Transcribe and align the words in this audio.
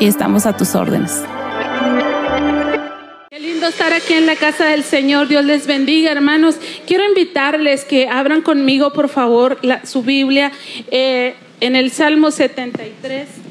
y 0.00 0.06
estamos 0.06 0.46
a 0.46 0.56
tus 0.56 0.74
órdenes. 0.74 1.22
Qué 3.30 3.40
lindo 3.40 3.66
estar 3.66 3.92
aquí 3.92 4.14
en 4.14 4.26
la 4.26 4.36
casa 4.36 4.66
del 4.66 4.82
Señor. 4.82 5.28
Dios 5.28 5.44
les 5.44 5.66
bendiga, 5.66 6.10
hermanos. 6.12 6.56
Quiero 6.86 7.04
invitarles 7.04 7.84
que 7.84 8.08
abran 8.08 8.42
conmigo, 8.42 8.92
por 8.92 9.08
favor, 9.08 9.58
su 9.84 10.02
Biblia 10.02 10.52
eh, 10.90 11.34
en 11.60 11.76
el 11.76 11.90
Salmo 11.90 12.30
73. 12.30 13.42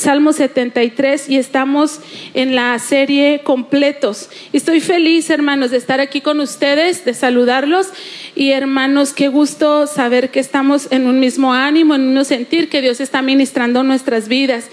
Salmo 0.00 0.32
73 0.32 1.28
y 1.28 1.36
estamos 1.36 2.00
en 2.32 2.54
la 2.54 2.78
serie 2.78 3.42
completos. 3.44 4.30
Estoy 4.52 4.80
feliz, 4.80 5.28
hermanos, 5.28 5.70
de 5.70 5.76
estar 5.76 6.00
aquí 6.00 6.22
con 6.22 6.40
ustedes, 6.40 7.04
de 7.04 7.12
saludarlos. 7.12 7.88
Y 8.34 8.52
hermanos, 8.52 9.12
qué 9.12 9.28
gusto 9.28 9.86
saber 9.86 10.30
que 10.30 10.40
estamos 10.40 10.88
en 10.90 11.06
un 11.06 11.20
mismo 11.20 11.52
ánimo, 11.52 11.94
en 11.94 12.16
un 12.16 12.24
sentir 12.24 12.70
que 12.70 12.80
Dios 12.80 13.00
está 13.00 13.20
ministrando 13.20 13.82
nuestras 13.82 14.28
vidas. 14.28 14.70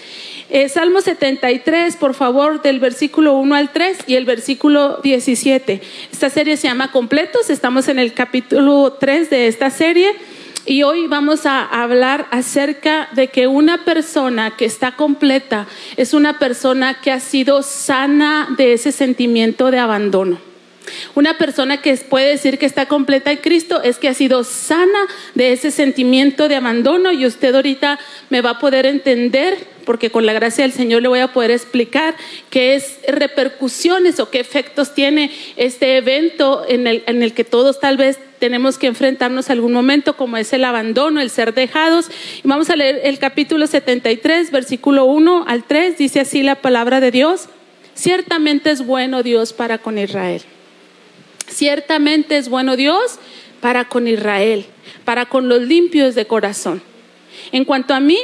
Eh, 0.49 0.69
Salmo 0.69 1.01
73, 1.01 1.97
por 1.97 2.13
favor, 2.13 2.61
del 2.61 2.79
versículo 2.79 3.33
1 3.33 3.53
al 3.55 3.73
3 3.73 3.97
y 4.07 4.15
el 4.15 4.23
versículo 4.23 4.99
17. 5.03 5.81
Esta 6.11 6.29
serie 6.29 6.55
se 6.55 6.69
llama 6.69 6.91
Completos, 6.91 7.49
estamos 7.49 7.89
en 7.89 7.99
el 7.99 8.13
capítulo 8.13 8.93
3 8.97 9.29
de 9.29 9.47
esta 9.47 9.69
serie. 9.69 10.13
Y 10.65 10.83
hoy 10.83 11.07
vamos 11.07 11.45
a 11.45 11.63
hablar 11.63 12.27
acerca 12.31 13.09
de 13.13 13.27
que 13.27 13.47
una 13.47 13.85
persona 13.85 14.55
que 14.57 14.65
está 14.65 14.95
completa 14.95 15.67
es 15.95 16.13
una 16.13 16.39
persona 16.39 16.99
que 17.01 17.11
ha 17.11 17.19
sido 17.19 17.61
sana 17.61 18.47
de 18.57 18.73
ese 18.73 18.91
sentimiento 18.91 19.71
de 19.71 19.79
abandono. 19.79 20.46
Una 21.15 21.37
persona 21.37 21.81
que 21.81 21.95
puede 21.97 22.29
decir 22.29 22.57
que 22.57 22.65
está 22.65 22.87
completa 22.87 23.31
en 23.31 23.37
Cristo 23.37 23.81
es 23.83 23.97
que 23.97 24.07
ha 24.07 24.13
sido 24.13 24.43
sana 24.43 25.07
de 25.35 25.51
ese 25.51 25.71
sentimiento 25.71 26.47
de 26.47 26.55
abandono 26.55 27.11
y 27.11 27.25
usted 27.25 27.55
ahorita 27.55 27.99
me 28.29 28.41
va 28.41 28.51
a 28.51 28.59
poder 28.59 28.85
entender 28.85 29.77
porque 29.87 30.11
con 30.11 30.25
la 30.25 30.33
gracia 30.33 30.65
del 30.65 30.73
Señor 30.73 31.01
le 31.01 31.07
voy 31.07 31.19
a 31.19 31.31
poder 31.31 31.49
explicar 31.49 32.13
qué 32.49 32.75
es 32.75 32.99
repercusiones 33.07 34.19
o 34.19 34.29
qué 34.29 34.41
efectos 34.41 34.93
tiene 34.93 35.31
este 35.55 35.95
evento 35.95 36.65
en 36.67 36.87
el, 36.87 37.03
en 37.07 37.23
el 37.23 37.33
que 37.33 37.45
todos 37.45 37.79
tal 37.79 37.95
vez 37.95 38.19
tenemos 38.37 38.77
que 38.77 38.87
enfrentarnos 38.87 39.49
algún 39.49 39.71
momento, 39.71 40.17
como 40.17 40.35
es 40.35 40.51
el 40.51 40.65
abandono, 40.65 41.21
el 41.21 41.29
ser 41.29 41.53
dejados. 41.53 42.11
Y 42.43 42.47
vamos 42.47 42.69
a 42.69 42.75
leer 42.75 42.99
el 43.03 43.17
capítulo 43.17 43.65
73, 43.65 44.51
versículo 44.51 45.05
1 45.05 45.45
al 45.47 45.63
3, 45.63 45.97
dice 45.97 46.19
así 46.19 46.43
la 46.43 46.55
palabra 46.55 46.99
de 46.99 47.11
Dios. 47.11 47.47
Ciertamente 47.93 48.71
es 48.71 48.85
bueno 48.85 49.23
Dios 49.23 49.53
para 49.53 49.77
con 49.77 49.97
Israel 49.97 50.43
Ciertamente 51.47 52.37
es 52.37 52.49
bueno 52.49 52.75
Dios 52.75 53.19
para 53.61 53.87
con 53.87 54.07
Israel, 54.07 54.65
para 55.05 55.27
con 55.27 55.49
los 55.49 55.61
limpios 55.61 56.15
de 56.15 56.25
corazón. 56.25 56.81
En 57.51 57.65
cuanto 57.65 57.93
a 57.93 57.99
mí, 57.99 58.17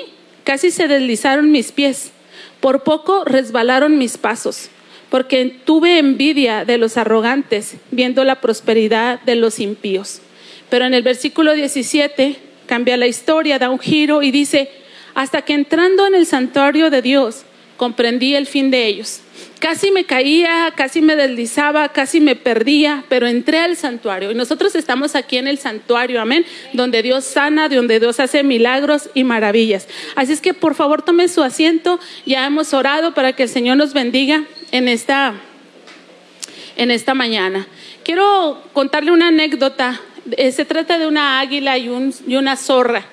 casi 0.43 0.71
se 0.71 0.87
deslizaron 0.87 1.51
mis 1.51 1.71
pies, 1.71 2.11
por 2.59 2.83
poco 2.83 3.23
resbalaron 3.25 3.97
mis 3.97 4.17
pasos, 4.17 4.69
porque 5.09 5.45
tuve 5.65 5.99
envidia 5.99 6.65
de 6.65 6.77
los 6.77 6.97
arrogantes, 6.97 7.75
viendo 7.91 8.23
la 8.23 8.41
prosperidad 8.41 9.21
de 9.21 9.35
los 9.35 9.59
impíos. 9.59 10.21
Pero 10.69 10.85
en 10.85 10.93
el 10.93 11.03
versículo 11.03 11.53
17 11.53 12.37
cambia 12.65 12.97
la 12.97 13.07
historia, 13.07 13.59
da 13.59 13.69
un 13.69 13.79
giro 13.79 14.23
y 14.23 14.31
dice, 14.31 14.69
hasta 15.15 15.43
que 15.43 15.53
entrando 15.53 16.07
en 16.07 16.15
el 16.15 16.25
santuario 16.25 16.89
de 16.89 17.01
Dios, 17.01 17.43
comprendí 17.77 18.35
el 18.35 18.47
fin 18.47 18.71
de 18.71 18.85
ellos. 18.87 19.21
Casi 19.59 19.91
me 19.91 20.03
caía, 20.03 20.73
casi 20.75 21.01
me 21.01 21.15
deslizaba, 21.15 21.89
casi 21.89 22.19
me 22.19 22.35
perdía, 22.35 23.05
pero 23.09 23.27
entré 23.27 23.59
al 23.59 23.77
santuario. 23.77 24.31
Y 24.31 24.35
nosotros 24.35 24.75
estamos 24.75 25.15
aquí 25.15 25.37
en 25.37 25.47
el 25.47 25.57
santuario, 25.57 26.21
amén, 26.21 26.45
donde 26.73 27.01
Dios 27.01 27.23
sana, 27.23 27.69
donde 27.69 27.99
Dios 27.99 28.19
hace 28.19 28.43
milagros 28.43 29.09
y 29.13 29.23
maravillas. 29.23 29.87
Así 30.15 30.33
es 30.33 30.41
que 30.41 30.53
por 30.53 30.75
favor 30.75 31.01
tome 31.01 31.27
su 31.29 31.41
asiento. 31.41 31.99
Ya 32.25 32.45
hemos 32.45 32.73
orado 32.73 33.13
para 33.13 33.33
que 33.33 33.43
el 33.43 33.49
Señor 33.49 33.77
nos 33.77 33.93
bendiga 33.93 34.43
en 34.71 34.87
esta, 34.87 35.33
en 36.75 36.91
esta 36.91 37.13
mañana. 37.13 37.67
Quiero 38.03 38.61
contarle 38.73 39.11
una 39.11 39.29
anécdota. 39.29 40.01
Se 40.51 40.65
trata 40.65 40.99
de 40.99 41.07
una 41.07 41.39
águila 41.39 41.77
y, 41.77 41.89
y 42.27 42.35
una 42.35 42.57
zorra 42.57 43.05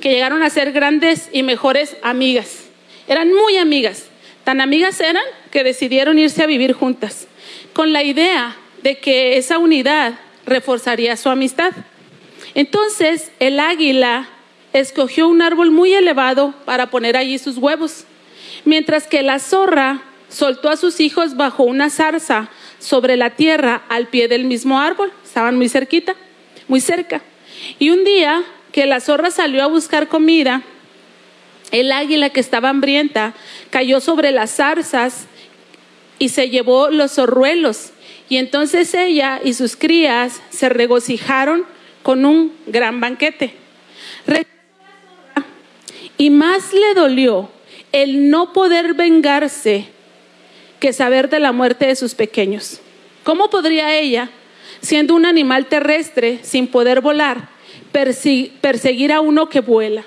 que 0.00 0.10
llegaron 0.10 0.42
a 0.42 0.50
ser 0.50 0.72
grandes 0.72 1.28
y 1.32 1.44
mejores 1.44 1.96
amigas. 2.02 2.71
Eran 3.08 3.32
muy 3.32 3.56
amigas. 3.56 4.06
Tan 4.44 4.60
amigas 4.60 5.00
eran 5.00 5.22
que 5.50 5.64
decidieron 5.64 6.18
irse 6.18 6.42
a 6.42 6.46
vivir 6.46 6.72
juntas, 6.72 7.28
con 7.72 7.92
la 7.92 8.02
idea 8.02 8.56
de 8.82 8.98
que 8.98 9.36
esa 9.36 9.58
unidad 9.58 10.14
reforzaría 10.46 11.16
su 11.16 11.28
amistad. 11.28 11.72
Entonces 12.54 13.30
el 13.38 13.60
águila 13.60 14.28
escogió 14.72 15.28
un 15.28 15.42
árbol 15.42 15.70
muy 15.70 15.92
elevado 15.92 16.54
para 16.64 16.90
poner 16.90 17.16
allí 17.16 17.38
sus 17.38 17.58
huevos, 17.58 18.04
mientras 18.64 19.06
que 19.06 19.22
la 19.22 19.38
zorra 19.38 20.02
soltó 20.28 20.70
a 20.70 20.76
sus 20.76 21.00
hijos 21.00 21.36
bajo 21.36 21.62
una 21.62 21.90
zarza 21.90 22.48
sobre 22.78 23.16
la 23.16 23.30
tierra 23.30 23.82
al 23.88 24.08
pie 24.08 24.28
del 24.28 24.44
mismo 24.44 24.80
árbol. 24.80 25.12
Estaban 25.24 25.56
muy 25.56 25.68
cerquita, 25.68 26.16
muy 26.68 26.80
cerca. 26.80 27.22
Y 27.78 27.90
un 27.90 28.04
día 28.04 28.42
que 28.72 28.86
la 28.86 29.00
zorra 29.00 29.30
salió 29.30 29.62
a 29.62 29.66
buscar 29.66 30.08
comida, 30.08 30.62
el 31.72 31.90
águila 31.90 32.30
que 32.30 32.40
estaba 32.40 32.68
hambrienta 32.68 33.34
cayó 33.70 34.00
sobre 34.00 34.30
las 34.30 34.54
zarzas 34.54 35.26
y 36.18 36.28
se 36.28 36.50
llevó 36.50 36.90
los 36.90 37.14
zorruelos. 37.14 37.90
Y 38.28 38.36
entonces 38.36 38.94
ella 38.94 39.40
y 39.42 39.54
sus 39.54 39.76
crías 39.76 40.40
se 40.50 40.68
regocijaron 40.68 41.64
con 42.02 42.24
un 42.24 42.52
gran 42.66 43.00
banquete. 43.00 43.54
Y 46.18 46.30
más 46.30 46.72
le 46.72 46.94
dolió 46.94 47.50
el 47.90 48.30
no 48.30 48.52
poder 48.52 48.94
vengarse 48.94 49.88
que 50.78 50.92
saber 50.92 51.28
de 51.30 51.40
la 51.40 51.52
muerte 51.52 51.86
de 51.86 51.96
sus 51.96 52.14
pequeños. 52.14 52.80
¿Cómo 53.24 53.50
podría 53.50 53.94
ella, 53.96 54.30
siendo 54.80 55.14
un 55.14 55.26
animal 55.26 55.66
terrestre 55.66 56.40
sin 56.42 56.66
poder 56.66 57.00
volar, 57.00 57.48
perseguir 57.92 59.12
a 59.12 59.20
uno 59.20 59.48
que 59.48 59.60
vuela? 59.60 60.04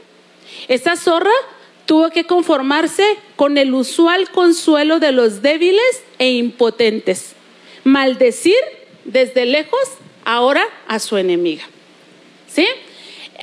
Esta 0.67 0.95
zorra 0.95 1.31
tuvo 1.85 2.09
que 2.09 2.25
conformarse 2.25 3.05
con 3.35 3.57
el 3.57 3.73
usual 3.73 4.29
consuelo 4.31 4.99
de 4.99 5.11
los 5.11 5.41
débiles 5.41 6.03
e 6.19 6.31
impotentes, 6.31 7.35
maldecir 7.83 8.57
desde 9.03 9.45
lejos 9.45 9.79
ahora 10.23 10.65
a 10.87 10.99
su 10.99 11.17
enemiga. 11.17 11.63
¿Sí? 12.47 12.67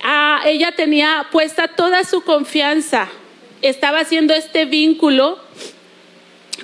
Ah, 0.03 0.41
ella 0.45 0.73
tenía 0.75 1.27
puesta 1.31 1.67
toda 1.69 2.03
su 2.03 2.21
confianza, 2.21 3.09
estaba 3.61 3.99
haciendo 3.99 4.33
este 4.33 4.65
vínculo 4.65 5.39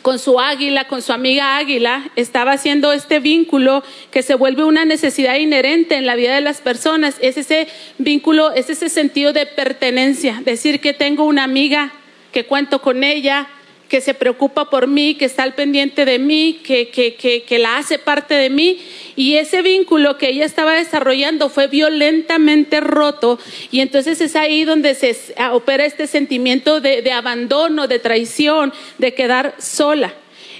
con 0.09 0.17
su 0.17 0.39
águila, 0.39 0.87
con 0.87 1.03
su 1.03 1.13
amiga 1.13 1.57
águila, 1.57 2.09
estaba 2.15 2.53
haciendo 2.53 2.93
este 2.93 3.19
vínculo 3.19 3.83
que 4.09 4.23
se 4.23 4.33
vuelve 4.33 4.63
una 4.63 4.83
necesidad 4.83 5.35
inherente 5.35 5.97
en 5.97 6.07
la 6.07 6.15
vida 6.15 6.33
de 6.33 6.41
las 6.41 6.61
personas. 6.61 7.17
Es 7.21 7.37
ese 7.37 7.67
vínculo, 7.99 8.51
es 8.51 8.71
ese 8.71 8.89
sentido 8.89 9.33
de 9.33 9.45
pertenencia, 9.45 10.41
decir 10.43 10.79
que 10.79 10.95
tengo 10.95 11.25
una 11.25 11.43
amiga, 11.43 11.93
que 12.31 12.47
cuento 12.47 12.81
con 12.81 13.03
ella, 13.03 13.49
que 13.87 14.01
se 14.01 14.15
preocupa 14.15 14.71
por 14.71 14.87
mí, 14.87 15.13
que 15.13 15.25
está 15.25 15.43
al 15.43 15.53
pendiente 15.53 16.05
de 16.05 16.17
mí, 16.17 16.59
que, 16.63 16.89
que, 16.89 17.13
que, 17.15 17.59
la 17.59 17.77
hace 17.77 17.99
parte 17.99 18.33
de 18.33 18.49
mí. 18.49 18.79
Y 19.19 19.35
ese 19.35 19.61
vínculo 19.61 20.17
que 20.17 20.29
ella 20.29 20.45
estaba 20.45 20.75
desarrollando 20.75 21.49
fue 21.49 21.67
violentamente 21.67 22.79
roto. 22.79 23.37
Y 23.69 23.81
entonces 23.81 24.21
es 24.21 24.37
ahí 24.37 24.63
donde 24.63 24.95
se 24.95 25.13
opera 25.51 25.83
este 25.83 26.07
sentimiento 26.07 26.79
de, 26.79 27.01
de 27.01 27.11
abandono, 27.11 27.89
de 27.89 27.99
traición, 27.99 28.71
de 28.97 29.13
quedar 29.13 29.55
sola. 29.57 30.13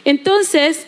Entonces, 0.04 0.88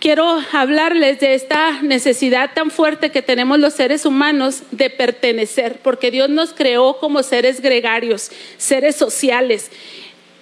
quiero 0.00 0.40
hablarles 0.52 1.20
de 1.20 1.34
esta 1.34 1.82
necesidad 1.82 2.52
tan 2.54 2.70
fuerte 2.70 3.10
que 3.10 3.20
tenemos 3.20 3.58
los 3.58 3.74
seres 3.74 4.06
humanos 4.06 4.62
de 4.70 4.88
pertenecer, 4.88 5.80
porque 5.82 6.10
Dios 6.10 6.30
nos 6.30 6.54
creó 6.54 6.96
como 6.96 7.22
seres 7.22 7.60
gregarios, 7.60 8.30
seres 8.56 8.96
sociales. 8.96 9.70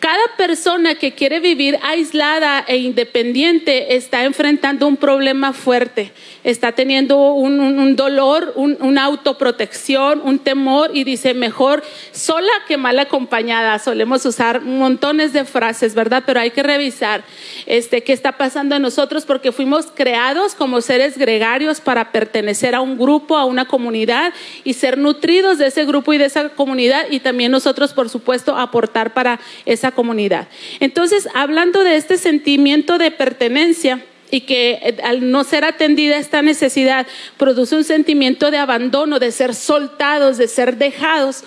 Cada 0.05 0.37
persona 0.37 0.97
que 0.97 1.15
quiere 1.15 1.41
vivir 1.41 1.79
aislada 1.83 2.63
e 2.69 2.77
independiente 2.77 3.97
está 3.97 4.25
enfrentando 4.25 4.87
un 4.87 4.99
problema 4.99 5.55
fuerte, 5.55 6.13
está 6.45 6.73
teniendo 6.73 7.33
un, 7.33 7.97
dolor, 7.97 8.53
un, 8.55 8.77
una 8.81 9.05
autoprotección, 9.05 10.21
un 10.23 10.41
temor 10.41 10.91
y 10.93 11.05
dice 11.05 11.33
mejor 11.33 11.83
sola 12.13 12.53
que 12.69 12.77
mal 12.77 12.99
acompañada. 12.99 13.79
Solemos 13.79 14.27
usar 14.27 14.61
montones 14.61 15.33
de 15.33 15.47
frases, 15.47 15.95
¿verdad? 15.95 16.25
Pero 16.27 16.39
hay 16.39 16.51
que 16.51 16.63
revisar 16.63 17.25
este, 17.65 18.03
qué 18.03 18.13
está 18.13 18.33
pasando 18.33 18.77
en 18.77 18.83
nosotros 18.83 19.25
porque 19.25 19.53
fuimos 19.53 19.87
creados 19.87 20.55
como 20.55 20.83
seres 20.83 21.17
gregarios 21.17 21.81
para 21.81 22.13
pertenecer 22.13 22.75
a 22.75 22.83
un 22.83 22.99
grupo, 22.99 23.39
a 23.39 23.47
una 23.47 23.65
comunidad 23.65 24.35
y 24.65 24.75
ser 24.75 24.99
nutridos 24.99 25.57
de 25.57 25.69
ese 25.69 25.87
grupo 25.87 26.13
y 26.13 26.19
de 26.19 26.27
esa 26.27 26.51
comunidad 26.51 27.07
y 27.09 27.21
también 27.21 27.51
nosotros, 27.51 27.95
por 27.95 28.11
supuesto, 28.11 28.55
aportar 28.55 29.15
para 29.15 29.41
esa 29.65 29.94
comunidad. 29.95 30.49
Entonces, 30.81 31.29
hablando 31.35 31.83
de 31.83 31.97
este 31.97 32.19
sentimiento 32.19 32.99
de 32.99 33.11
pertenencia, 33.11 34.05
y 34.31 34.41
que 34.41 34.97
al 35.05 35.31
no 35.31 35.45
ser 35.45 35.65
atendida 35.65 36.17
esta 36.17 36.43
necesidad 36.43 37.07
produce 37.37 37.77
un 37.77 37.85
sentimiento 37.85 38.51
de 38.51 38.59
abandono, 38.59 39.21
de 39.21 39.31
ser 39.31 39.55
soltados, 39.55 40.39
de 40.39 40.49
ser 40.49 40.77
dejados. 40.77 41.45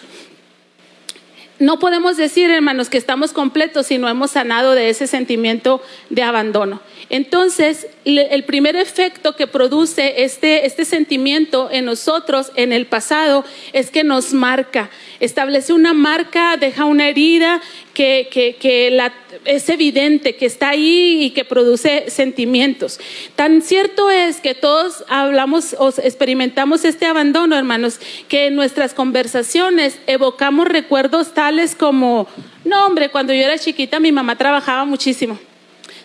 No 1.60 1.80
podemos 1.80 2.18
decir, 2.18 2.52
hermanos, 2.52 2.88
que 2.88 3.00
estamos 3.00 3.34
completos 3.34 3.88
si 3.88 3.98
no 3.98 4.08
hemos 4.08 4.32
sanado 4.32 4.74
de 4.74 4.90
ese 4.90 5.08
sentimiento 5.08 5.82
de 6.12 6.22
abandono. 6.22 6.82
Entonces, 7.10 7.88
el 8.06 8.44
primer 8.44 8.76
efecto 8.76 9.36
que 9.36 9.48
produce 9.48 10.24
este, 10.24 10.68
este 10.68 10.86
sentimiento 10.86 11.70
en 11.72 11.86
nosotros 11.86 12.52
en 12.56 12.74
el 12.74 12.86
pasado 12.86 13.44
es 13.74 13.90
que 13.90 14.04
nos 14.04 14.34
marca, 14.34 14.92
establece 15.20 15.74
una 15.74 15.94
marca, 15.94 16.58
deja 16.58 16.86
una 16.86 17.10
herida 17.10 17.60
que, 17.98 19.00
es 19.46 19.70
evidente, 19.70 20.36
que 20.36 20.46
está 20.46 20.70
ahí 20.70 21.24
y 21.24 21.30
que 21.32 21.46
produce 21.46 22.12
sentimientos. 22.12 23.00
Tan 23.36 23.64
cierto 23.64 24.12
es 24.12 24.40
que 24.40 24.54
todos 24.54 25.04
hablamos 25.08 25.76
o 25.80 25.90
experimentamos 25.90 26.86
este 26.86 27.08
abandono, 27.08 27.58
hermanos, 27.58 28.00
que 28.28 28.48
en 28.48 28.56
nuestras 28.56 28.94
conversaciones 28.94 29.98
evocamos 30.06 30.68
recuerdos 30.68 31.34
tales 31.34 31.74
como, 31.74 32.28
no 32.66 32.86
hombre, 32.86 33.10
cuando 33.10 33.34
yo 33.34 33.42
era 33.42 33.58
chiquita 33.58 34.00
mi 34.00 34.12
mamá 34.12 34.38
trabajaba 34.38 34.86
muchísimo. 34.86 35.40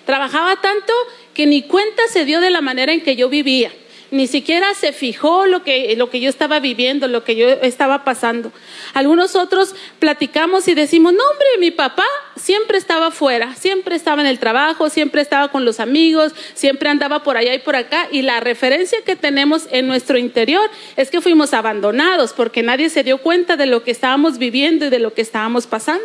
Trabajaba 0.06 0.56
tanto 0.62 0.94
que 1.34 1.46
ni 1.46 1.60
cuenta 1.60 2.02
se 2.08 2.24
dio 2.24 2.40
de 2.40 2.48
la 2.48 2.62
manera 2.62 2.94
en 2.94 3.02
que 3.02 3.16
yo 3.16 3.28
vivía. 3.28 3.70
Ni 4.12 4.26
siquiera 4.26 4.74
se 4.74 4.92
fijó 4.92 5.46
lo 5.46 5.64
que, 5.64 5.96
lo 5.96 6.10
que 6.10 6.20
yo 6.20 6.28
estaba 6.28 6.60
viviendo, 6.60 7.08
lo 7.08 7.24
que 7.24 7.34
yo 7.34 7.48
estaba 7.48 8.04
pasando. 8.04 8.52
Algunos 8.92 9.34
otros 9.34 9.74
platicamos 9.98 10.68
y 10.68 10.74
decimos, 10.74 11.14
no 11.14 11.22
hombre, 11.24 11.46
mi 11.58 11.70
papá 11.70 12.04
siempre 12.36 12.76
estaba 12.76 13.10
fuera, 13.10 13.54
siempre 13.54 13.96
estaba 13.96 14.20
en 14.20 14.28
el 14.28 14.38
trabajo, 14.38 14.90
siempre 14.90 15.22
estaba 15.22 15.48
con 15.48 15.64
los 15.64 15.80
amigos, 15.80 16.34
siempre 16.52 16.90
andaba 16.90 17.22
por 17.22 17.38
allá 17.38 17.54
y 17.54 17.60
por 17.60 17.74
acá. 17.74 18.06
Y 18.12 18.20
la 18.20 18.40
referencia 18.40 18.98
que 19.00 19.16
tenemos 19.16 19.66
en 19.70 19.86
nuestro 19.86 20.18
interior 20.18 20.70
es 20.96 21.10
que 21.10 21.22
fuimos 21.22 21.54
abandonados 21.54 22.34
porque 22.34 22.62
nadie 22.62 22.90
se 22.90 23.04
dio 23.04 23.16
cuenta 23.16 23.56
de 23.56 23.64
lo 23.64 23.82
que 23.82 23.92
estábamos 23.92 24.36
viviendo 24.36 24.84
y 24.84 24.90
de 24.90 24.98
lo 24.98 25.14
que 25.14 25.22
estábamos 25.22 25.66
pasando. 25.66 26.04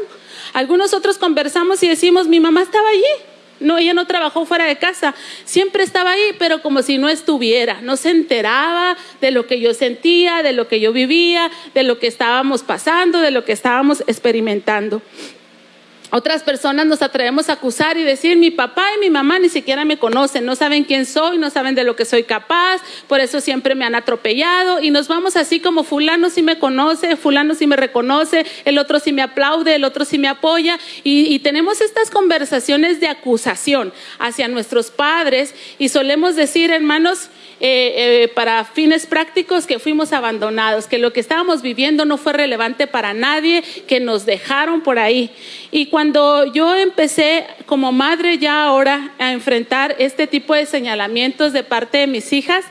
Algunos 0.54 0.94
otros 0.94 1.18
conversamos 1.18 1.84
y 1.84 1.90
decimos, 1.90 2.30
mi 2.30 2.40
mamá 2.40 2.62
estaba 2.62 2.88
allí, 2.88 3.37
no, 3.60 3.78
ella 3.78 3.94
no 3.94 4.08
trabajó 4.08 4.46
fuera 4.46 4.66
de 4.66 4.78
casa, 4.78 5.16
siempre 5.46 5.84
estaba 5.84 6.12
ahí, 6.12 6.36
pero 6.38 6.62
como 6.62 6.82
si 6.82 6.98
no 6.98 7.10
estuviera, 7.10 7.82
no 7.82 7.98
se 7.98 8.10
enteraba 8.10 8.98
de 9.22 9.32
lo 9.32 9.48
que 9.48 9.60
yo 9.60 9.74
sentía, 9.74 10.44
de 10.44 10.54
lo 10.54 10.68
que 10.68 10.80
yo 10.80 10.94
vivía, 10.94 11.52
de 11.74 11.84
lo 11.84 12.00
que 12.00 12.08
estábamos 12.08 12.64
pasando, 12.64 13.20
de 13.20 13.32
lo 13.32 13.46
que 13.46 13.54
estábamos 13.54 14.04
experimentando. 14.08 15.02
Otras 16.10 16.42
personas 16.42 16.86
nos 16.86 17.02
atrevemos 17.02 17.50
a 17.50 17.54
acusar 17.54 17.98
y 17.98 18.04
decir, 18.04 18.38
mi 18.38 18.50
papá 18.50 18.86
y 18.96 19.00
mi 19.00 19.10
mamá 19.10 19.40
ni 19.40 19.50
siquiera 19.50 19.84
me 19.84 19.98
conocen, 19.98 20.46
no 20.46 20.56
saben 20.56 20.86
quién 20.86 21.06
soy, 21.06 21.38
no 21.38 21.50
saben 21.50 21.76
de 21.76 21.84
lo 21.84 21.98
que 21.98 22.06
soy 22.06 22.24
capaz, 22.24 22.82
por 23.08 23.20
eso 23.20 23.42
siempre 23.42 23.76
me 23.76 23.84
han 23.84 23.94
atropellado 23.94 24.80
y 24.80 24.90
nos 24.90 25.10
vamos 25.10 25.36
así 25.36 25.60
como 25.60 25.84
fulano 25.84 26.30
sí 26.30 26.44
me 26.44 26.60
conoce, 26.60 27.18
fulano 27.18 27.56
sí 27.56 27.68
me 27.68 27.76
reconoce, 27.76 28.46
el 28.64 28.78
otro 28.78 29.02
sí 29.02 29.12
me 29.12 29.22
aplaude, 29.22 29.76
el 29.76 29.84
otro 29.84 30.06
sí 30.06 30.18
me 30.18 30.30
apoya 30.30 30.80
y, 31.04 31.38
tenemos 31.48 31.82
estas 31.82 32.10
conversaciones 32.10 33.00
de 33.00 33.08
acusación 33.08 33.94
hacia 34.18 34.48
nuestros 34.48 34.90
padres 34.92 35.54
y 35.78 35.90
solemos 35.90 36.36
decir, 36.36 36.72
hermanos, 36.72 37.30
eh, 37.60 38.24
eh, 38.24 38.28
para 38.28 38.66
fines 38.66 39.06
prácticos 39.08 39.66
que 39.66 39.80
fuimos 39.80 40.14
abandonados, 40.14 40.88
que 40.88 40.98
lo 40.98 41.14
que 41.14 41.20
estábamos 41.20 41.62
viviendo 41.62 42.06
no 42.06 42.18
fue 42.18 42.34
relevante 42.34 42.86
para 42.86 43.14
nadie, 43.14 43.64
que 43.88 44.00
nos 44.00 44.26
dejaron 44.26 44.82
por 44.82 45.00
ahí. 45.00 45.32
Y 45.72 45.88
cuando 45.98 46.46
yo 46.54 46.76
empecé 46.76 47.48
como 47.66 47.92
madre 47.92 48.38
ya 48.38 48.66
ahora 48.66 49.16
a 49.18 49.32
enfrentar 49.32 49.96
este 49.98 50.28
tipo 50.28 50.54
de 50.54 50.68
señalamientos 50.68 51.54
de 51.54 51.64
parte 51.64 51.98
de 51.98 52.06
mis 52.06 52.34
hijas, 52.34 52.66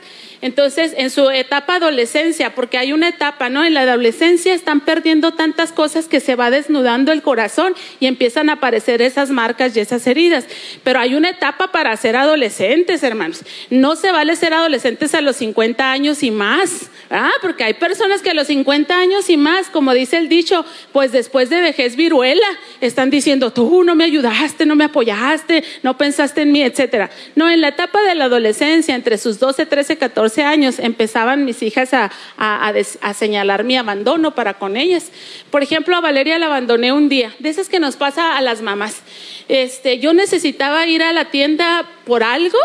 entonces, 0.47 0.93
en 0.95 1.09
su 1.09 1.29
etapa 1.29 1.75
adolescencia, 1.75 2.55
porque 2.55 2.77
hay 2.77 2.93
una 2.93 3.09
etapa, 3.09 3.49
¿no? 3.49 3.65
En 3.65 3.73
la 3.73 3.81
adolescencia 3.81 4.53
están 4.53 4.79
perdiendo 4.79 5.33
tantas 5.33 5.73
cosas 5.73 6.07
que 6.07 6.21
se 6.21 6.35
va 6.35 6.49
desnudando 6.49 7.11
el 7.11 7.21
corazón 7.21 7.75
y 7.99 8.05
empiezan 8.05 8.49
a 8.49 8.53
aparecer 8.53 9.01
esas 9.01 9.29
marcas 9.29 9.75
y 9.75 9.81
esas 9.81 10.07
heridas. 10.07 10.45
Pero 10.85 11.01
hay 11.01 11.15
una 11.15 11.31
etapa 11.31 11.73
para 11.73 11.97
ser 11.97 12.15
adolescentes, 12.15 13.03
hermanos. 13.03 13.41
No 13.69 13.97
se 13.97 14.13
vale 14.13 14.37
ser 14.37 14.53
adolescentes 14.53 15.13
a 15.15 15.19
los 15.19 15.35
50 15.35 15.91
años 15.91 16.23
y 16.23 16.31
más. 16.31 16.91
Ah, 17.09 17.31
porque 17.41 17.65
hay 17.65 17.73
personas 17.73 18.21
que 18.21 18.29
a 18.29 18.33
los 18.33 18.47
50 18.47 18.97
años 18.97 19.29
y 19.29 19.35
más, 19.35 19.67
como 19.67 19.93
dice 19.93 20.17
el 20.17 20.29
dicho, 20.29 20.65
pues 20.93 21.11
después 21.11 21.49
de 21.49 21.59
vejez 21.59 21.97
viruela, 21.97 22.47
están 22.79 23.09
diciendo, 23.09 23.51
tú 23.51 23.83
no 23.83 23.95
me 23.95 24.05
ayudaste, 24.05 24.65
no 24.65 24.75
me 24.75 24.85
apoyaste, 24.85 25.63
no 25.83 25.97
pensaste 25.97 26.43
en 26.43 26.53
mí, 26.53 26.63
etcétera. 26.63 27.09
No, 27.35 27.49
en 27.49 27.59
la 27.59 27.69
etapa 27.69 28.01
de 28.03 28.15
la 28.15 28.25
adolescencia, 28.25 28.95
entre 28.95 29.17
sus 29.17 29.39
12, 29.39 29.65
13, 29.65 29.97
14 29.97 30.36
años, 30.43 30.79
empezaban 30.79 31.45
mis 31.45 31.61
hijas 31.63 31.93
a, 31.93 32.11
a, 32.37 33.13
señalar 33.13 33.63
mi 33.63 33.77
abandono 33.77 34.35
para 34.35 34.55
con 34.55 34.77
ellas. 34.77 35.11
Por 35.49 35.63
ejemplo, 35.63 35.95
a 35.95 36.01
Valeria 36.01 36.39
la 36.39 36.47
abandoné 36.47 36.91
un 36.91 37.09
día, 37.09 37.33
de 37.39 37.49
esas 37.49 37.69
que 37.69 37.79
nos 37.79 37.95
pasa 37.95 38.37
a 38.37 38.41
las 38.41 38.61
mamás. 38.61 39.01
Este, 39.47 39.99
yo 39.99 40.13
necesitaba 40.13 40.85
ir 40.87 41.03
a 41.03 41.13
la 41.13 41.25
tienda 41.25 41.85
por 42.05 42.23
algo 42.23 42.57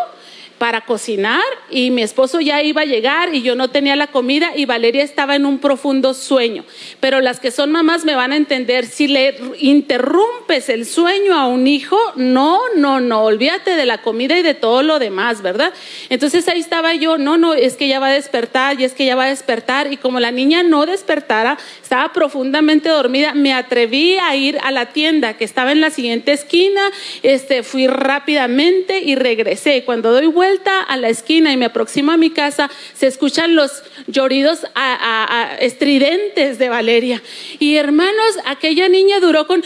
para 0.62 0.82
cocinar 0.82 1.42
y 1.70 1.90
mi 1.90 2.04
esposo 2.04 2.40
ya 2.40 2.62
iba 2.62 2.82
a 2.82 2.84
llegar 2.84 3.34
y 3.34 3.42
yo 3.42 3.56
no 3.56 3.70
tenía 3.70 3.96
la 3.96 4.06
comida 4.06 4.52
y 4.54 4.64
Valeria 4.64 5.02
estaba 5.02 5.34
en 5.34 5.44
un 5.44 5.58
profundo 5.58 6.14
sueño. 6.14 6.64
Pero 7.00 7.20
las 7.20 7.40
que 7.40 7.50
son 7.50 7.72
mamás 7.72 8.04
me 8.04 8.14
van 8.14 8.30
a 8.30 8.36
entender, 8.36 8.86
si 8.86 9.08
le 9.08 9.34
interrumpes 9.58 10.68
el 10.68 10.86
sueño 10.86 11.34
a 11.34 11.48
un 11.48 11.66
hijo, 11.66 11.98
no, 12.14 12.60
no, 12.76 13.00
no, 13.00 13.24
olvídate 13.24 13.72
de 13.74 13.86
la 13.86 14.02
comida 14.02 14.38
y 14.38 14.42
de 14.42 14.54
todo 14.54 14.84
lo 14.84 15.00
demás, 15.00 15.42
¿verdad? 15.42 15.72
Entonces 16.10 16.46
ahí 16.46 16.60
estaba 16.60 16.94
yo, 16.94 17.18
no, 17.18 17.36
no, 17.36 17.54
es 17.54 17.74
que 17.74 17.88
ya 17.88 17.98
va 17.98 18.06
a 18.06 18.12
despertar 18.12 18.80
y 18.80 18.84
es 18.84 18.92
que 18.92 19.04
ya 19.04 19.16
va 19.16 19.24
a 19.24 19.30
despertar 19.30 19.92
y 19.92 19.96
como 19.96 20.20
la 20.20 20.30
niña 20.30 20.62
no 20.62 20.86
despertara, 20.86 21.58
estaba 21.82 22.12
profundamente 22.12 22.88
dormida, 22.88 23.34
me 23.34 23.52
atreví 23.52 24.16
a 24.18 24.36
ir 24.36 24.60
a 24.62 24.70
la 24.70 24.92
tienda 24.92 25.36
que 25.36 25.44
estaba 25.44 25.72
en 25.72 25.80
la 25.80 25.90
siguiente 25.90 26.30
esquina, 26.30 26.82
este, 27.24 27.64
fui 27.64 27.88
rápidamente 27.88 29.00
y 29.00 29.16
regresé. 29.16 29.82
Cuando 29.82 30.12
doy 30.12 30.26
vuelta 30.26 30.51
a 30.88 30.96
la 30.96 31.08
esquina 31.08 31.52
y 31.52 31.56
me 31.56 31.66
aproximo 31.66 32.12
a 32.12 32.16
mi 32.16 32.30
casa, 32.30 32.70
se 32.94 33.06
escuchan 33.06 33.54
los 33.54 33.82
lloridos 34.06 34.60
a, 34.74 35.56
estridentes 35.60 36.58
de 36.58 36.68
Valeria. 36.68 37.22
Y 37.58 37.76
hermanos, 37.76 38.36
aquella 38.44 38.88
niña 38.88 39.20
duró 39.20 39.46
con 39.46 39.62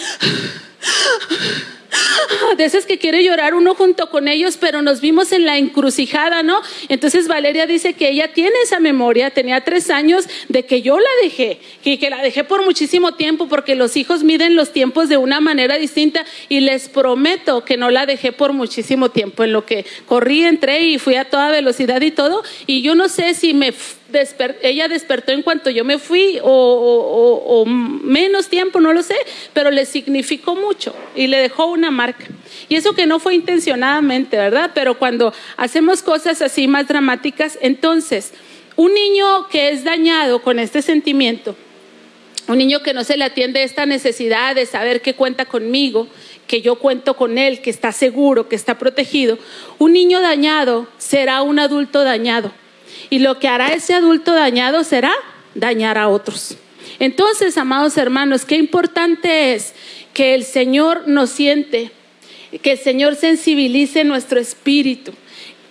de 2.56 2.64
esas 2.64 2.86
que 2.86 2.98
quiere 2.98 3.22
llorar 3.24 3.54
uno 3.54 3.74
junto 3.74 4.10
con 4.10 4.28
ellos, 4.28 4.56
pero 4.58 4.82
nos 4.82 5.00
vimos 5.00 5.32
en 5.32 5.44
la 5.44 5.58
encrucijada, 5.58 6.42
¿no? 6.42 6.60
Entonces 6.88 7.28
Valeria 7.28 7.66
dice 7.66 7.94
que 7.94 8.10
ella 8.10 8.32
tiene 8.32 8.56
esa 8.62 8.80
memoria, 8.80 9.30
tenía 9.30 9.62
tres 9.62 9.90
años 9.90 10.26
de 10.48 10.64
que 10.64 10.82
yo 10.82 10.98
la 10.98 11.10
dejé, 11.22 11.60
y 11.84 11.98
que 11.98 12.10
la 12.10 12.22
dejé 12.22 12.44
por 12.44 12.64
muchísimo 12.64 13.12
tiempo, 13.12 13.48
porque 13.48 13.74
los 13.74 13.96
hijos 13.96 14.22
miden 14.22 14.56
los 14.56 14.72
tiempos 14.72 15.08
de 15.08 15.16
una 15.16 15.40
manera 15.40 15.76
distinta 15.76 16.24
y 16.48 16.60
les 16.60 16.88
prometo 16.88 17.64
que 17.64 17.76
no 17.76 17.90
la 17.90 18.06
dejé 18.06 18.32
por 18.32 18.52
muchísimo 18.52 19.10
tiempo, 19.10 19.44
en 19.44 19.52
lo 19.52 19.64
que 19.64 19.84
corrí, 20.06 20.44
entré 20.44 20.82
y 20.84 20.98
fui 20.98 21.16
a 21.16 21.28
toda 21.28 21.50
velocidad 21.50 22.00
y 22.00 22.10
todo, 22.10 22.42
y 22.66 22.82
yo 22.82 22.94
no 22.94 23.08
sé 23.08 23.34
si 23.34 23.54
me 23.54 23.72
ella 24.62 24.88
despertó 24.88 25.32
en 25.32 25.42
cuanto 25.42 25.70
yo 25.70 25.84
me 25.84 25.98
fui 25.98 26.38
o, 26.42 27.64
menos 27.66 28.48
tiempo, 28.48 28.80
no 28.80 28.92
lo 28.92 29.02
sé, 29.02 29.16
pero 29.52 29.70
le 29.70 29.84
significó 29.84 30.54
mucho 30.54 30.94
y 31.14 31.26
le 31.26 31.38
dejó 31.38 31.66
una 31.66 31.90
marca. 31.90 32.26
Y 32.68 32.76
eso 32.76 32.94
que 32.94 33.06
no 33.06 33.18
fue 33.18 33.34
intencionadamente, 33.34 34.36
¿verdad? 34.36 34.70
Pero 34.75 34.98
cuando 34.98 35.32
hacemos 35.56 36.02
cosas 36.02 36.42
así 36.42 36.68
más 36.68 36.88
dramáticas, 36.88 37.58
entonces, 37.60 38.32
un 38.76 38.94
niño 38.94 39.48
que 39.48 39.70
es 39.70 39.84
dañado 39.84 40.42
con 40.42 40.58
este 40.58 40.82
sentimiento, 40.82 41.56
un 42.48 42.58
niño 42.58 42.82
que 42.82 42.94
no 42.94 43.02
se 43.02 43.16
le 43.16 43.25
atiende 43.25 43.64
esta 43.64 43.86
necesidad 43.86 44.54
de 44.54 44.66
saber 44.66 45.02
que 45.02 45.14
cuenta 45.14 45.46
conmigo, 45.46 46.06
que 46.46 46.62
yo 46.62 46.76
cuento 46.76 47.16
con 47.16 47.38
él, 47.38 47.60
que 47.60 47.70
está 47.70 47.90
seguro, 47.90 48.48
que 48.48 48.54
está 48.54 48.78
protegido, 48.78 49.36
un 49.78 49.92
niño 49.92 50.20
dañado 50.20 50.86
será 50.96 51.42
un 51.42 51.58
adulto 51.58 52.04
dañado 52.04 52.52
y 53.10 53.18
lo 53.18 53.38
que 53.38 53.48
hará 53.48 53.68
ese 53.68 53.94
adulto 53.94 54.32
dañado 54.34 54.84
será 54.84 55.12
dañar 55.54 55.98
a 55.98 56.08
otros. 56.08 56.56
Entonces, 56.98 57.58
amados 57.58 57.96
hermanos, 57.96 58.44
qué 58.44 58.56
importante 58.56 59.54
es 59.54 59.74
que 60.12 60.34
el 60.34 60.44
Señor 60.44 61.06
nos 61.06 61.30
siente, 61.30 61.90
que 62.62 62.72
el 62.72 62.78
Señor 62.78 63.16
sensibilice 63.16 64.04
nuestro 64.04 64.40
espíritu, 64.40 65.12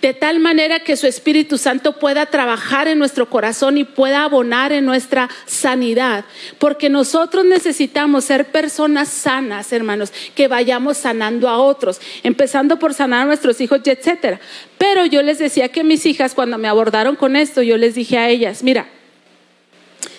de 0.02 0.14
tal 0.14 0.40
manera 0.40 0.80
que 0.80 0.96
su 0.96 1.06
Espíritu 1.06 1.58
Santo 1.58 1.98
pueda 1.98 2.26
trabajar 2.26 2.88
en 2.88 2.98
nuestro 2.98 3.28
corazón 3.28 3.78
y 3.78 3.84
pueda 3.84 4.24
abonar 4.24 4.72
en 4.72 4.84
nuestra 4.84 5.28
sanidad. 5.46 6.24
Porque 6.58 6.88
nosotros 6.88 7.44
necesitamos 7.44 8.24
ser 8.24 8.46
personas 8.46 9.08
sanas, 9.08 9.72
hermanos, 9.72 10.12
que 10.34 10.48
vayamos 10.48 10.98
sanando 10.98 11.48
a 11.48 11.58
otros, 11.58 12.00
empezando 12.22 12.78
por 12.78 12.94
sanar 12.94 13.22
a 13.22 13.26
nuestros 13.26 13.60
hijos, 13.60 13.80
etcétera. 13.84 14.40
Pero 14.78 15.06
yo 15.06 15.22
les 15.22 15.38
decía 15.38 15.68
que 15.68 15.84
mis 15.84 16.06
hijas, 16.06 16.34
cuando 16.34 16.58
me 16.58 16.68
abordaron 16.68 17.16
con 17.16 17.36
esto, 17.36 17.62
yo 17.62 17.76
les 17.76 17.94
dije 17.94 18.18
a 18.18 18.28
ellas, 18.28 18.62
mira, 18.62 18.86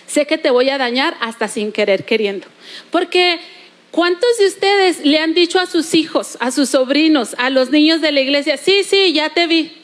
sé 0.08 0.26
que 0.26 0.38
te 0.38 0.50
voy 0.50 0.70
a 0.70 0.78
dañar 0.78 1.16
hasta 1.20 1.48
sin 1.48 1.72
querer 1.72 2.06
queriendo. 2.06 2.48
Porque 2.90 3.40
¿Cuántos 3.98 4.38
de 4.38 4.46
ustedes 4.46 5.04
le 5.04 5.18
han 5.18 5.34
dicho 5.34 5.60
a 5.60 5.66
sus 5.66 5.96
hijos, 5.96 6.38
a 6.40 6.52
sus 6.52 6.70
sobrinos, 6.70 7.34
a 7.40 7.50
los 7.50 7.72
niños 7.72 8.00
de 8.00 8.12
la 8.12 8.22
iglesia, 8.22 8.56
sí, 8.56 8.84
sí, 8.84 9.12
ya 9.12 9.30
te 9.30 9.48
vi? 9.48 9.76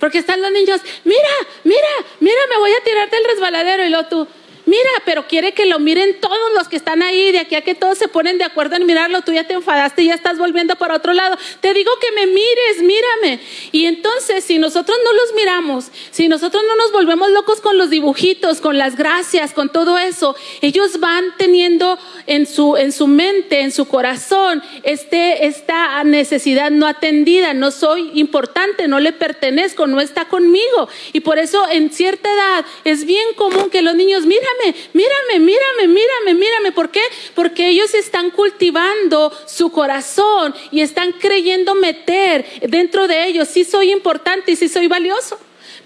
Porque 0.00 0.16
están 0.16 0.40
los 0.40 0.50
niños, 0.50 0.80
mira, 1.04 1.28
mira, 1.62 1.88
mira, 2.20 2.40
me 2.48 2.56
voy 2.56 2.70
a 2.70 2.82
tirar 2.82 3.10
del 3.10 3.24
resbaladero 3.24 3.84
y 3.84 3.90
luego 3.90 4.08
tú, 4.08 4.28
Mira, 4.66 4.90
pero 5.04 5.28
quiere 5.28 5.54
que 5.54 5.64
lo 5.64 5.78
miren 5.78 6.18
todos 6.20 6.52
los 6.56 6.66
que 6.66 6.74
están 6.74 7.00
ahí, 7.00 7.30
de 7.30 7.38
aquí 7.38 7.54
a 7.54 7.62
que 7.62 7.76
todos 7.76 7.98
se 7.98 8.08
ponen 8.08 8.36
de 8.36 8.42
acuerdo 8.42 8.74
en 8.74 8.84
mirarlo, 8.84 9.22
tú 9.22 9.32
ya 9.32 9.44
te 9.44 9.54
enfadaste 9.54 10.02
y 10.02 10.06
ya 10.06 10.14
estás 10.14 10.38
volviendo 10.38 10.74
para 10.74 10.96
otro 10.96 11.12
lado. 11.12 11.38
Te 11.60 11.72
digo 11.72 11.92
que 12.00 12.10
me 12.10 12.26
mires, 12.26 12.82
mírame. 12.82 13.40
Y 13.70 13.86
entonces, 13.86 14.42
si 14.42 14.58
nosotros 14.58 14.98
no 15.04 15.12
los 15.12 15.34
miramos, 15.34 15.92
si 16.10 16.26
nosotros 16.26 16.64
no 16.66 16.74
nos 16.74 16.90
volvemos 16.90 17.30
locos 17.30 17.60
con 17.60 17.78
los 17.78 17.90
dibujitos, 17.90 18.60
con 18.60 18.76
las 18.76 18.96
gracias, 18.96 19.52
con 19.52 19.68
todo 19.68 19.98
eso, 19.98 20.34
ellos 20.60 20.98
van 20.98 21.36
teniendo 21.38 21.96
en 22.26 22.44
su, 22.44 22.76
en 22.76 22.90
su 22.90 23.06
mente, 23.06 23.60
en 23.60 23.70
su 23.70 23.86
corazón, 23.86 24.64
este, 24.82 25.46
esta 25.46 26.02
necesidad 26.02 26.72
no 26.72 26.88
atendida. 26.88 27.54
No 27.54 27.70
soy 27.70 28.10
importante, 28.14 28.88
no 28.88 28.98
le 28.98 29.12
pertenezco, 29.12 29.86
no 29.86 30.00
está 30.00 30.26
conmigo. 30.26 30.88
Y 31.12 31.20
por 31.20 31.38
eso 31.38 31.68
en 31.70 31.92
cierta 31.92 32.32
edad 32.32 32.64
es 32.82 33.04
bien 33.04 33.28
común 33.36 33.70
que 33.70 33.82
los 33.82 33.94
niños, 33.94 34.26
mírame, 34.26 34.55
mírame, 34.92 35.38
mírame, 35.40 35.88
mírame, 35.88 36.34
mírame. 36.34 36.72
¿Por 36.72 36.90
qué? 36.90 37.02
Porque 37.34 37.68
ellos 37.68 37.94
están 37.94 38.30
cultivando 38.30 39.32
su 39.46 39.70
corazón 39.70 40.54
y 40.70 40.80
están 40.80 41.12
creyendo 41.12 41.74
meter 41.74 42.44
dentro 42.62 43.06
de 43.06 43.26
ellos, 43.26 43.48
si 43.48 43.64
soy 43.64 43.92
importante 43.92 44.52
y 44.52 44.56
si 44.56 44.68
soy 44.68 44.86
valioso. 44.86 45.38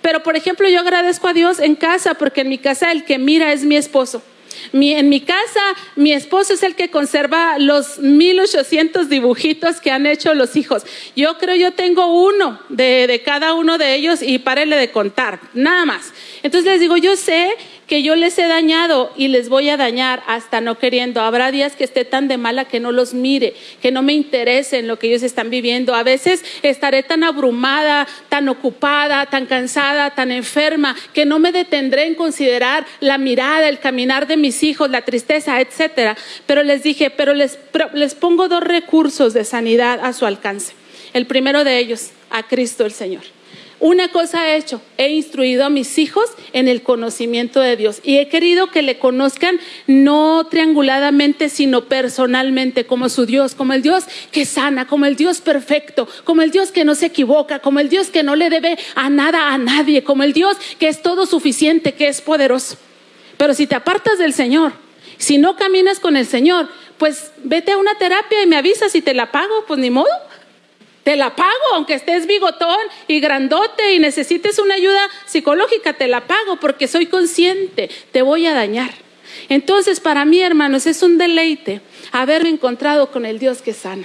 Pero, 0.02 0.22
por 0.22 0.36
ejemplo, 0.36 0.68
yo 0.68 0.80
agradezco 0.80 1.28
a 1.28 1.32
Dios 1.32 1.58
en 1.58 1.76
casa, 1.76 2.14
porque 2.14 2.42
en 2.42 2.48
mi 2.48 2.58
casa 2.58 2.90
el 2.92 3.04
que 3.04 3.18
mira 3.18 3.52
es 3.52 3.64
mi 3.64 3.76
esposo. 3.76 4.22
en 4.72 5.08
mi 5.08 5.20
casa, 5.20 5.60
mi 5.96 6.12
esposo 6.12 6.54
es 6.54 6.62
el 6.62 6.74
que 6.74 6.90
conserva 6.90 7.58
los 7.58 7.98
1800 7.98 9.08
dibujitos 9.08 9.80
que 9.80 9.90
han 9.90 10.06
hecho 10.06 10.34
los 10.34 10.56
hijos. 10.56 10.84
Yo 11.16 11.38
creo 11.38 11.54
yo 11.54 11.72
tengo 11.72 12.06
uno 12.24 12.60
de 12.68 13.22
cada 13.24 13.54
uno 13.54 13.78
de 13.78 13.94
ellos 13.94 14.22
y 14.22 14.38
párele 14.38 14.76
de 14.76 14.90
contar, 14.90 15.40
nada 15.54 15.84
más. 15.84 16.12
Entonces 16.42 16.70
les 16.70 16.80
digo, 16.80 16.96
yo 16.96 17.16
sé 17.16 17.56
que 17.90 18.04
yo 18.04 18.14
les 18.14 18.38
he 18.38 18.46
dañado 18.46 19.12
y 19.16 19.26
les 19.26 19.48
voy 19.48 19.68
a 19.68 19.76
dañar 19.76 20.22
hasta 20.28 20.60
no 20.60 20.78
queriendo. 20.78 21.22
Habrá 21.22 21.50
días 21.50 21.74
que 21.74 21.82
esté 21.82 22.04
tan 22.04 22.28
de 22.28 22.36
mala 22.36 22.66
que 22.66 22.78
no 22.78 22.92
los 22.92 23.14
mire, 23.14 23.52
que 23.82 23.90
no 23.90 24.00
me 24.00 24.12
interese 24.12 24.78
en 24.78 24.86
lo 24.86 24.96
que 24.96 25.08
ellos 25.08 25.24
están 25.24 25.50
viviendo. 25.50 25.96
A 25.96 26.04
veces 26.04 26.44
estaré 26.62 27.02
tan 27.02 27.24
abrumada, 27.24 28.06
tan 28.28 28.48
ocupada, 28.48 29.26
tan 29.26 29.46
cansada, 29.46 30.10
tan 30.14 30.30
enferma, 30.30 30.94
que 31.12 31.26
no 31.26 31.40
me 31.40 31.50
detendré 31.50 32.06
en 32.06 32.14
considerar 32.14 32.86
la 33.00 33.18
mirada, 33.18 33.68
el 33.68 33.80
caminar 33.80 34.28
de 34.28 34.36
mis 34.36 34.62
hijos, 34.62 34.88
la 34.88 35.02
tristeza, 35.02 35.60
etcétera. 35.60 36.16
Pero 36.46 36.62
les 36.62 36.84
dije, 36.84 37.10
pero 37.10 37.34
les, 37.34 37.58
les 37.92 38.14
pongo 38.14 38.46
dos 38.46 38.62
recursos 38.62 39.34
de 39.34 39.44
sanidad 39.44 39.98
a 40.04 40.12
su 40.12 40.26
alcance. 40.26 40.74
El 41.12 41.26
primero 41.26 41.64
de 41.64 41.78
ellos, 41.78 42.10
a 42.30 42.44
Cristo 42.44 42.86
el 42.86 42.92
Señor. 42.92 43.24
Una 43.80 44.08
cosa 44.08 44.46
he 44.46 44.56
hecho, 44.58 44.82
he 44.98 45.08
instruido 45.08 45.64
a 45.64 45.70
mis 45.70 45.96
hijos 45.96 46.26
en 46.52 46.68
el 46.68 46.82
conocimiento 46.82 47.60
de 47.60 47.76
Dios 47.76 48.00
y 48.04 48.18
he 48.18 48.28
querido 48.28 48.70
que 48.70 48.82
le 48.82 48.98
conozcan 48.98 49.58
no 49.86 50.46
trianguladamente, 50.50 51.48
sino 51.48 51.86
personalmente 51.86 52.84
como 52.84 53.08
su 53.08 53.24
Dios, 53.24 53.54
como 53.54 53.72
el 53.72 53.80
Dios 53.80 54.04
que 54.32 54.44
sana, 54.44 54.86
como 54.86 55.06
el 55.06 55.16
Dios 55.16 55.40
perfecto, 55.40 56.06
como 56.24 56.42
el 56.42 56.50
Dios 56.50 56.72
que 56.72 56.84
no 56.84 56.94
se 56.94 57.06
equivoca, 57.06 57.60
como 57.60 57.80
el 57.80 57.88
Dios 57.88 58.08
que 58.08 58.22
no 58.22 58.36
le 58.36 58.50
debe 58.50 58.78
a 58.96 59.08
nada 59.08 59.54
a 59.54 59.56
nadie, 59.56 60.04
como 60.04 60.24
el 60.24 60.34
Dios 60.34 60.58
que 60.78 60.88
es 60.88 61.00
todo 61.00 61.24
suficiente, 61.24 61.94
que 61.94 62.08
es 62.08 62.20
poderoso. 62.20 62.76
Pero 63.38 63.54
si 63.54 63.66
te 63.66 63.76
apartas 63.76 64.18
del 64.18 64.34
Señor, 64.34 64.72
si 65.16 65.38
no 65.38 65.56
caminas 65.56 66.00
con 66.00 66.18
el 66.18 66.26
Señor, 66.26 66.68
pues 66.98 67.32
vete 67.44 67.72
a 67.72 67.78
una 67.78 67.94
terapia 67.94 68.42
y 68.42 68.46
me 68.46 68.56
avisas 68.56 68.94
y 68.94 69.00
te 69.00 69.14
la 69.14 69.32
pago, 69.32 69.64
pues 69.66 69.80
ni 69.80 69.88
modo. 69.88 70.10
Te 71.04 71.16
la 71.16 71.34
pago, 71.34 71.50
aunque 71.74 71.94
estés 71.94 72.26
bigotón 72.26 72.78
y 73.08 73.20
grandote 73.20 73.94
y 73.94 73.98
necesites 73.98 74.58
una 74.58 74.74
ayuda 74.74 75.08
psicológica, 75.26 75.94
te 75.94 76.08
la 76.08 76.26
pago 76.26 76.56
porque 76.60 76.88
soy 76.88 77.06
consciente, 77.06 77.90
te 78.12 78.22
voy 78.22 78.46
a 78.46 78.54
dañar. 78.54 78.92
Entonces, 79.48 80.00
para 80.00 80.24
mí, 80.24 80.40
hermanos, 80.40 80.86
es 80.86 81.02
un 81.02 81.16
deleite 81.16 81.80
haberme 82.12 82.50
encontrado 82.50 83.10
con 83.10 83.24
el 83.24 83.38
Dios 83.38 83.62
que 83.62 83.72
sana. 83.72 84.04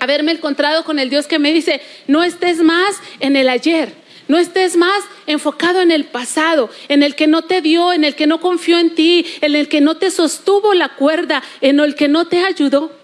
Haberme 0.00 0.32
encontrado 0.32 0.84
con 0.84 0.98
el 0.98 1.10
Dios 1.10 1.26
que 1.26 1.40
me 1.40 1.52
dice, 1.52 1.80
no 2.06 2.22
estés 2.22 2.58
más 2.58 3.00
en 3.18 3.34
el 3.34 3.48
ayer, 3.48 3.92
no 4.28 4.38
estés 4.38 4.76
más 4.76 5.02
enfocado 5.26 5.80
en 5.80 5.90
el 5.90 6.04
pasado, 6.04 6.70
en 6.88 7.02
el 7.02 7.16
que 7.16 7.26
no 7.26 7.42
te 7.42 7.60
dio, 7.60 7.92
en 7.92 8.04
el 8.04 8.14
que 8.14 8.28
no 8.28 8.40
confió 8.40 8.78
en 8.78 8.94
ti, 8.94 9.26
en 9.40 9.56
el 9.56 9.68
que 9.68 9.80
no 9.80 9.96
te 9.96 10.10
sostuvo 10.10 10.74
la 10.74 10.90
cuerda, 10.90 11.42
en 11.60 11.80
el 11.80 11.96
que 11.96 12.06
no 12.06 12.26
te 12.26 12.44
ayudó. 12.44 12.97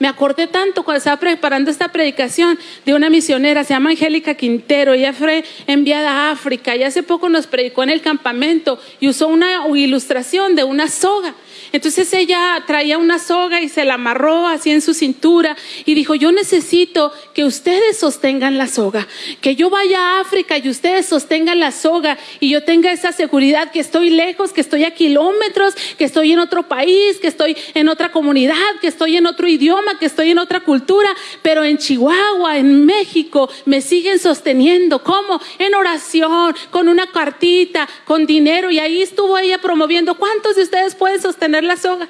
Me 0.00 0.08
acordé 0.08 0.46
tanto 0.46 0.82
cuando 0.82 0.96
estaba 0.96 1.18
preparando 1.18 1.70
esta 1.70 1.92
predicación 1.92 2.58
de 2.86 2.94
una 2.94 3.10
misionera, 3.10 3.64
se 3.64 3.74
llama 3.74 3.90
Angélica 3.90 4.32
Quintero, 4.32 4.94
ella 4.94 5.12
fue 5.12 5.44
enviada 5.66 6.10
a 6.10 6.30
África 6.30 6.74
y 6.74 6.82
hace 6.82 7.02
poco 7.02 7.28
nos 7.28 7.46
predicó 7.46 7.82
en 7.82 7.90
el 7.90 8.00
campamento 8.00 8.80
y 8.98 9.10
usó 9.10 9.28
una 9.28 9.68
ilustración 9.76 10.56
de 10.56 10.64
una 10.64 10.88
soga. 10.88 11.34
Entonces 11.72 12.12
ella 12.14 12.64
traía 12.66 12.96
una 12.96 13.18
soga 13.18 13.60
y 13.60 13.68
se 13.68 13.84
la 13.84 13.94
amarró 13.94 14.46
así 14.48 14.70
en 14.70 14.80
su 14.80 14.94
cintura 14.94 15.54
y 15.84 15.94
dijo, 15.94 16.14
yo 16.14 16.32
necesito 16.32 17.12
que 17.34 17.44
ustedes 17.44 17.98
sostengan 17.98 18.58
la 18.58 18.66
soga, 18.66 19.06
que 19.42 19.54
yo 19.54 19.70
vaya 19.70 19.98
a 20.00 20.20
África 20.20 20.56
y 20.58 20.68
ustedes 20.68 21.06
sostengan 21.06 21.60
la 21.60 21.72
soga 21.72 22.18
y 22.40 22.48
yo 22.48 22.64
tenga 22.64 22.90
esa 22.90 23.12
seguridad 23.12 23.70
que 23.70 23.80
estoy 23.80 24.10
lejos, 24.10 24.52
que 24.52 24.62
estoy 24.62 24.84
a 24.84 24.94
kilómetros, 24.94 25.74
que 25.98 26.04
estoy 26.04 26.32
en 26.32 26.40
otro 26.40 26.66
país, 26.68 27.18
que 27.20 27.28
estoy 27.28 27.56
en 27.74 27.88
otra 27.88 28.10
comunidad, 28.10 28.56
que 28.80 28.88
estoy 28.88 29.16
en 29.18 29.26
otro 29.26 29.46
idioma, 29.46 29.89
que 29.98 30.06
estoy 30.06 30.30
en 30.30 30.38
otra 30.38 30.60
cultura, 30.60 31.08
pero 31.42 31.64
en 31.64 31.78
Chihuahua, 31.78 32.58
en 32.58 32.84
México, 32.86 33.50
me 33.64 33.80
siguen 33.80 34.18
sosteniendo. 34.18 35.02
¿Cómo? 35.02 35.40
En 35.58 35.74
oración, 35.74 36.54
con 36.70 36.88
una 36.88 37.10
cartita, 37.10 37.88
con 38.04 38.26
dinero 38.26 38.70
y 38.70 38.78
ahí 38.78 39.02
estuvo 39.02 39.38
ella 39.38 39.58
promoviendo. 39.58 40.14
¿Cuántos 40.16 40.56
de 40.56 40.62
ustedes 40.62 40.94
pueden 40.94 41.20
sostener 41.20 41.64
la 41.64 41.76
soga. 41.76 42.08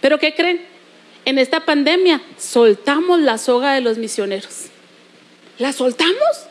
Pero 0.00 0.18
¿qué 0.18 0.34
creen? 0.34 0.64
En 1.24 1.38
esta 1.38 1.60
pandemia 1.60 2.20
soltamos 2.38 3.20
la 3.20 3.38
soga 3.38 3.74
de 3.74 3.80
los 3.80 3.98
misioneros. 3.98 4.66
La 5.58 5.72
soltamos. 5.72 6.46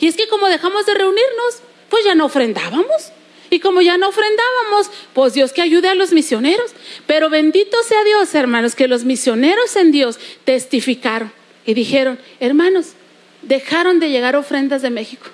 Y 0.00 0.08
es 0.08 0.16
que 0.16 0.26
como 0.28 0.48
dejamos 0.48 0.84
de 0.86 0.94
reunirnos, 0.94 1.62
pues 1.88 2.04
ya 2.04 2.14
no 2.14 2.24
ofrendábamos. 2.24 3.12
Y 3.50 3.60
como 3.60 3.80
ya 3.80 3.96
no 3.98 4.08
ofrendábamos, 4.08 4.90
pues 5.12 5.34
Dios 5.34 5.52
que 5.52 5.62
ayude 5.62 5.88
a 5.88 5.94
los 5.94 6.12
misioneros. 6.12 6.72
Pero 7.06 7.30
bendito 7.30 7.76
sea 7.86 8.02
Dios, 8.04 8.34
hermanos, 8.34 8.74
que 8.74 8.88
los 8.88 9.04
misioneros 9.04 9.76
en 9.76 9.92
Dios 9.92 10.18
testificaron 10.44 11.32
y 11.64 11.74
dijeron, 11.74 12.18
hermanos, 12.40 12.92
dejaron 13.42 14.00
de 14.00 14.10
llegar 14.10 14.36
ofrendas 14.36 14.82
de 14.82 14.90
México, 14.90 15.26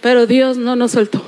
pero 0.00 0.26
Dios 0.26 0.56
no 0.56 0.76
nos 0.76 0.92
soltó. 0.92 1.24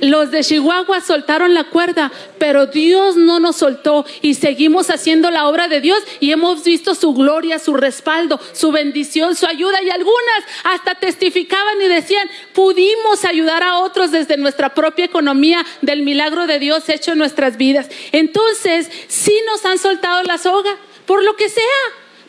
Los 0.00 0.30
de 0.30 0.42
Chihuahua 0.42 1.00
soltaron 1.00 1.54
la 1.54 1.64
cuerda, 1.64 2.12
pero 2.38 2.66
Dios 2.66 3.16
no 3.16 3.40
nos 3.40 3.56
soltó 3.56 4.06
y 4.22 4.34
seguimos 4.34 4.90
haciendo 4.90 5.30
la 5.30 5.48
obra 5.48 5.68
de 5.68 5.80
Dios 5.80 5.98
y 6.20 6.30
hemos 6.30 6.64
visto 6.64 6.94
su 6.94 7.14
gloria, 7.14 7.58
su 7.58 7.74
respaldo, 7.74 8.40
su 8.52 8.70
bendición, 8.70 9.34
su 9.34 9.46
ayuda 9.46 9.82
y 9.82 9.90
algunas 9.90 10.44
hasta 10.64 10.94
testificaban 10.94 11.80
y 11.82 11.88
decían, 11.88 12.28
pudimos 12.54 13.24
ayudar 13.24 13.62
a 13.62 13.80
otros 13.80 14.10
desde 14.10 14.36
nuestra 14.36 14.74
propia 14.74 15.04
economía 15.04 15.64
del 15.82 16.02
milagro 16.02 16.46
de 16.46 16.58
Dios 16.58 16.88
hecho 16.88 17.12
en 17.12 17.18
nuestras 17.18 17.56
vidas. 17.56 17.88
Entonces, 18.12 18.90
sí 19.08 19.34
nos 19.46 19.64
han 19.64 19.78
soltado 19.78 20.22
la 20.22 20.38
soga, 20.38 20.76
por 21.06 21.24
lo 21.24 21.36
que 21.36 21.48
sea 21.48 21.64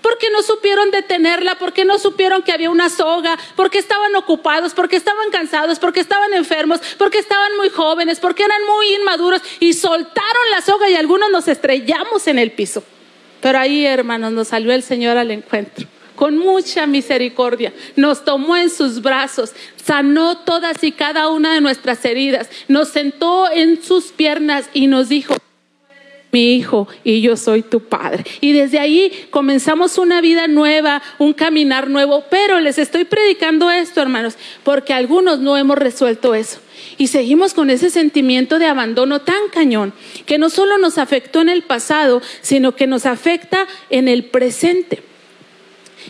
porque 0.01 0.29
no 0.31 0.41
supieron 0.41 0.91
detenerla, 0.91 1.55
porque 1.55 1.85
no 1.85 1.99
supieron 1.99 2.41
que 2.43 2.51
había 2.51 2.69
una 2.69 2.89
soga, 2.89 3.37
porque 3.55 3.79
estaban 3.79 4.15
ocupados, 4.15 4.73
porque 4.73 4.95
estaban 4.95 5.29
cansados, 5.31 5.79
porque 5.79 5.99
estaban 5.99 6.33
enfermos, 6.33 6.79
porque 6.97 7.19
estaban 7.19 7.55
muy 7.57 7.69
jóvenes, 7.69 8.19
porque 8.19 8.43
eran 8.43 8.61
muy 8.65 8.95
inmaduros 8.95 9.41
y 9.59 9.73
soltaron 9.73 10.51
la 10.51 10.61
soga 10.61 10.89
y 10.89 10.95
algunos 10.95 11.31
nos 11.31 11.47
estrellamos 11.47 12.27
en 12.27 12.39
el 12.39 12.51
piso. 12.51 12.83
Pero 13.41 13.59
ahí, 13.59 13.85
hermanos, 13.85 14.31
nos 14.31 14.49
salió 14.49 14.73
el 14.73 14.83
Señor 14.83 15.17
al 15.17 15.31
encuentro 15.31 15.87
con 16.19 16.37
mucha 16.37 16.85
misericordia, 16.85 17.71
nos 17.95 18.25
tomó 18.25 18.57
en 18.57 18.69
sus 18.69 19.01
brazos, 19.01 19.53
sanó 19.81 20.39
todas 20.39 20.83
y 20.83 20.91
cada 20.91 21.29
una 21.29 21.53
de 21.53 21.61
nuestras 21.61 22.03
heridas, 22.03 22.49
nos 22.67 22.89
sentó 22.89 23.49
en 23.49 23.81
sus 23.81 24.11
piernas 24.11 24.69
y 24.73 24.87
nos 24.87 25.07
dijo, 25.07 25.33
mi 26.31 26.55
hijo 26.55 26.87
y 27.03 27.21
yo 27.21 27.37
soy 27.37 27.61
tu 27.61 27.81
padre. 27.81 28.23
Y 28.41 28.53
desde 28.53 28.79
ahí 28.79 29.27
comenzamos 29.29 29.97
una 29.97 30.21
vida 30.21 30.47
nueva, 30.47 31.01
un 31.17 31.33
caminar 31.33 31.89
nuevo, 31.89 32.23
pero 32.29 32.59
les 32.59 32.77
estoy 32.77 33.05
predicando 33.05 33.69
esto, 33.71 34.01
hermanos, 34.01 34.37
porque 34.63 34.93
algunos 34.93 35.39
no 35.39 35.57
hemos 35.57 35.77
resuelto 35.77 36.35
eso. 36.35 36.59
Y 36.97 37.07
seguimos 37.07 37.53
con 37.53 37.69
ese 37.69 37.89
sentimiento 37.89 38.59
de 38.59 38.65
abandono 38.65 39.21
tan 39.21 39.49
cañón 39.51 39.93
que 40.25 40.37
no 40.37 40.49
solo 40.49 40.77
nos 40.77 40.97
afectó 40.97 41.41
en 41.41 41.49
el 41.49 41.63
pasado, 41.63 42.21
sino 42.41 42.75
que 42.75 42.87
nos 42.87 43.05
afecta 43.05 43.67
en 43.89 44.07
el 44.07 44.25
presente. 44.25 45.08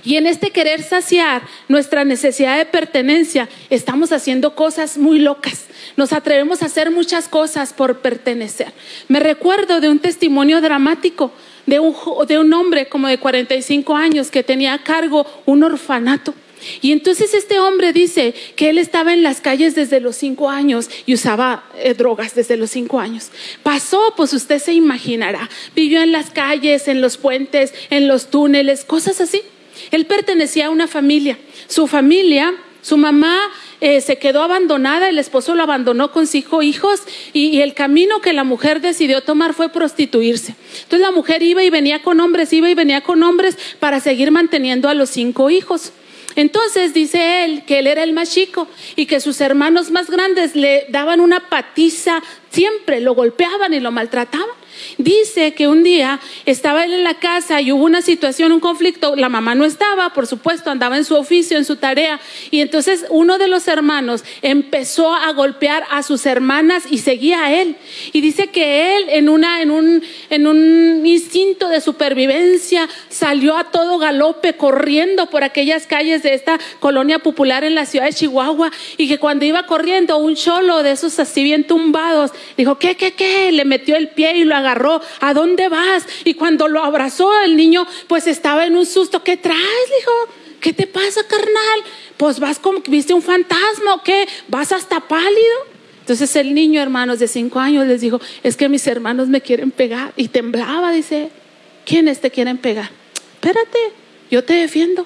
Y 0.03 0.15
en 0.17 0.27
este 0.27 0.51
querer 0.51 0.83
saciar 0.83 1.41
nuestra 1.67 2.05
necesidad 2.05 2.57
de 2.57 2.65
pertenencia, 2.65 3.49
estamos 3.69 4.11
haciendo 4.11 4.55
cosas 4.55 4.97
muy 4.97 5.19
locas. 5.19 5.65
Nos 5.97 6.13
atrevemos 6.13 6.61
a 6.61 6.67
hacer 6.67 6.91
muchas 6.91 7.27
cosas 7.27 7.73
por 7.73 7.99
pertenecer. 7.99 8.71
Me 9.07 9.19
recuerdo 9.19 9.81
de 9.81 9.89
un 9.89 9.99
testimonio 9.99 10.61
dramático 10.61 11.31
de 11.65 11.79
un, 11.79 11.95
de 12.27 12.39
un 12.39 12.51
hombre 12.53 12.89
como 12.89 13.07
de 13.07 13.19
45 13.19 13.95
años 13.95 14.31
que 14.31 14.43
tenía 14.43 14.73
a 14.73 14.83
cargo 14.83 15.25
un 15.45 15.63
orfanato. 15.63 16.33
Y 16.81 16.91
entonces 16.91 17.33
este 17.33 17.59
hombre 17.59 17.93
dice 17.93 18.33
que 18.55 18.69
él 18.69 18.79
estaba 18.79 19.13
en 19.13 19.23
las 19.23 19.39
calles 19.39 19.75
desde 19.75 20.01
los 20.01 20.17
cinco 20.17 20.49
años 20.49 20.89
y 21.05 21.13
usaba 21.13 21.63
eh, 21.77 21.93
drogas 21.93 22.35
desde 22.35 22.57
los 22.57 22.71
cinco 22.71 22.99
años. 22.99 23.31
Pasó, 23.63 24.13
pues 24.17 24.33
usted 24.33 24.59
se 24.59 24.73
imaginará, 24.73 25.49
vivió 25.73 26.01
en 26.01 26.11
las 26.11 26.31
calles, 26.31 26.87
en 26.89 26.99
los 26.99 27.17
puentes, 27.17 27.73
en 27.89 28.07
los 28.07 28.29
túneles, 28.29 28.83
cosas 28.83 29.21
así. 29.21 29.41
Él 29.91 30.05
pertenecía 30.05 30.67
a 30.67 30.69
una 30.69 30.87
familia. 30.87 31.37
Su 31.67 31.87
familia, 31.87 32.53
su 32.81 32.97
mamá 32.97 33.37
eh, 33.81 34.01
se 34.01 34.17
quedó 34.17 34.43
abandonada, 34.43 35.09
el 35.09 35.19
esposo 35.19 35.55
lo 35.55 35.63
abandonó 35.63 36.11
con 36.11 36.27
cinco 36.27 36.61
hijos 36.61 37.01
y, 37.33 37.47
y, 37.47 37.61
el 37.61 37.73
camino 37.73 38.21
que 38.21 38.33
la 38.33 38.43
mujer 38.43 38.81
decidió 38.81 39.21
tomar 39.21 39.53
fue 39.53 39.69
prostituirse. 39.69 40.55
Entonces 40.83 40.99
la 40.99 41.11
mujer 41.11 41.43
iba 41.43 41.63
y 41.63 41.69
venía 41.69 42.01
con 42.01 42.19
hombres, 42.19 42.51
iba 42.53 42.69
y 42.69 42.73
venía 42.73 43.01
con 43.01 43.23
hombres 43.23 43.57
para 43.79 43.99
seguir 43.99 44.31
manteniendo 44.31 44.89
a 44.89 44.93
los 44.93 45.09
cinco 45.09 45.49
hijos. 45.49 45.93
Entonces 46.35 46.93
dice 46.93 47.43
él 47.43 47.63
que 47.65 47.79
él 47.79 47.87
era 47.87 48.03
el 48.03 48.13
más 48.13 48.31
chico 48.31 48.67
y 48.95 49.07
que 49.07 49.19
sus 49.19 49.41
hermanos 49.41 49.91
más 49.91 50.09
grandes 50.09 50.55
le 50.55 50.85
daban 50.89 51.19
una 51.19 51.49
patiza 51.49 52.21
siempre, 52.49 52.99
lo 52.99 53.13
golpeaban 53.15 53.73
y 53.73 53.79
lo 53.79 53.91
maltrataban. 53.91 54.59
Dice 54.97 55.53
que 55.53 55.67
un 55.67 55.83
día 55.83 56.19
estaba 56.45 56.85
él 56.85 56.93
en 56.93 57.03
la 57.03 57.15
casa 57.15 57.61
y 57.61 57.71
hubo 57.71 57.83
una 57.83 58.01
situación, 58.01 58.51
un 58.51 58.59
conflicto, 58.59 59.15
la 59.15 59.29
mamá 59.29 59.55
no 59.55 59.65
estaba, 59.65 60.13
por 60.13 60.27
supuesto, 60.27 60.69
andaba 60.69 60.97
en 60.97 61.05
su 61.05 61.15
oficio, 61.15 61.57
en 61.57 61.65
su 61.65 61.77
tarea, 61.77 62.19
y 62.51 62.61
entonces 62.61 63.05
uno 63.09 63.37
de 63.37 63.47
los 63.47 63.67
hermanos 63.67 64.23
empezó 64.41 65.13
a 65.13 65.31
golpear 65.33 65.85
a 65.91 66.03
sus 66.03 66.25
hermanas 66.25 66.83
y 66.89 66.99
seguía 66.99 67.45
a 67.45 67.53
él. 67.53 67.75
Y 68.13 68.21
dice 68.21 68.47
que 68.47 68.97
él 68.97 69.05
en, 69.09 69.29
una, 69.29 69.61
en, 69.61 69.71
un, 69.71 70.03
en 70.29 70.47
un 70.47 71.05
instinto 71.05 71.69
de 71.69 71.81
supervivencia 71.81 72.87
salió 73.09 73.57
a 73.57 73.71
todo 73.71 73.97
galope 73.97 74.55
corriendo 74.55 75.29
por 75.29 75.43
aquellas 75.43 75.87
calles 75.87 76.23
de 76.23 76.33
esta 76.33 76.59
colonia 76.79 77.19
popular 77.19 77.63
en 77.63 77.75
la 77.75 77.85
ciudad 77.85 78.05
de 78.05 78.13
Chihuahua 78.13 78.71
y 78.97 79.07
que 79.07 79.19
cuando 79.19 79.45
iba 79.45 79.65
corriendo 79.65 80.17
un 80.17 80.35
cholo 80.35 80.83
de 80.83 80.91
esos 80.91 81.19
así 81.19 81.43
bien 81.43 81.65
tumbados, 81.65 82.31
dijo, 82.57 82.79
¿qué, 82.79 82.95
qué, 82.95 83.13
qué? 83.13 83.51
Le 83.51 83.65
metió 83.65 83.95
el 83.95 84.09
pie 84.09 84.37
y 84.37 84.43
lo 84.43 84.55
agarró 84.55 85.01
¿a 85.19 85.33
dónde 85.33 85.69
vas? 85.69 86.05
Y 86.23 86.33
cuando 86.33 86.67
lo 86.67 86.83
abrazó 86.83 87.31
el 87.41 87.55
niño, 87.55 87.85
pues 88.07 88.27
estaba 88.27 88.65
en 88.65 88.75
un 88.75 88.85
susto, 88.85 89.23
¿qué 89.23 89.37
traes? 89.37 89.59
dijo, 89.99 90.11
¿qué 90.59 90.73
te 90.73 90.87
pasa, 90.87 91.21
carnal? 91.27 91.83
Pues 92.17 92.39
vas 92.39 92.59
como 92.59 92.81
que 92.81 92.91
viste 92.91 93.13
un 93.13 93.21
fantasma 93.21 93.95
o 93.95 94.03
qué, 94.03 94.27
vas 94.47 94.71
hasta 94.71 94.99
pálido. 95.01 95.79
Entonces 96.01 96.35
el 96.35 96.53
niño, 96.53 96.81
hermanos 96.81 97.19
de 97.19 97.27
cinco 97.27 97.59
años, 97.59 97.85
les 97.85 98.01
dijo, 98.01 98.19
es 98.43 98.57
que 98.57 98.67
mis 98.67 98.87
hermanos 98.87 99.27
me 99.27 99.41
quieren 99.41 99.71
pegar. 99.71 100.13
Y 100.15 100.29
temblaba, 100.29 100.91
dice, 100.91 101.29
¿quiénes 101.85 102.19
te 102.19 102.31
quieren 102.31 102.57
pegar? 102.57 102.89
Espérate, 103.35 103.77
yo 104.31 104.43
te 104.43 104.53
defiendo. 104.53 105.05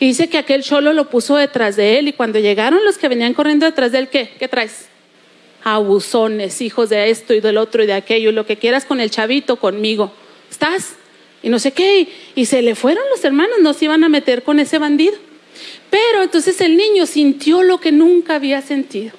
Y 0.00 0.06
dice 0.06 0.28
que 0.28 0.38
aquel 0.38 0.62
cholo 0.62 0.92
lo 0.92 1.10
puso 1.10 1.36
detrás 1.36 1.76
de 1.76 1.98
él 1.98 2.08
y 2.08 2.12
cuando 2.12 2.38
llegaron 2.38 2.84
los 2.84 2.98
que 2.98 3.08
venían 3.08 3.34
corriendo 3.34 3.66
detrás 3.66 3.92
de 3.92 3.98
él, 3.98 4.08
¿qué? 4.08 4.30
¿Qué 4.38 4.48
traes? 4.48 4.87
Abusones, 5.74 6.60
hijos 6.60 6.88
de 6.88 7.10
esto 7.10 7.34
y 7.34 7.40
del 7.40 7.58
otro 7.58 7.82
y 7.82 7.86
de 7.86 7.94
aquello, 7.94 8.32
lo 8.32 8.46
que 8.46 8.56
quieras 8.56 8.84
con 8.84 9.00
el 9.00 9.10
chavito, 9.10 9.56
conmigo. 9.56 10.12
¿Estás? 10.50 10.94
Y 11.42 11.48
no 11.48 11.58
sé 11.58 11.72
qué. 11.72 12.08
Y 12.34 12.46
se 12.46 12.62
le 12.62 12.74
fueron 12.74 13.04
los 13.10 13.24
hermanos, 13.24 13.56
no 13.60 13.72
se 13.74 13.86
iban 13.86 14.04
a 14.04 14.08
meter 14.08 14.42
con 14.42 14.60
ese 14.60 14.78
bandido. 14.78 15.16
Pero 15.90 16.22
entonces 16.22 16.60
el 16.60 16.76
niño 16.76 17.06
sintió 17.06 17.62
lo 17.62 17.78
que 17.78 17.92
nunca 17.92 18.36
había 18.36 18.62
sentido. 18.62 19.12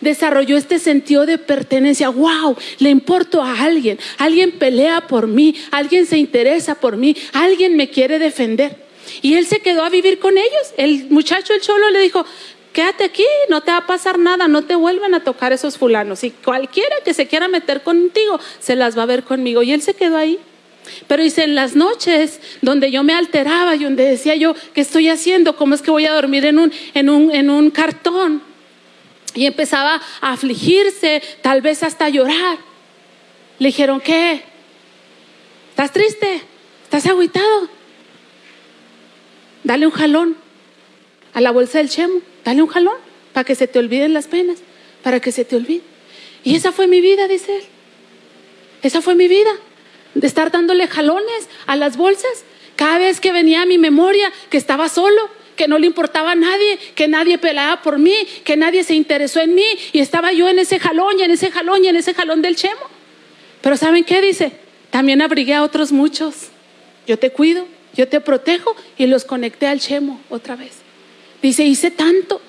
Desarrolló 0.00 0.56
este 0.56 0.78
sentido 0.78 1.26
de 1.26 1.38
pertenencia. 1.38 2.08
¡Wow! 2.08 2.56
Le 2.78 2.90
importo 2.90 3.42
a 3.42 3.62
alguien. 3.62 3.98
Alguien 4.18 4.52
pelea 4.52 5.06
por 5.06 5.26
mí. 5.26 5.54
Alguien 5.70 6.06
se 6.06 6.18
interesa 6.18 6.74
por 6.74 6.96
mí. 6.96 7.16
Alguien 7.32 7.76
me 7.76 7.88
quiere 7.88 8.18
defender. 8.18 8.84
Y 9.22 9.34
él 9.34 9.46
se 9.46 9.60
quedó 9.60 9.84
a 9.84 9.90
vivir 9.90 10.18
con 10.18 10.36
ellos. 10.36 10.74
El 10.76 11.06
muchacho, 11.10 11.52
el 11.54 11.60
cholo, 11.60 11.90
le 11.90 12.00
dijo, 12.00 12.24
quédate 12.74 13.04
aquí, 13.04 13.24
no 13.48 13.62
te 13.62 13.70
va 13.70 13.78
a 13.78 13.86
pasar 13.86 14.18
nada, 14.18 14.48
no 14.48 14.62
te 14.62 14.74
vuelven 14.74 15.14
a 15.14 15.24
tocar 15.24 15.52
esos 15.54 15.78
fulanos. 15.78 16.24
Y 16.24 16.30
cualquiera 16.32 16.96
que 17.02 17.14
se 17.14 17.26
quiera 17.26 17.48
meter 17.48 17.82
contigo, 17.82 18.38
se 18.58 18.76
las 18.76 18.98
va 18.98 19.04
a 19.04 19.06
ver 19.06 19.22
conmigo. 19.22 19.62
Y 19.62 19.72
él 19.72 19.80
se 19.80 19.94
quedó 19.94 20.18
ahí. 20.18 20.38
Pero 21.06 21.22
dice, 21.22 21.44
en 21.44 21.54
las 21.54 21.76
noches 21.76 22.40
donde 22.60 22.90
yo 22.90 23.02
me 23.02 23.14
alteraba 23.14 23.74
y 23.76 23.84
donde 23.84 24.04
decía 24.04 24.34
yo, 24.34 24.54
¿qué 24.74 24.82
estoy 24.82 25.08
haciendo? 25.08 25.56
¿Cómo 25.56 25.74
es 25.74 25.80
que 25.80 25.90
voy 25.90 26.04
a 26.04 26.12
dormir 26.12 26.44
en 26.44 26.58
un, 26.58 26.72
en 26.92 27.08
un, 27.08 27.30
en 27.30 27.48
un 27.48 27.70
cartón? 27.70 28.42
Y 29.34 29.46
empezaba 29.46 30.02
a 30.20 30.32
afligirse, 30.32 31.22
tal 31.40 31.62
vez 31.62 31.82
hasta 31.82 32.06
a 32.06 32.08
llorar. 32.10 32.58
Le 33.58 33.68
dijeron, 33.68 34.00
¿qué? 34.00 34.42
¿Estás 35.70 35.92
triste? 35.92 36.42
¿Estás 36.82 37.06
agüitado? 37.06 37.68
Dale 39.62 39.86
un 39.86 39.92
jalón 39.92 40.36
a 41.32 41.40
la 41.40 41.52
bolsa 41.52 41.78
del 41.78 41.88
chemo. 41.88 42.33
Dale 42.44 42.62
un 42.62 42.68
jalón 42.68 42.96
para 43.32 43.44
que 43.44 43.54
se 43.54 43.66
te 43.66 43.78
olviden 43.78 44.12
las 44.12 44.26
penas, 44.26 44.58
para 45.02 45.20
que 45.20 45.32
se 45.32 45.44
te 45.44 45.56
olvide. 45.56 45.82
Y 46.44 46.56
esa 46.56 46.72
fue 46.72 46.86
mi 46.86 47.00
vida, 47.00 47.26
dice 47.26 47.56
él. 47.56 47.64
Esa 48.82 49.00
fue 49.00 49.14
mi 49.14 49.28
vida, 49.28 49.50
de 50.14 50.26
estar 50.26 50.50
dándole 50.50 50.86
jalones 50.86 51.48
a 51.66 51.76
las 51.76 51.96
bolsas. 51.96 52.44
Cada 52.76 52.98
vez 52.98 53.20
que 53.20 53.32
venía 53.32 53.62
a 53.62 53.66
mi 53.66 53.78
memoria 53.78 54.30
que 54.50 54.58
estaba 54.58 54.88
solo, 54.88 55.30
que 55.56 55.68
no 55.68 55.78
le 55.78 55.86
importaba 55.86 56.32
a 56.32 56.34
nadie, 56.34 56.78
que 56.94 57.08
nadie 57.08 57.38
peleaba 57.38 57.82
por 57.82 57.98
mí, 57.98 58.14
que 58.44 58.56
nadie 58.56 58.84
se 58.84 58.94
interesó 58.94 59.40
en 59.40 59.54
mí 59.54 59.66
y 59.92 60.00
estaba 60.00 60.32
yo 60.32 60.48
en 60.48 60.58
ese 60.58 60.78
jalón 60.78 61.18
y 61.18 61.22
en 61.22 61.30
ese 61.30 61.50
jalón 61.50 61.84
y 61.84 61.88
en 61.88 61.96
ese 61.96 62.12
jalón 62.12 62.42
del 62.42 62.56
chemo. 62.56 62.82
Pero 63.62 63.76
¿saben 63.76 64.04
qué 64.04 64.20
dice? 64.20 64.52
También 64.90 65.22
abrigué 65.22 65.54
a 65.54 65.62
otros 65.62 65.92
muchos. 65.92 66.48
Yo 67.06 67.18
te 67.18 67.30
cuido, 67.30 67.66
yo 67.94 68.08
te 68.08 68.20
protejo 68.20 68.76
y 68.98 69.06
los 69.06 69.24
conecté 69.24 69.66
al 69.66 69.80
chemo 69.80 70.20
otra 70.28 70.56
vez. 70.56 70.83
Dice, 71.44 71.62
hice 71.62 71.90
tanto 71.90 72.40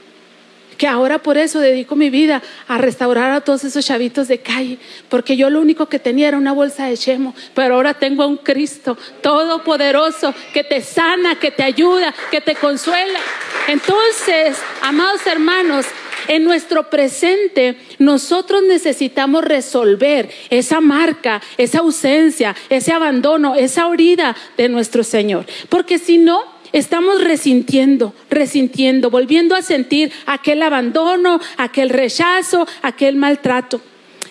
que 0.78 0.88
ahora 0.88 1.20
por 1.20 1.38
eso 1.38 1.60
dedico 1.60 1.98
mi 1.98 2.10
vida 2.10 2.42
a 2.66 2.78
restaurar 2.78 3.30
a 3.34 3.42
todos 3.42 3.66
esos 3.66 3.86
chavitos 3.86 4.30
de 4.30 4.38
calle, 4.38 4.78
porque 5.10 5.36
yo 5.36 5.50
lo 5.50 5.60
único 5.60 5.88
que 5.88 6.00
tenía 6.00 6.30
era 6.30 6.38
una 6.38 6.54
bolsa 6.54 6.88
de 6.88 6.96
chemo, 6.96 7.36
pero 7.54 7.76
ahora 7.76 7.96
tengo 7.96 8.24
a 8.24 8.28
un 8.28 8.38
Cristo 8.38 8.98
todopoderoso 9.22 10.34
que 10.54 10.64
te 10.64 10.80
sana, 10.80 11.38
que 11.38 11.52
te 11.52 11.64
ayuda, 11.64 12.16
que 12.32 12.40
te 12.40 12.56
consuela. 12.56 13.20
Entonces, 13.68 14.56
amados 14.82 15.28
hermanos, 15.28 15.88
en 16.30 16.46
nuestro 16.46 16.90
presente 16.90 17.78
nosotros 18.00 18.64
necesitamos 18.64 19.44
resolver 19.44 20.30
esa 20.50 20.80
marca, 20.80 21.42
esa 21.58 21.80
ausencia, 21.80 22.56
ese 22.70 22.94
abandono, 22.94 23.56
esa 23.56 23.90
herida 23.94 24.38
de 24.56 24.70
nuestro 24.70 25.04
Señor. 25.04 25.46
Porque 25.68 26.00
si 26.00 26.18
no, 26.18 26.55
estamos 26.76 27.24
resintiendo, 27.24 28.14
resintiendo, 28.30 29.10
volviendo 29.10 29.56
a 29.56 29.62
sentir 29.62 30.12
aquel 30.26 30.62
abandono, 30.62 31.40
aquel 31.56 31.90
rechazo, 31.90 32.68
aquel 32.82 33.16
maltrato. 33.16 33.80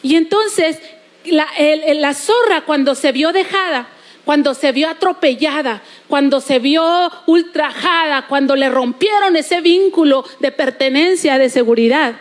Y 0.03 0.17
entonces 0.17 0.79
la, 1.25 1.49
la 1.95 2.13
zorra 2.13 2.67
cuando 2.67 2.95
se 2.95 3.13
vio 3.13 3.33
dejada, 3.33 3.89
cuando 4.27 4.53
se 4.53 4.73
vio 4.73 4.91
atropellada, 4.91 5.83
cuando 6.07 6.43
se 6.43 6.59
vio 6.59 7.11
ultrajada, 7.27 8.27
cuando 8.27 8.57
le 8.57 8.69
rompieron 8.69 9.37
ese 9.37 9.63
vínculo 9.63 10.27
de 10.41 10.53
pertenencia, 10.53 11.39
de 11.39 11.49
seguridad. 11.49 12.17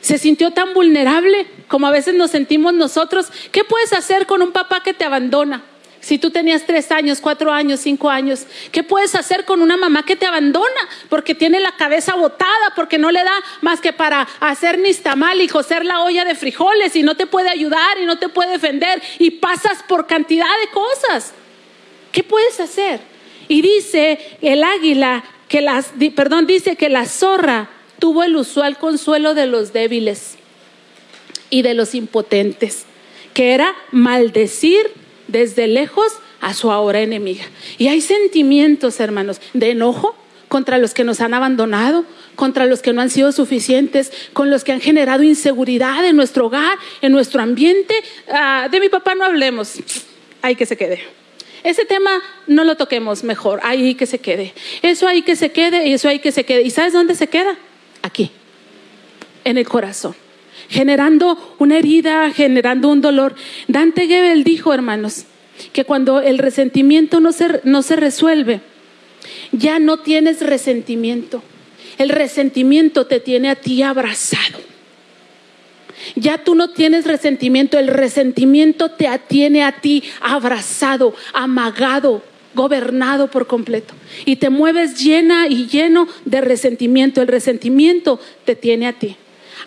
Se 0.00 0.16
sintió 0.16 0.52
tan 0.52 0.72
vulnerable 0.72 1.46
como 1.68 1.86
a 1.86 1.90
veces 1.90 2.14
nos 2.14 2.30
sentimos 2.30 2.72
nosotros. 2.72 3.26
¿Qué 3.52 3.62
puedes 3.62 3.92
hacer 3.92 4.24
con 4.24 4.40
un 4.40 4.52
papá 4.52 4.82
que 4.82 4.94
te 4.94 5.04
abandona? 5.04 5.64
Si 6.06 6.18
tú 6.18 6.30
tenías 6.30 6.64
tres 6.64 6.92
años, 6.92 7.20
cuatro 7.20 7.50
años, 7.50 7.80
cinco 7.80 8.08
años, 8.08 8.46
¿qué 8.70 8.84
puedes 8.84 9.16
hacer 9.16 9.44
con 9.44 9.60
una 9.60 9.76
mamá 9.76 10.04
que 10.04 10.14
te 10.14 10.24
abandona 10.24 10.88
porque 11.08 11.34
tiene 11.34 11.58
la 11.58 11.72
cabeza 11.72 12.14
botada, 12.14 12.74
porque 12.76 12.96
no 12.96 13.10
le 13.10 13.24
da 13.24 13.32
más 13.60 13.80
que 13.80 13.92
para 13.92 14.20
hacer 14.38 14.78
ni 14.78 14.94
tamal 14.94 15.40
y 15.40 15.48
coser 15.48 15.84
la 15.84 16.04
olla 16.04 16.24
de 16.24 16.36
frijoles 16.36 16.94
y 16.94 17.02
no 17.02 17.16
te 17.16 17.26
puede 17.26 17.48
ayudar 17.48 17.98
y 18.00 18.04
no 18.04 18.20
te 18.20 18.28
puede 18.28 18.52
defender 18.52 19.02
y 19.18 19.32
pasas 19.32 19.82
por 19.82 20.06
cantidad 20.06 20.46
de 20.62 20.70
cosas? 20.70 21.32
¿Qué 22.12 22.22
puedes 22.22 22.60
hacer? 22.60 23.00
Y 23.48 23.60
dice 23.62 24.38
el 24.42 24.62
águila 24.62 25.24
que 25.48 25.60
las, 25.60 25.90
perdón, 26.14 26.46
dice 26.46 26.76
que 26.76 26.88
la 26.88 27.06
zorra 27.06 27.68
tuvo 27.98 28.22
el 28.22 28.36
usual 28.36 28.78
consuelo 28.78 29.34
de 29.34 29.46
los 29.46 29.72
débiles 29.72 30.36
y 31.50 31.62
de 31.62 31.74
los 31.74 31.96
impotentes, 31.96 32.84
que 33.34 33.54
era 33.54 33.74
maldecir 33.90 35.04
desde 35.28 35.66
lejos 35.66 36.12
a 36.40 36.54
su 36.54 36.70
ahora 36.70 37.00
enemiga. 37.00 37.44
Y 37.78 37.88
hay 37.88 38.00
sentimientos, 38.00 39.00
hermanos, 39.00 39.40
de 39.52 39.70
enojo 39.70 40.16
contra 40.48 40.78
los 40.78 40.94
que 40.94 41.04
nos 41.04 41.20
han 41.20 41.34
abandonado, 41.34 42.04
contra 42.36 42.66
los 42.66 42.82
que 42.82 42.92
no 42.92 43.00
han 43.00 43.10
sido 43.10 43.32
suficientes, 43.32 44.12
con 44.32 44.50
los 44.50 44.64
que 44.64 44.72
han 44.72 44.80
generado 44.80 45.22
inseguridad 45.22 46.04
en 46.06 46.16
nuestro 46.16 46.46
hogar, 46.46 46.78
en 47.02 47.12
nuestro 47.12 47.42
ambiente. 47.42 47.94
Ah, 48.28 48.68
de 48.70 48.80
mi 48.80 48.88
papá 48.88 49.14
no 49.14 49.24
hablemos, 49.24 49.74
hay 50.42 50.54
que 50.54 50.66
se 50.66 50.76
quede. 50.76 51.02
Ese 51.64 51.84
tema 51.84 52.22
no 52.46 52.62
lo 52.62 52.76
toquemos 52.76 53.24
mejor, 53.24 53.58
ahí 53.64 53.96
que 53.96 54.06
se 54.06 54.20
quede. 54.20 54.54
Eso 54.82 55.08
ahí 55.08 55.22
que 55.22 55.34
se 55.34 55.50
quede 55.50 55.88
y 55.88 55.94
eso 55.94 56.08
ahí 56.08 56.20
que 56.20 56.30
se 56.30 56.44
quede. 56.44 56.62
¿Y 56.62 56.70
sabes 56.70 56.92
dónde 56.92 57.16
se 57.16 57.26
queda? 57.26 57.56
Aquí, 58.02 58.30
en 59.42 59.58
el 59.58 59.66
corazón, 59.66 60.14
generando 60.68 61.56
una 61.58 61.78
herida, 61.78 62.30
generando 62.30 62.88
un 62.88 63.00
dolor. 63.00 63.34
Dante 63.68 64.06
Gebel 64.06 64.44
dijo, 64.44 64.72
hermanos, 64.72 65.24
que 65.72 65.84
cuando 65.84 66.20
el 66.20 66.38
resentimiento 66.38 67.20
no 67.20 67.32
se, 67.32 67.60
no 67.64 67.82
se 67.82 67.96
resuelve, 67.96 68.60
ya 69.52 69.78
no 69.78 69.98
tienes 69.98 70.40
resentimiento. 70.40 71.42
El 71.98 72.10
resentimiento 72.10 73.06
te 73.06 73.20
tiene 73.20 73.48
a 73.48 73.56
ti 73.56 73.82
abrazado. 73.82 74.58
Ya 76.14 76.38
tú 76.38 76.54
no 76.54 76.70
tienes 76.70 77.06
resentimiento, 77.06 77.78
el 77.78 77.88
resentimiento 77.88 78.90
te 78.90 79.08
tiene 79.26 79.64
a 79.64 79.80
ti 79.80 80.04
abrazado, 80.20 81.14
amagado, 81.32 82.22
gobernado 82.54 83.28
por 83.28 83.46
completo. 83.46 83.94
Y 84.24 84.36
te 84.36 84.50
mueves 84.50 85.02
llena 85.02 85.48
y 85.48 85.66
lleno 85.66 86.06
de 86.24 86.42
resentimiento. 86.42 87.22
El 87.22 87.28
resentimiento 87.28 88.20
te 88.44 88.54
tiene 88.54 88.86
a 88.86 88.92
ti. 88.92 89.16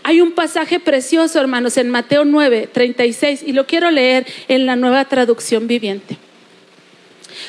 Hay 0.03 0.21
un 0.21 0.31
pasaje 0.31 0.79
precioso, 0.79 1.39
hermanos, 1.39 1.77
en 1.77 1.89
Mateo 1.89 2.25
9, 2.25 2.69
36, 2.71 3.43
y 3.45 3.53
lo 3.53 3.67
quiero 3.67 3.91
leer 3.91 4.25
en 4.47 4.65
la 4.65 4.75
nueva 4.75 5.05
traducción 5.05 5.67
viviente. 5.67 6.17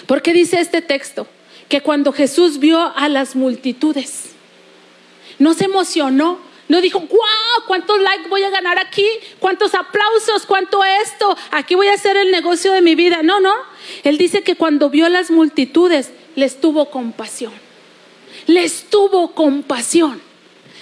Porque 0.07 0.33
dice 0.33 0.61
este 0.61 0.83
texto 0.83 1.27
que 1.69 1.81
cuando 1.81 2.13
Jesús 2.13 2.59
vio 2.59 2.81
a 2.97 3.09
las 3.09 3.37
multitudes, 3.37 4.31
no 5.39 5.55
se 5.55 5.65
emocionó, 5.67 6.39
no 6.69 6.81
dijo, 6.81 7.01
wow, 7.01 7.67
¿cuántos 7.67 8.01
likes 8.01 8.29
voy 8.29 8.43
a 8.43 8.51
ganar 8.51 8.79
aquí? 8.79 9.07
¿Cuántos 9.39 9.75
aplausos? 9.75 10.47
¿Cuánto 10.47 10.85
esto? 10.85 11.37
Aquí 11.51 11.75
voy 11.75 11.89
a 11.89 11.95
hacer 11.95 12.17
el 12.17 12.31
negocio 12.31 12.73
de 12.73 12.81
mi 12.81 12.95
vida. 12.95 13.23
No, 13.23 13.41
no. 13.41 13.55
Él 14.05 14.19
dice 14.19 14.43
que 14.43 14.55
cuando 14.55 14.89
vio 14.89 15.09
las 15.09 15.31
multitudes, 15.31 16.11
les 16.37 16.61
tuvo 16.61 16.91
compasión. 16.91 17.53
Les 18.47 18.85
tuvo 18.85 19.35
compasión 19.35 20.30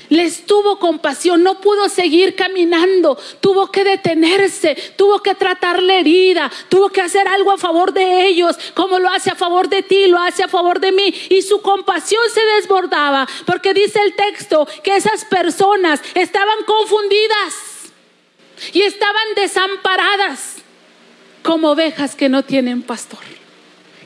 les 0.09 0.47
tuvo 0.47 0.79
compasión, 0.79 1.43
no 1.43 1.61
pudo 1.61 1.89
seguir 1.89 2.35
caminando, 2.35 3.19
tuvo 3.41 3.71
que 3.71 3.85
detenerse, 3.85 4.77
tuvo 4.97 5.21
que 5.21 5.35
tratar 5.35 5.83
la 5.83 5.97
herida, 5.97 6.51
tuvo 6.69 6.89
que 6.89 7.01
hacer 7.01 7.27
algo 7.29 7.53
a 7.53 7.59
favor 7.59 7.93
de 7.93 8.27
ellos, 8.27 8.57
como 8.75 8.99
lo 8.99 9.09
hace 9.09 9.31
a 9.31 9.35
favor 9.35 9.69
de 9.69 9.83
ti, 9.83 10.07
lo 10.07 10.19
hace 10.19 10.43
a 10.43 10.49
favor 10.49 10.81
de 10.81 10.93
mí. 10.93 11.15
Y 11.31 11.43
su 11.43 11.61
compasión 11.61 12.23
se 12.33 12.45
desbordaba, 12.57 13.29
porque 13.47 13.75
dice 13.75 14.01
el 14.03 14.15
texto 14.15 14.67
que 14.83 14.97
esas 14.97 15.25
personas 15.25 16.01
estaban 16.15 16.65
confundidas 16.67 17.55
y 18.73 18.83
estaban 18.83 19.35
desamparadas 19.37 20.57
como 21.43 21.71
ovejas 21.71 22.15
que 22.15 22.29
no 22.29 22.43
tienen 22.43 22.83
pastor. 22.83 23.38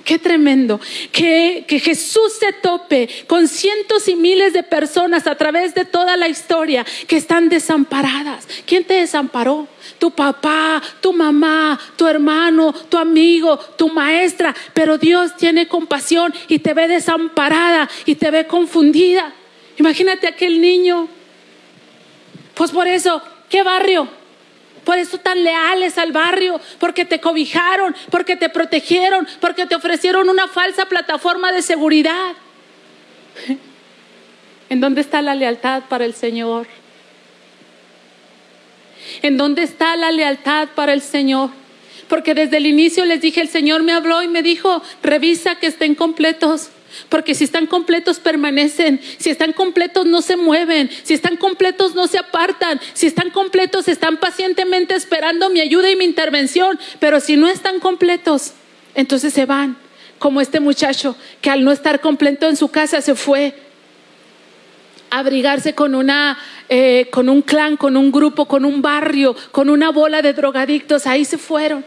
Qué 0.05 0.19
tremendo. 0.19 0.81
Que, 1.13 1.65
que, 1.69 1.79
Jesús 1.79 2.33
se 2.39 2.53
tope 2.53 3.09
con 3.29 3.47
cientos 3.47 4.09
y 4.09 4.17
miles 4.17 4.53
de 4.53 4.63
personas 4.65 5.27
a 5.27 5.37
través 5.37 5.75
de 5.75 5.85
toda 5.85 6.17
la 6.17 6.29
historia 6.29 6.85
que 7.07 7.17
están 7.17 7.49
desamparadas. 7.49 8.49
¿Quién 8.67 8.85
te 8.85 8.95
desamparó? 8.95 9.69
Tu 9.99 10.11
papá, 10.11 10.83
tu 11.01 11.13
mamá, 11.13 11.79
tu 11.97 12.07
hermano, 12.09 12.73
tu 12.73 12.99
amigo, 12.99 13.57
tu 13.77 13.91
maestra. 13.91 14.55
Pero 14.75 14.99
Dios 14.99 15.37
tiene 15.37 15.69
compasión 15.69 16.35
y 16.49 16.59
te 16.59 16.75
ve 16.75 16.89
desamparada 16.89 17.89
y 18.05 18.17
te 18.17 18.31
ve 18.31 18.47
confundida. 18.47 19.33
Imagínate 19.79 20.27
aquel 20.27 20.61
niño. 20.61 21.09
Pues 22.55 22.73
por 22.73 22.89
eso, 22.89 23.23
¿qué 23.49 23.63
barrio? 23.63 24.22
Por 24.85 24.99
eso 24.99 25.19
tan 25.19 25.43
leales 25.45 25.97
al 25.97 26.13
barrio, 26.13 26.61
porque 26.79 27.05
te 27.05 27.21
cobijaron, 27.21 27.95
porque 28.11 28.37
te 28.37 28.49
protegieron, 28.49 29.27
porque 29.41 29.67
te 29.67 29.77
ofrecieron 29.77 30.29
una 30.29 30.49
falsa 30.49 30.87
plataforma 30.87 31.53
de 31.53 31.63
seguridad. 31.63 32.33
¿En 34.69 34.81
dónde 34.81 35.01
está 35.03 35.23
la 35.23 35.35
lealtad 35.35 35.85
para 35.89 36.05
el 36.05 36.15
Señor? 36.15 36.67
¿En 39.21 39.37
dónde 39.37 39.63
está 39.63 39.97
la 39.97 40.11
lealtad 40.11 40.69
para 40.75 40.93
el 40.93 41.03
Señor? 41.03 41.51
Porque 42.09 42.35
desde 42.35 42.57
el 42.57 42.67
inicio 42.67 43.05
les 43.05 43.21
dije, 43.21 43.41
el 43.41 43.49
Señor 43.49 43.83
me 43.83 43.93
habló 43.93 44.23
y 44.23 44.29
me 44.29 44.43
dijo, 44.43 44.83
revisa 45.03 45.57
que 45.57 45.67
estén 45.67 45.95
completos. 45.95 46.71
Porque 47.09 47.35
si 47.35 47.45
están 47.45 47.67
completos 47.67 48.19
permanecen, 48.19 49.01
si 49.19 49.31
están 49.31 49.53
completos 49.53 50.07
no 50.07 50.23
se 50.23 50.37
mueven, 50.37 50.91
si 51.03 51.15
están 51.15 51.37
completos 51.37 51.95
no 51.95 52.07
se 52.07 52.19
apartan, 52.19 52.81
si 52.95 53.07
están 53.07 53.31
completos 53.31 53.89
están 53.89 54.19
pacientemente 54.19 54.95
esperando 54.95 55.51
mi 55.51 55.61
ayuda 55.61 55.91
y 55.91 55.97
mi 55.97 56.05
intervención, 56.05 56.79
pero 56.99 57.21
si 57.21 57.37
no 57.37 57.49
están 57.49 57.81
completos, 57.81 58.53
entonces 58.95 59.33
se 59.33 59.47
van, 59.47 59.77
como 60.19 60.41
este 60.41 60.61
muchacho 60.61 61.17
que 61.41 61.51
al 61.51 61.65
no 61.65 61.73
estar 61.73 62.01
completo 62.01 62.49
en 62.49 62.57
su 62.57 62.69
casa 62.69 63.01
se 63.01 63.15
fue 63.15 63.55
a 65.11 65.19
abrigarse 65.19 65.75
con 65.75 65.95
una 65.95 66.39
eh, 66.69 67.09
con 67.11 67.29
un 67.29 67.43
clan, 67.43 67.77
con 67.77 67.99
un 67.99 68.11
grupo, 68.11 68.47
con 68.47 68.65
un 68.65 68.81
barrio, 68.81 69.37
con 69.51 69.69
una 69.69 69.91
bola 69.91 70.23
de 70.23 70.33
drogadictos, 70.33 71.07
ahí 71.07 71.25
se 71.25 71.37
fueron. 71.37 71.85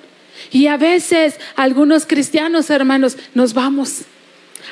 Y 0.51 0.67
a 0.67 0.77
veces 0.77 1.39
algunos 1.55 2.05
cristianos, 2.05 2.69
hermanos, 2.69 3.17
nos 3.33 3.53
vamos 3.53 4.01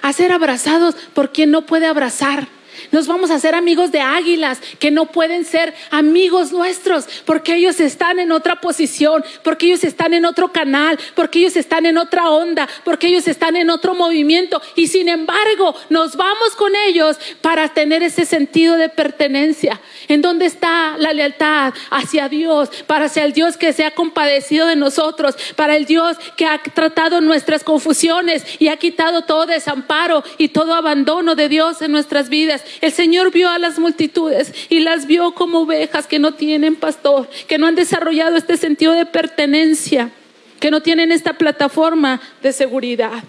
a 0.01 0.13
ser 0.13 0.32
abrazados 0.32 0.95
por 1.13 1.32
quien 1.32 1.51
no 1.51 1.65
puede 1.65 1.86
abrazar. 1.86 2.47
Nos 2.93 3.08
vamos 3.08 3.32
a 3.32 3.36
hacer 3.36 3.56
amigos 3.56 3.91
de 3.91 4.01
águilas 4.01 4.62
que 4.77 4.91
no 4.91 5.08
pueden 5.08 5.45
ser 5.45 5.73
amigos 5.89 6.51
nuestros 6.51 7.08
porque 7.25 7.56
ellos 7.56 7.79
están 7.79 8.19
en 8.19 8.32
otra 8.32 8.62
posición, 8.62 9.25
porque 9.41 9.65
ellos 9.65 9.84
están 9.84 10.13
en 10.13 10.25
otro 10.25 10.51
canal, 10.51 10.99
porque 11.15 11.39
ellos 11.39 11.56
están 11.56 11.88
en 11.88 11.97
otra 11.97 12.29
onda, 12.29 12.69
porque 12.84 13.08
ellos 13.08 13.27
están 13.27 13.56
en 13.56 13.71
otro 13.71 13.95
movimiento 13.95 14.62
y 14.75 14.89
sin 14.89 15.10
embargo 15.10 15.73
nos 15.89 16.15
vamos 16.15 16.56
con 16.56 16.75
ellos 16.88 17.17
para 17.41 17.67
tener 17.69 18.03
ese 18.03 18.27
sentido 18.27 18.77
de 18.77 18.89
pertenencia. 18.89 19.82
¿En 20.08 20.21
dónde 20.21 20.45
está 20.45 20.95
la 20.99 21.13
lealtad 21.13 21.73
hacia 21.89 22.29
Dios? 22.29 22.69
Para 22.86 23.06
hacia 23.06 23.25
el 23.25 23.34
Dios 23.34 23.58
que 23.58 23.73
se 23.73 23.86
ha 23.86 23.95
compadecido 23.95 24.67
de 24.67 24.75
nosotros, 24.75 25.36
para 25.56 25.77
el 25.77 25.86
Dios 25.86 26.17
que 26.38 26.45
ha 26.45 26.62
tratado 26.62 27.21
nuestras 27.21 27.63
confusiones 27.63 28.45
y 28.60 28.67
ha 28.67 28.77
quitado 28.77 29.23
todo 29.23 29.47
desamparo 29.47 30.23
y 30.38 30.49
todo 30.49 30.75
abandono 30.75 31.34
de 31.34 31.49
Dios 31.49 31.82
en 31.82 31.91
nuestras 31.91 32.29
vidas. 32.29 32.63
El 32.84 32.91
Señor 32.91 33.32
vio 33.32 33.50
a 33.50 33.60
las 33.60 33.80
multitudes 33.80 34.52
y 34.67 34.82
las 34.82 35.08
vio 35.08 35.34
como 35.34 35.62
ovejas 35.62 36.06
que 36.06 36.19
no 36.19 36.34
tienen 36.34 36.76
pastor, 36.76 37.30
que 37.48 37.58
no 37.58 37.65
han 37.65 37.76
desarrollado 37.76 38.36
este 38.36 38.58
sentido 38.58 38.91
de 38.91 39.06
pertenencia, 39.06 40.12
que 40.60 40.69
no 40.69 40.82
tienen 40.82 41.13
esta 41.13 41.38
plataforma 41.38 42.19
de 42.41 42.52
seguridad. 42.52 43.24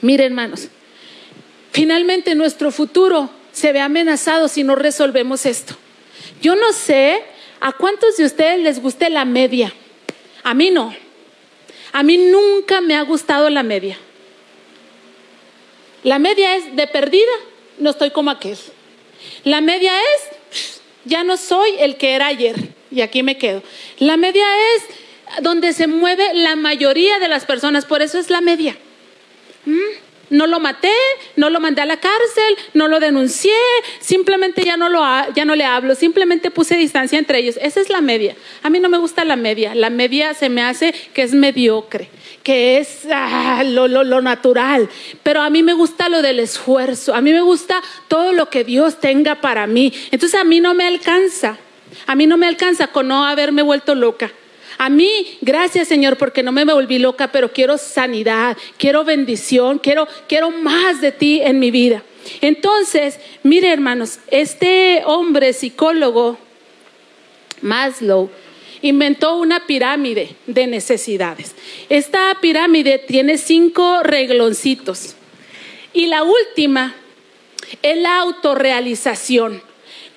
Miren, 0.00 0.28
hermanos, 0.28 0.68
finalmente 1.72 2.34
nuestro 2.34 2.70
futuro 2.70 3.28
se 3.52 3.70
ve 3.70 3.80
amenazado 3.80 4.48
si 4.48 4.64
no 4.64 4.76
resolvemos 4.76 5.44
esto. 5.44 5.76
Yo 6.40 6.56
no 6.56 6.72
sé 6.72 7.22
a 7.60 7.72
cuántos 7.72 8.16
de 8.16 8.24
ustedes 8.24 8.60
les 8.60 8.80
guste 8.80 9.10
la 9.10 9.26
media. 9.26 9.74
A 10.42 10.54
mí 10.54 10.70
no. 10.70 10.94
A 11.92 12.02
mí 12.02 12.16
nunca 12.16 12.80
me 12.80 12.96
ha 12.96 13.02
gustado 13.02 13.50
la 13.50 13.62
media. 13.62 13.98
La 16.02 16.18
media 16.18 16.56
es 16.56 16.74
de 16.74 16.86
perdida, 16.86 17.30
no 17.82 17.90
estoy 17.90 18.10
como 18.10 18.30
aquel. 18.30 18.56
La 19.44 19.60
media 19.60 19.92
es, 20.16 20.80
ya 21.04 21.24
no 21.24 21.36
soy 21.36 21.70
el 21.78 21.96
que 21.96 22.12
era 22.12 22.28
ayer 22.28 22.56
y 22.90 23.00
aquí 23.00 23.22
me 23.22 23.38
quedo. 23.38 23.62
La 23.98 24.16
media 24.16 24.44
es 24.76 25.42
donde 25.42 25.72
se 25.72 25.86
mueve 25.86 26.34
la 26.34 26.56
mayoría 26.56 27.18
de 27.18 27.28
las 27.28 27.44
personas, 27.44 27.84
por 27.84 28.02
eso 28.02 28.18
es 28.18 28.30
la 28.30 28.40
media. 28.40 28.76
¿Mm? 29.64 29.78
No 30.32 30.46
lo 30.46 30.60
maté, 30.60 30.92
no 31.36 31.50
lo 31.50 31.60
mandé 31.60 31.82
a 31.82 31.86
la 31.86 31.98
cárcel, 31.98 32.56
no 32.74 32.88
lo 32.88 33.00
denuncié, 33.00 33.52
simplemente 34.00 34.64
ya 34.64 34.76
no, 34.76 34.88
lo, 34.88 35.00
ya 35.34 35.44
no 35.44 35.54
le 35.54 35.64
hablo, 35.64 35.94
simplemente 35.94 36.50
puse 36.50 36.76
distancia 36.76 37.18
entre 37.18 37.38
ellos. 37.38 37.58
Esa 37.60 37.80
es 37.80 37.90
la 37.90 38.00
media. 38.00 38.34
A 38.62 38.70
mí 38.70 38.80
no 38.80 38.88
me 38.88 38.96
gusta 38.98 39.24
la 39.24 39.36
media. 39.36 39.74
La 39.74 39.90
media 39.90 40.32
se 40.32 40.48
me 40.48 40.62
hace 40.62 40.94
que 41.12 41.22
es 41.22 41.34
mediocre, 41.34 42.08
que 42.42 42.78
es 42.78 43.06
ah, 43.12 43.62
lo, 43.64 43.86
lo 43.86 44.22
natural. 44.22 44.88
Pero 45.22 45.42
a 45.42 45.50
mí 45.50 45.62
me 45.62 45.74
gusta 45.74 46.08
lo 46.08 46.22
del 46.22 46.40
esfuerzo, 46.40 47.14
a 47.14 47.20
mí 47.20 47.32
me 47.32 47.42
gusta 47.42 47.82
todo 48.08 48.32
lo 48.32 48.48
que 48.48 48.64
Dios 48.64 49.00
tenga 49.00 49.42
para 49.42 49.66
mí. 49.66 49.92
Entonces 50.10 50.40
a 50.40 50.44
mí 50.44 50.60
no 50.60 50.74
me 50.74 50.86
alcanza. 50.86 51.58
A 52.06 52.14
mí 52.14 52.26
no 52.26 52.36
me 52.36 52.46
alcanza 52.46 52.86
con 52.88 53.08
no 53.08 53.26
haberme 53.26 53.62
vuelto 53.62 53.94
loca. 53.94 54.32
A 54.78 54.88
mí, 54.88 55.38
gracias 55.40 55.88
Señor, 55.88 56.16
porque 56.16 56.42
no 56.42 56.52
me 56.52 56.64
volví 56.64 56.98
loca, 56.98 57.32
pero 57.32 57.52
quiero 57.52 57.78
sanidad, 57.78 58.56
quiero 58.78 59.04
bendición, 59.04 59.78
quiero, 59.78 60.08
quiero 60.28 60.50
más 60.50 61.00
de 61.00 61.12
ti 61.12 61.40
en 61.42 61.58
mi 61.58 61.70
vida. 61.70 62.02
Entonces, 62.40 63.18
mire 63.42 63.72
hermanos, 63.72 64.18
este 64.28 65.02
hombre 65.04 65.52
psicólogo, 65.52 66.38
Maslow, 67.60 68.30
inventó 68.80 69.36
una 69.36 69.66
pirámide 69.66 70.36
de 70.46 70.66
necesidades. 70.66 71.54
Esta 71.88 72.36
pirámide 72.40 72.98
tiene 72.98 73.38
cinco 73.38 74.02
regloncitos. 74.02 75.14
Y 75.92 76.06
la 76.06 76.24
última 76.24 76.94
es 77.82 77.96
la 77.98 78.18
autorrealización 78.20 79.62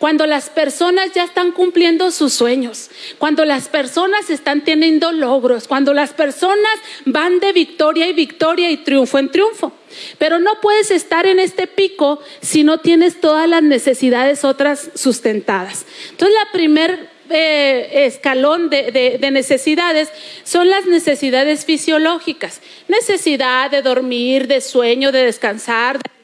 cuando 0.05 0.27
las 0.27 0.51
personas 0.51 1.13
ya 1.15 1.23
están 1.23 1.51
cumpliendo 1.51 2.11
sus 2.11 2.31
sueños, 2.31 2.91
cuando 3.17 3.43
las 3.43 3.69
personas 3.69 4.29
están 4.29 4.63
teniendo 4.63 5.11
logros, 5.11 5.67
cuando 5.67 5.95
las 5.95 6.13
personas 6.13 6.75
van 7.05 7.39
de 7.39 7.51
victoria 7.53 8.07
y 8.07 8.13
victoria 8.13 8.69
y 8.69 8.77
triunfo 8.77 9.17
en 9.17 9.31
triunfo. 9.31 9.71
Pero 10.19 10.37
no 10.37 10.61
puedes 10.61 10.91
estar 10.91 11.25
en 11.25 11.39
este 11.39 11.65
pico 11.65 12.19
si 12.39 12.63
no 12.63 12.81
tienes 12.81 13.19
todas 13.19 13.49
las 13.49 13.63
necesidades 13.63 14.43
otras 14.43 14.91
sustentadas. 14.93 15.87
Entonces, 16.11 16.37
la 16.45 16.51
primer 16.51 17.09
eh, 17.31 18.05
escalón 18.05 18.69
de, 18.69 19.17
de, 19.19 19.31
necesidades 19.31 20.11
son 20.43 20.69
las 20.69 20.85
necesidades 20.85 21.65
fisiológicas. 21.65 22.61
Necesidad 22.87 23.71
de 23.71 23.81
dormir, 23.81 24.45
de 24.45 24.61
sueño, 24.61 25.11
de 25.11 25.23
descansar, 25.23 25.97
de 25.97 26.14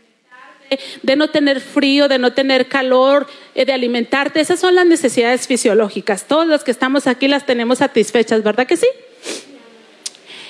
no 1.16 1.30
tener 1.30 1.62
frío, 1.62 2.08
de 2.08 2.20
no 2.20 2.34
tener 2.34 2.68
calor, 2.68 3.28
eh, 3.56 3.66
de 3.66 3.74
alimentarte. 3.74 4.40
Esas 4.40 4.60
son 4.60 4.76
las 4.76 4.86
necesidades 4.86 5.48
fisiológicas. 5.48 6.28
Todos 6.28 6.48
los 6.48 6.64
que 6.64 6.72
estamos 6.72 7.08
aquí 7.08 7.28
las 7.28 7.46
tenemos 7.46 7.80
satisfechas, 7.80 8.44
¿verdad 8.44 8.68
que 8.68 8.78
sí? 8.78 8.88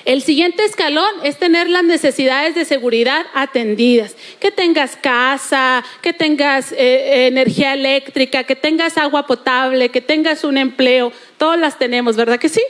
El 0.05 0.23
siguiente 0.23 0.65
escalón 0.65 1.11
es 1.23 1.37
tener 1.37 1.69
las 1.69 1.83
necesidades 1.83 2.55
de 2.55 2.65
seguridad 2.65 3.25
atendidas. 3.33 4.15
Que 4.39 4.51
tengas 4.51 4.95
casa, 4.95 5.83
que 6.01 6.13
tengas 6.13 6.71
eh, 6.71 7.27
energía 7.27 7.73
eléctrica, 7.73 8.43
que 8.43 8.55
tengas 8.55 8.97
agua 8.97 9.27
potable, 9.27 9.89
que 9.89 10.01
tengas 10.01 10.43
un 10.43 10.57
empleo. 10.57 11.11
Todas 11.37 11.59
las 11.59 11.77
tenemos, 11.77 12.15
¿verdad 12.15 12.39
que 12.39 12.49
sí? 12.49 12.63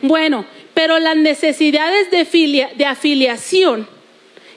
Bueno, 0.00 0.46
pero 0.74 0.98
las 0.98 1.16
necesidades 1.16 2.10
de, 2.10 2.68
de 2.74 2.86
afiliación 2.86 3.86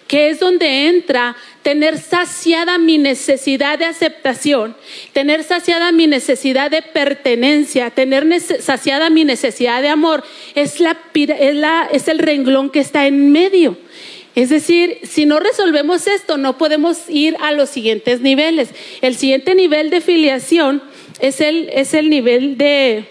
que 0.07 0.29
es 0.29 0.39
donde 0.39 0.87
entra 0.87 1.35
tener 1.63 1.97
saciada 1.97 2.77
mi 2.77 2.97
necesidad 2.97 3.79
de 3.79 3.85
aceptación, 3.85 4.75
tener 5.13 5.43
saciada 5.43 5.91
mi 5.91 6.07
necesidad 6.07 6.69
de 6.69 6.81
pertenencia, 6.81 7.89
tener 7.89 8.25
saciada 8.39 9.09
mi 9.09 9.25
necesidad 9.25 9.81
de 9.81 9.89
amor, 9.89 10.23
es, 10.53 10.79
la, 10.79 10.97
es, 11.13 11.55
la, 11.55 11.89
es 11.91 12.07
el 12.07 12.19
renglón 12.19 12.69
que 12.69 12.79
está 12.79 13.07
en 13.07 13.31
medio. 13.31 13.77
Es 14.35 14.49
decir, 14.49 14.99
si 15.03 15.25
no 15.25 15.39
resolvemos 15.39 16.07
esto, 16.07 16.37
no 16.37 16.57
podemos 16.57 17.09
ir 17.09 17.37
a 17.39 17.53
los 17.53 17.69
siguientes 17.69 18.19
niveles. 18.19 18.69
El 19.01 19.15
siguiente 19.15 19.55
nivel 19.55 19.89
de 19.89 20.01
filiación 20.01 20.83
es 21.21 21.39
el, 21.39 21.69
es 21.71 21.93
el 21.93 22.09
nivel 22.09 22.57
de 22.57 23.05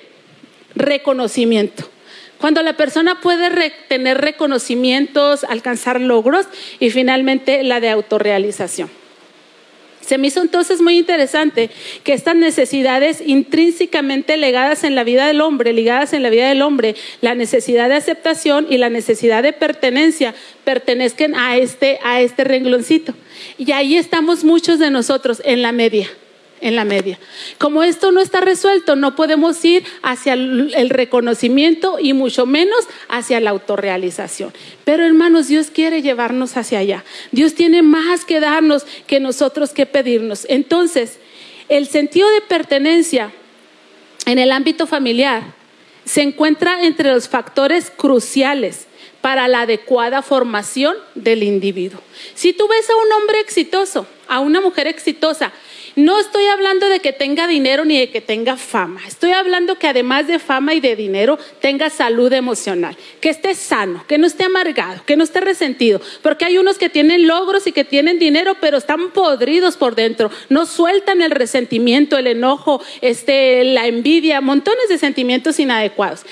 reconocimiento. 0.75 1.89
Cuando 2.39 2.63
la 2.63 2.77
persona 2.77 3.21
puede 3.21 3.73
tener 3.89 4.21
reconocimientos, 4.21 5.45
alcanzar 5.45 6.01
logros 6.01 6.47
y 6.81 6.91
finalmente 6.91 7.63
la 7.63 7.81
de 7.81 7.91
autorrealización. 7.91 8.91
Se 10.05 10.19
me 10.19 10.27
hizo 10.27 10.43
entonces 10.43 10.83
muy 10.83 10.99
interesante 10.99 11.71
que 12.03 12.13
estas 12.13 12.37
necesidades 12.37 13.23
intrínsecamente 13.25 14.37
legadas 14.37 14.85
en 14.85 14.95
la 14.95 15.03
vida 15.03 15.27
del 15.27 15.41
hombre, 15.41 15.73
ligadas 15.73 16.13
en 16.13 16.23
la 16.23 16.29
vida 16.29 16.49
del 16.49 16.61
hombre, 16.61 16.95
la 17.23 17.35
necesidad 17.35 17.89
de 17.89 17.95
aceptación 17.95 18.67
y 18.69 18.77
la 18.77 18.91
necesidad 18.91 19.43
de 19.43 19.55
pertenencia, 19.55 20.35
pertenezcan 20.65 21.35
a 21.35 21.57
este, 21.57 21.99
a 22.05 22.21
este 22.21 22.45
rengloncito. 22.45 23.15
Y 23.57 23.73
ahí 23.73 23.97
estamos 23.97 24.45
muchos 24.45 24.79
de 24.79 24.91
nosotros 24.91 25.41
en 25.45 25.63
la 25.63 25.73
media 25.73 26.09
en 26.65 26.77
la 26.77 26.85
media. 26.87 27.19
Como 27.59 27.85
esto 27.85 28.11
no 28.11 28.21
está 28.21 28.41
resuelto, 28.41 28.97
no 28.97 29.15
podemos 29.15 29.63
ir 29.67 29.85
hacia 30.03 30.33
el 30.33 30.89
reconocimiento 30.89 31.99
y 32.01 32.15
mucho 32.15 32.47
menos 32.47 32.89
hacia 33.09 33.39
la 33.39 33.51
autorrealización. 33.51 34.51
Pero 34.85 35.05
hermanos, 35.05 35.49
Dios 35.49 35.69
quiere 35.71 36.01
llevarnos 36.01 36.57
hacia 36.57 36.79
allá. 36.79 37.05
Dios 37.33 37.55
tiene 37.55 37.83
más 37.83 38.25
que 38.25 38.41
darnos 38.41 38.87
que 39.07 39.21
nosotros 39.21 39.73
que 39.73 39.85
pedirnos. 39.85 40.47
Entonces, 40.49 41.19
el 41.69 41.87
sentido 41.87 42.31
de 42.31 42.41
pertenencia 42.41 43.31
en 44.25 44.39
el 44.39 44.51
ámbito 44.51 44.87
familiar 44.87 45.43
se 46.07 46.23
encuentra 46.23 46.83
entre 46.83 47.13
los 47.13 47.29
factores 47.29 47.91
cruciales 47.95 48.87
para 49.21 49.49
la 49.49 49.63
adecuada 49.63 50.23
formación 50.23 50.97
del 51.15 51.43
individuo. 51.43 52.01
Si 52.35 52.55
tú 52.55 52.67
ves 52.69 52.89
a 52.89 52.97
un 52.97 53.13
hombre 53.13 53.41
exitoso, 53.41 54.07
a 54.29 54.41
una 54.41 54.63
mujer 54.63 54.87
exitosa, 54.87 55.53
no 55.97 56.19
estoy 56.19 56.47
hablando 56.47 56.89
de 56.89 56.99
que 56.99 57.13
tenga 57.13 57.47
dinero 57.47 57.85
ni 57.85 57.99
de 57.99 58.11
que 58.11 58.21
tenga 58.21 58.57
fama. 58.57 59.01
Estoy 59.07 59.31
hablando 59.31 59.79
que 59.79 59.87
además 59.87 60.27
de 60.27 60.41
fama 60.41 60.75
y 60.75 60.81
de 60.81 60.97
dinero 60.97 61.39
tenga 61.61 61.89
salud 61.89 62.33
emocional, 62.33 62.97
que 63.21 63.29
esté 63.29 63.55
sano, 63.55 64.05
que 64.09 64.19
no 64.19 64.27
esté 64.27 64.45
amargado, 64.45 65.03
que 65.07 65.17
no 65.17 65.23
esté 65.23 65.41
resentido. 65.41 66.01
Porque 66.23 66.47
hay 66.47 66.59
unos 66.59 66.79
que 66.79 66.89
tienen 66.89 67.29
logros 67.29 67.69
y 67.69 67.73
que 67.73 67.85
tienen 67.85 68.19
dinero, 68.19 68.57
pero 68.61 68.79
están 68.79 69.11
podridos 69.11 69.77
por 69.77 69.95
dentro. 69.95 70.31
No 70.49 70.67
sueltan 70.67 71.23
el 71.23 71.31
resentimiento, 71.31 72.19
el 72.19 72.27
enojo, 72.27 72.83
este, 73.01 73.63
la 73.63 73.87
envidia, 73.87 74.41
montones 74.41 74.89
de 74.89 74.99
sentimientos 74.99 75.61
inadecuados. 75.61 76.23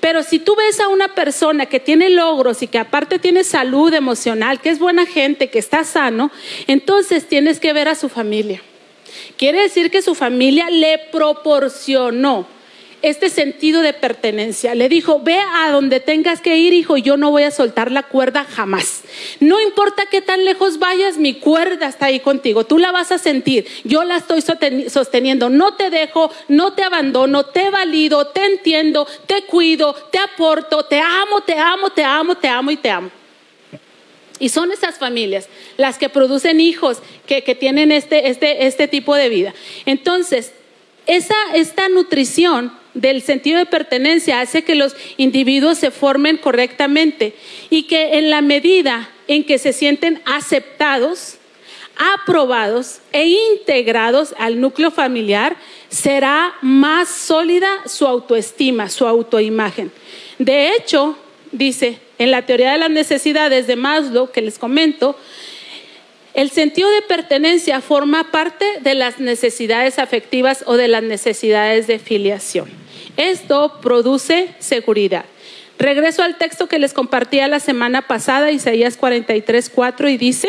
Pero 0.00 0.24
si 0.24 0.40
tú 0.40 0.56
ves 0.56 0.80
a 0.80 0.88
una 0.88 1.14
persona 1.14 1.66
que 1.66 1.78
tiene 1.78 2.10
logros 2.10 2.62
y 2.62 2.66
que 2.66 2.78
aparte 2.78 3.20
tiene 3.20 3.44
salud 3.44 3.94
emocional, 3.94 4.60
que 4.60 4.70
es 4.70 4.80
buena 4.80 5.06
gente, 5.06 5.48
que 5.48 5.60
está 5.60 5.84
sano, 5.84 6.32
entonces 6.66 7.28
tienes 7.28 7.60
que 7.60 7.72
ver 7.72 7.86
a 7.86 7.94
su 7.94 8.08
familia. 8.08 8.62
Quiere 9.36 9.62
decir 9.62 9.90
que 9.90 10.02
su 10.02 10.14
familia 10.14 10.70
le 10.70 10.98
proporcionó 11.10 12.46
este 13.02 13.30
sentido 13.30 13.82
de 13.82 13.92
pertenencia. 13.92 14.74
Le 14.74 14.88
dijo, 14.88 15.20
ve 15.20 15.36
a 15.38 15.70
donde 15.70 16.00
tengas 16.00 16.40
que 16.40 16.56
ir, 16.56 16.72
hijo, 16.72 16.96
yo 16.96 17.16
no 17.16 17.30
voy 17.30 17.42
a 17.42 17.50
soltar 17.50 17.90
la 17.90 18.04
cuerda 18.04 18.44
jamás. 18.44 19.02
No 19.40 19.60
importa 19.60 20.04
qué 20.10 20.22
tan 20.22 20.44
lejos 20.44 20.78
vayas, 20.78 21.18
mi 21.18 21.34
cuerda 21.34 21.88
está 21.88 22.06
ahí 22.06 22.20
contigo. 22.20 22.64
Tú 22.64 22.78
la 22.78 22.92
vas 22.92 23.12
a 23.12 23.18
sentir. 23.18 23.66
Yo 23.84 24.04
la 24.04 24.16
estoy 24.16 24.40
sosteniendo. 24.88 25.50
No 25.50 25.74
te 25.74 25.90
dejo, 25.90 26.30
no 26.48 26.72
te 26.72 26.84
abandono, 26.84 27.44
te 27.44 27.70
valido, 27.70 28.28
te 28.28 28.44
entiendo, 28.44 29.06
te 29.26 29.42
cuido, 29.42 29.94
te 30.10 30.18
aporto, 30.18 30.84
te 30.84 31.00
amo, 31.00 31.40
te 31.40 31.58
amo, 31.58 31.90
te 31.90 32.04
amo, 32.04 32.36
te 32.36 32.48
amo 32.48 32.70
y 32.70 32.76
te 32.76 32.90
amo. 32.90 33.21
Y 34.42 34.48
son 34.48 34.72
esas 34.72 34.98
familias 34.98 35.48
las 35.76 35.98
que 35.98 36.08
producen 36.08 36.58
hijos 36.58 36.98
que, 37.28 37.40
tienen 37.54 37.92
este, 37.92 38.28
este, 38.28 38.66
este 38.66 38.88
tipo 38.88 39.14
de 39.14 39.28
vida. 39.28 39.54
Entonces, 39.86 40.50
esa, 41.06 41.36
esta 41.54 41.88
nutrición 41.88 42.72
del 42.92 43.22
sentido 43.22 43.58
de 43.58 43.66
pertenencia 43.66 44.40
hace 44.40 44.64
que 44.64 44.74
los 44.74 44.96
individuos 45.16 45.78
se 45.78 45.92
formen 45.92 46.38
correctamente 46.38 47.34
y 47.70 47.84
que 47.84 48.18
en 48.18 48.30
la 48.30 48.42
medida 48.42 49.10
en 49.28 49.44
que 49.44 49.58
se 49.58 49.72
sienten 49.72 50.20
aceptados, 50.24 51.36
aprobados 52.16 52.98
e 53.12 53.28
integrados 53.52 54.34
al 54.38 54.60
núcleo 54.60 54.90
familiar, 54.90 55.56
será 55.88 56.52
más 56.62 57.08
sólida 57.08 57.68
su 57.86 58.08
autoestima, 58.08 58.88
su 58.88 59.06
autoimagen. 59.06 59.92
De 60.40 60.74
hecho, 60.74 61.16
dice, 61.52 62.00
en 62.22 62.30
la 62.30 62.46
teoría 62.46 62.72
de 62.72 62.78
las 62.78 62.90
necesidades 62.90 63.66
de 63.66 63.76
Maslow, 63.76 64.30
que 64.30 64.42
les 64.42 64.58
comento, 64.58 65.16
El 66.34 66.50
sentido 66.50 66.90
de 66.90 67.02
pertenencia 67.02 67.82
forma 67.82 68.30
parte 68.30 68.64
de 68.80 68.94
las 68.94 69.20
necesidades 69.20 69.98
afectivas 69.98 70.64
o 70.66 70.76
de 70.76 70.88
las 70.88 71.02
necesidades 71.02 71.86
de 71.86 71.98
filiación. 71.98 72.70
Esto 73.18 73.80
produce 73.82 74.54
seguridad. 74.58 75.26
Regreso 75.78 76.22
al 76.22 76.38
texto 76.38 76.68
que 76.68 76.78
les 76.78 76.94
compartía 76.94 77.48
la 77.48 77.60
semana 77.60 78.06
pasada, 78.06 78.50
Isaías 78.50 78.96
43, 78.96 79.68
4, 79.68 80.08
y 80.08 80.16
dice, 80.16 80.48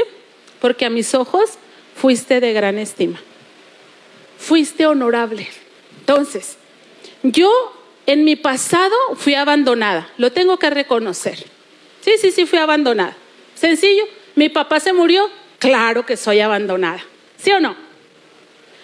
porque 0.61 0.85
a 0.85 0.89
mis 0.89 1.13
ojos 1.15 1.57
fuiste 1.95 2.39
de 2.39 2.53
gran 2.53 2.77
estima, 2.77 3.19
fuiste 4.37 4.85
honorable. 4.85 5.47
Entonces, 5.99 6.57
yo 7.23 7.51
en 8.05 8.23
mi 8.23 8.37
pasado 8.37 8.95
fui 9.15 9.33
abandonada, 9.33 10.09
lo 10.17 10.31
tengo 10.31 10.59
que 10.59 10.69
reconocer. 10.69 11.52
Sí, 12.03 12.15
sí, 12.19 12.31
sí, 12.31 12.45
fui 12.45 12.59
abandonada. 12.59 13.15
Sencillo, 13.55 14.03
mi 14.35 14.49
papá 14.49 14.79
se 14.79 14.91
murió, 14.91 15.29
claro 15.59 16.05
que 16.05 16.17
soy 16.17 16.41
abandonada. 16.41 17.01
¿Sí 17.37 17.51
o 17.51 17.59
no? 17.59 17.75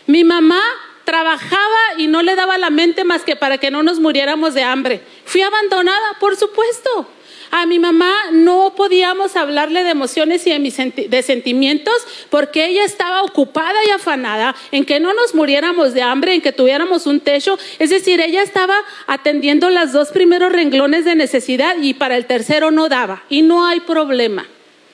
Mi 0.08 0.24
mamá 0.24 0.62
trabajaba 1.04 1.96
y 1.98 2.08
no 2.08 2.22
le 2.22 2.36
daba 2.36 2.58
la 2.58 2.70
mente 2.70 3.04
más 3.04 3.24
que 3.24 3.36
para 3.36 3.58
que 3.58 3.72
no 3.72 3.84
nos 3.84 4.00
muriéramos 4.00 4.54
de 4.54 4.64
hambre. 4.64 5.02
Fui 5.26 5.42
abandonada, 5.42 6.18
por 6.20 6.38
supuesto. 6.38 7.10
A 7.52 7.66
mi 7.66 7.80
mamá 7.80 8.14
no 8.32 8.74
podíamos 8.76 9.36
hablarle 9.36 9.84
de 9.84 9.90
emociones 9.90 10.46
y 10.46 10.52
de, 10.52 11.24
sentimientos 11.24 11.96
porque 12.30 12.68
ella 12.68 12.84
estaba 12.86 13.24
ocupada 13.24 13.78
y 13.88 13.90
afanada 13.90 14.56
en 14.72 14.86
que 14.86 15.00
no 15.00 15.14
nos 15.14 15.34
muriéramos 15.34 15.94
de 15.94 16.04
hambre, 16.04 16.36
en 16.36 16.42
que 16.42 16.52
tuviéramos 16.52 17.08
un 17.08 17.20
techo. 17.20 17.58
Es 17.80 17.90
decir, 17.90 18.22
ella 18.22 18.44
estaba 18.44 18.76
atendiendo 19.08 19.70
los 19.72 19.92
dos 19.92 20.10
primeros 20.10 20.52
renglones 20.52 21.06
de 21.06 21.16
necesidad 21.16 21.76
y 21.82 21.96
para 21.96 22.18
el 22.18 22.28
tercero 22.28 22.70
no 22.70 22.88
daba. 22.88 23.24
Y 23.30 23.42
no 23.42 23.66
hay 23.66 23.80
problema, 23.80 24.46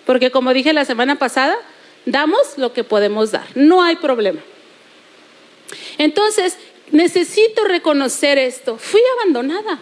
porque 0.06 0.32
como 0.32 0.54
dije 0.54 0.72
la 0.72 0.86
semana 0.86 1.18
pasada, 1.18 1.58
damos 2.06 2.58
lo 2.58 2.72
que 2.72 2.86
podemos 2.86 3.32
dar. 3.32 3.46
No 3.56 3.84
hay 3.84 3.98
problema. 3.98 4.40
Entonces, 5.98 6.58
necesito 6.92 7.66
reconocer 7.66 8.38
esto. 8.38 8.78
Fui 8.78 9.02
abandonada. 9.20 9.80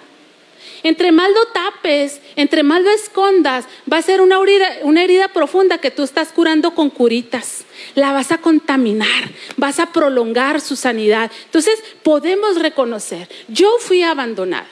Entre 0.83 1.13
más 1.13 1.29
lo 1.29 1.45
tapes, 1.47 2.19
entre 2.35 2.61
más 2.61 2.81
lo 2.81 2.89
escondas, 2.91 3.65
va 3.91 3.97
a 3.97 4.01
ser 4.01 4.19
una 4.19 4.37
herida, 4.41 4.67
una 4.81 5.03
herida 5.03 5.29
profunda 5.29 5.77
que 5.77 5.91
tú 5.91 6.03
estás 6.03 6.33
curando 6.33 6.75
con 6.75 6.89
curitas. 6.89 7.63
La 7.95 8.11
vas 8.11 8.31
a 8.33 8.39
contaminar, 8.39 9.31
vas 9.55 9.79
a 9.79 9.93
prolongar 9.93 10.59
su 10.59 10.75
sanidad. 10.75 11.31
Entonces, 11.45 11.81
podemos 12.03 12.59
reconocer, 12.59 13.29
yo 13.47 13.77
fui 13.79 14.03
abandonada. 14.03 14.67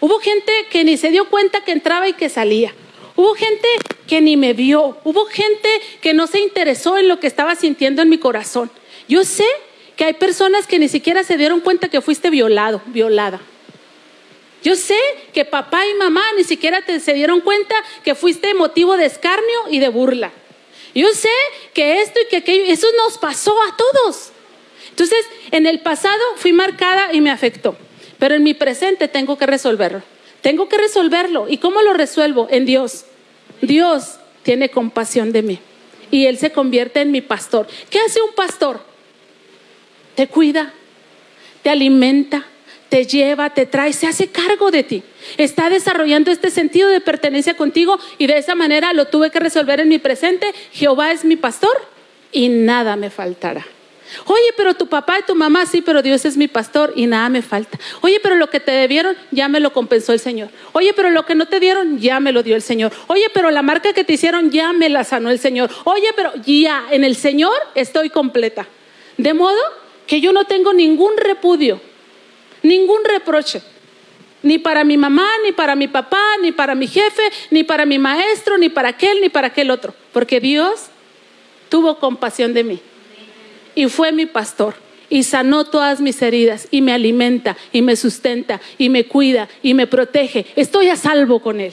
Hubo 0.00 0.18
gente 0.18 0.52
que 0.70 0.84
ni 0.84 0.98
se 0.98 1.10
dio 1.10 1.30
cuenta 1.30 1.64
que 1.64 1.72
entraba 1.72 2.06
y 2.06 2.12
que 2.12 2.28
salía. 2.28 2.74
Hubo 3.16 3.34
gente 3.34 3.66
que 4.06 4.20
ni 4.20 4.36
me 4.36 4.52
vio. 4.52 4.98
Hubo 5.04 5.24
gente 5.24 5.68
que 6.02 6.12
no 6.12 6.26
se 6.26 6.40
interesó 6.40 6.98
en 6.98 7.08
lo 7.08 7.18
que 7.18 7.26
estaba 7.26 7.56
sintiendo 7.56 8.02
en 8.02 8.10
mi 8.10 8.18
corazón. 8.18 8.70
Yo 9.08 9.24
sé 9.24 9.46
que 9.96 10.04
hay 10.04 10.12
personas 10.12 10.66
que 10.66 10.78
ni 10.78 10.88
siquiera 10.88 11.24
se 11.24 11.38
dieron 11.38 11.60
cuenta 11.60 11.88
que 11.88 12.02
fuiste 12.02 12.28
violado, 12.28 12.82
violada. 12.86 13.40
Yo 14.66 14.74
sé 14.74 14.98
que 15.32 15.44
papá 15.44 15.86
y 15.86 15.94
mamá 15.94 16.24
ni 16.36 16.42
siquiera 16.42 16.82
te, 16.82 16.98
se 16.98 17.14
dieron 17.14 17.40
cuenta 17.40 17.76
que 18.02 18.16
fuiste 18.16 18.52
motivo 18.52 18.96
de 18.96 19.06
escarnio 19.06 19.58
y 19.70 19.78
de 19.78 19.88
burla. 19.90 20.32
Yo 20.92 21.06
sé 21.12 21.30
que 21.72 22.02
esto 22.02 22.18
y 22.18 22.26
que 22.28 22.38
aquello, 22.38 22.64
eso 22.66 22.88
nos 22.96 23.16
pasó 23.16 23.54
a 23.62 23.76
todos. 23.76 24.32
Entonces, 24.90 25.24
en 25.52 25.68
el 25.68 25.82
pasado 25.82 26.20
fui 26.34 26.52
marcada 26.52 27.12
y 27.12 27.20
me 27.20 27.30
afectó, 27.30 27.76
pero 28.18 28.34
en 28.34 28.42
mi 28.42 28.54
presente 28.54 29.06
tengo 29.06 29.38
que 29.38 29.46
resolverlo. 29.46 30.02
Tengo 30.40 30.68
que 30.68 30.78
resolverlo. 30.78 31.46
¿Y 31.48 31.58
cómo 31.58 31.80
lo 31.82 31.92
resuelvo? 31.92 32.48
En 32.50 32.66
Dios. 32.66 33.04
Dios 33.60 34.16
tiene 34.42 34.68
compasión 34.68 35.30
de 35.30 35.42
mí 35.42 35.60
y 36.10 36.26
Él 36.26 36.38
se 36.38 36.50
convierte 36.50 37.02
en 37.02 37.12
mi 37.12 37.20
pastor. 37.20 37.68
¿Qué 37.88 38.00
hace 38.00 38.20
un 38.20 38.32
pastor? 38.32 38.80
Te 40.16 40.26
cuida, 40.26 40.74
te 41.62 41.70
alimenta, 41.70 42.48
te 42.88 43.04
lleva, 43.04 43.50
te 43.50 43.66
trae, 43.66 43.92
se 43.92 44.06
hace 44.06 44.28
cargo 44.28 44.70
de 44.70 44.82
ti. 44.82 45.02
Está 45.36 45.70
desarrollando 45.70 46.30
este 46.30 46.50
sentido 46.50 46.88
de 46.88 47.00
pertenencia 47.00 47.56
contigo 47.56 47.98
y 48.18 48.26
de 48.26 48.38
esa 48.38 48.54
manera 48.54 48.92
lo 48.92 49.06
tuve 49.06 49.30
que 49.30 49.40
resolver 49.40 49.80
en 49.80 49.88
mi 49.88 49.98
presente. 49.98 50.52
Jehová 50.72 51.12
es 51.12 51.24
mi 51.24 51.36
pastor 51.36 51.76
y 52.32 52.48
nada 52.48 52.96
me 52.96 53.10
faltará. 53.10 53.66
Oye, 54.26 54.52
pero 54.56 54.74
tu 54.74 54.86
papá 54.86 55.18
y 55.18 55.22
tu 55.22 55.34
mamá 55.34 55.66
sí, 55.66 55.82
pero 55.82 56.00
Dios 56.00 56.24
es 56.24 56.36
mi 56.36 56.46
pastor 56.46 56.92
y 56.94 57.06
nada 57.06 57.28
me 57.28 57.42
falta. 57.42 57.78
Oye, 58.02 58.20
pero 58.22 58.36
lo 58.36 58.48
que 58.48 58.60
te 58.60 58.70
debieron 58.70 59.16
ya 59.32 59.48
me 59.48 59.58
lo 59.58 59.72
compensó 59.72 60.12
el 60.12 60.20
Señor. 60.20 60.50
Oye, 60.72 60.92
pero 60.94 61.10
lo 61.10 61.26
que 61.26 61.34
no 61.34 61.46
te 61.46 61.58
dieron 61.58 61.98
ya 61.98 62.20
me 62.20 62.32
lo 62.32 62.44
dio 62.44 62.54
el 62.54 62.62
Señor. 62.62 62.92
Oye, 63.08 63.26
pero 63.34 63.50
la 63.50 63.62
marca 63.62 63.92
que 63.92 64.04
te 64.04 64.12
hicieron 64.12 64.50
ya 64.50 64.72
me 64.72 64.88
la 64.88 65.02
sanó 65.02 65.30
el 65.30 65.40
Señor. 65.40 65.70
Oye, 65.84 66.08
pero 66.14 66.32
ya 66.44 66.86
en 66.90 67.02
el 67.02 67.16
Señor 67.16 67.54
estoy 67.74 68.10
completa. 68.10 68.66
De 69.16 69.34
modo 69.34 69.58
que 70.06 70.20
yo 70.20 70.32
no 70.32 70.44
tengo 70.44 70.72
ningún 70.72 71.16
repudio 71.16 71.80
Ningún 72.66 73.04
reproche. 73.04 73.62
Ni 74.42 74.58
para 74.58 74.82
mi 74.82 74.96
mamá, 74.96 75.28
ni 75.44 75.52
para 75.52 75.76
mi 75.76 75.86
papá, 75.86 76.22
ni 76.42 76.50
para 76.50 76.74
mi 76.74 76.88
jefe, 76.88 77.22
ni 77.50 77.62
para 77.62 77.86
mi 77.86 77.98
maestro, 77.98 78.58
ni 78.58 78.68
para 78.68 78.88
aquel, 78.88 79.20
ni 79.20 79.28
para 79.28 79.48
aquel 79.48 79.70
otro. 79.70 79.94
Porque 80.12 80.40
Dios 80.40 80.86
tuvo 81.68 81.98
compasión 81.98 82.54
de 82.54 82.64
mí. 82.64 82.80
Y 83.74 83.86
fue 83.86 84.10
mi 84.10 84.26
pastor. 84.26 84.74
Y 85.08 85.22
sanó 85.22 85.64
todas 85.64 86.00
mis 86.00 86.20
heridas. 86.22 86.66
Y 86.72 86.82
me 86.82 86.92
alimenta, 86.92 87.56
y 87.72 87.82
me 87.82 87.94
sustenta, 87.94 88.60
y 88.78 88.88
me 88.88 89.06
cuida, 89.06 89.48
y 89.62 89.74
me 89.74 89.86
protege. 89.86 90.46
Estoy 90.56 90.88
a 90.88 90.96
salvo 90.96 91.40
con 91.40 91.60
Él. 91.60 91.72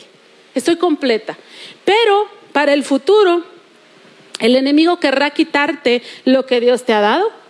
Estoy 0.54 0.76
completa. 0.76 1.38
Pero 1.86 2.28
para 2.52 2.74
el 2.74 2.84
futuro, 2.84 3.44
el 4.40 4.56
enemigo 4.56 5.00
querrá 5.00 5.32
quitarte 5.32 6.04
lo 6.26 6.46
que 6.46 6.60
Dios 6.60 6.86
te 6.86 6.94
ha 6.94 7.02
dado 7.02 7.43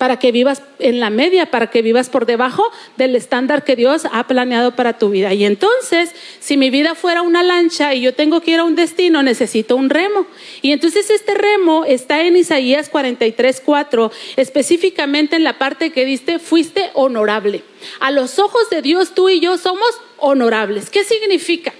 para 0.00 0.18
que 0.18 0.32
vivas 0.32 0.62
en 0.78 0.98
la 0.98 1.10
media, 1.10 1.50
para 1.50 1.66
que 1.66 1.82
vivas 1.82 2.08
por 2.08 2.24
debajo 2.24 2.64
del 2.96 3.14
estándar 3.14 3.64
que 3.64 3.76
Dios 3.76 4.04
ha 4.10 4.26
planeado 4.26 4.74
para 4.74 4.96
tu 4.96 5.10
vida. 5.10 5.34
Y 5.34 5.44
entonces, 5.44 6.14
si 6.38 6.56
mi 6.56 6.70
vida 6.70 6.94
fuera 6.94 7.20
una 7.20 7.42
lancha 7.42 7.92
y 7.92 8.00
yo 8.00 8.14
tengo 8.14 8.40
que 8.40 8.52
ir 8.52 8.60
a 8.60 8.64
un 8.64 8.76
destino, 8.76 9.22
necesito 9.22 9.76
un 9.76 9.90
remo. 9.90 10.26
Y 10.62 10.72
entonces 10.72 11.10
este 11.10 11.34
remo 11.34 11.84
está 11.84 12.22
en 12.22 12.38
Isaías 12.38 12.88
43, 12.88 13.60
4, 13.62 14.10
específicamente 14.36 15.36
en 15.36 15.44
la 15.44 15.58
parte 15.58 15.90
que 15.90 16.06
diste, 16.06 16.38
fuiste 16.38 16.88
honorable. 16.94 17.62
A 18.00 18.10
los 18.10 18.38
ojos 18.38 18.70
de 18.70 18.80
Dios 18.80 19.14
tú 19.14 19.28
y 19.28 19.40
yo 19.40 19.58
somos 19.58 20.00
honorables. 20.16 20.88
¿Qué 20.88 21.04
significa? 21.04 21.74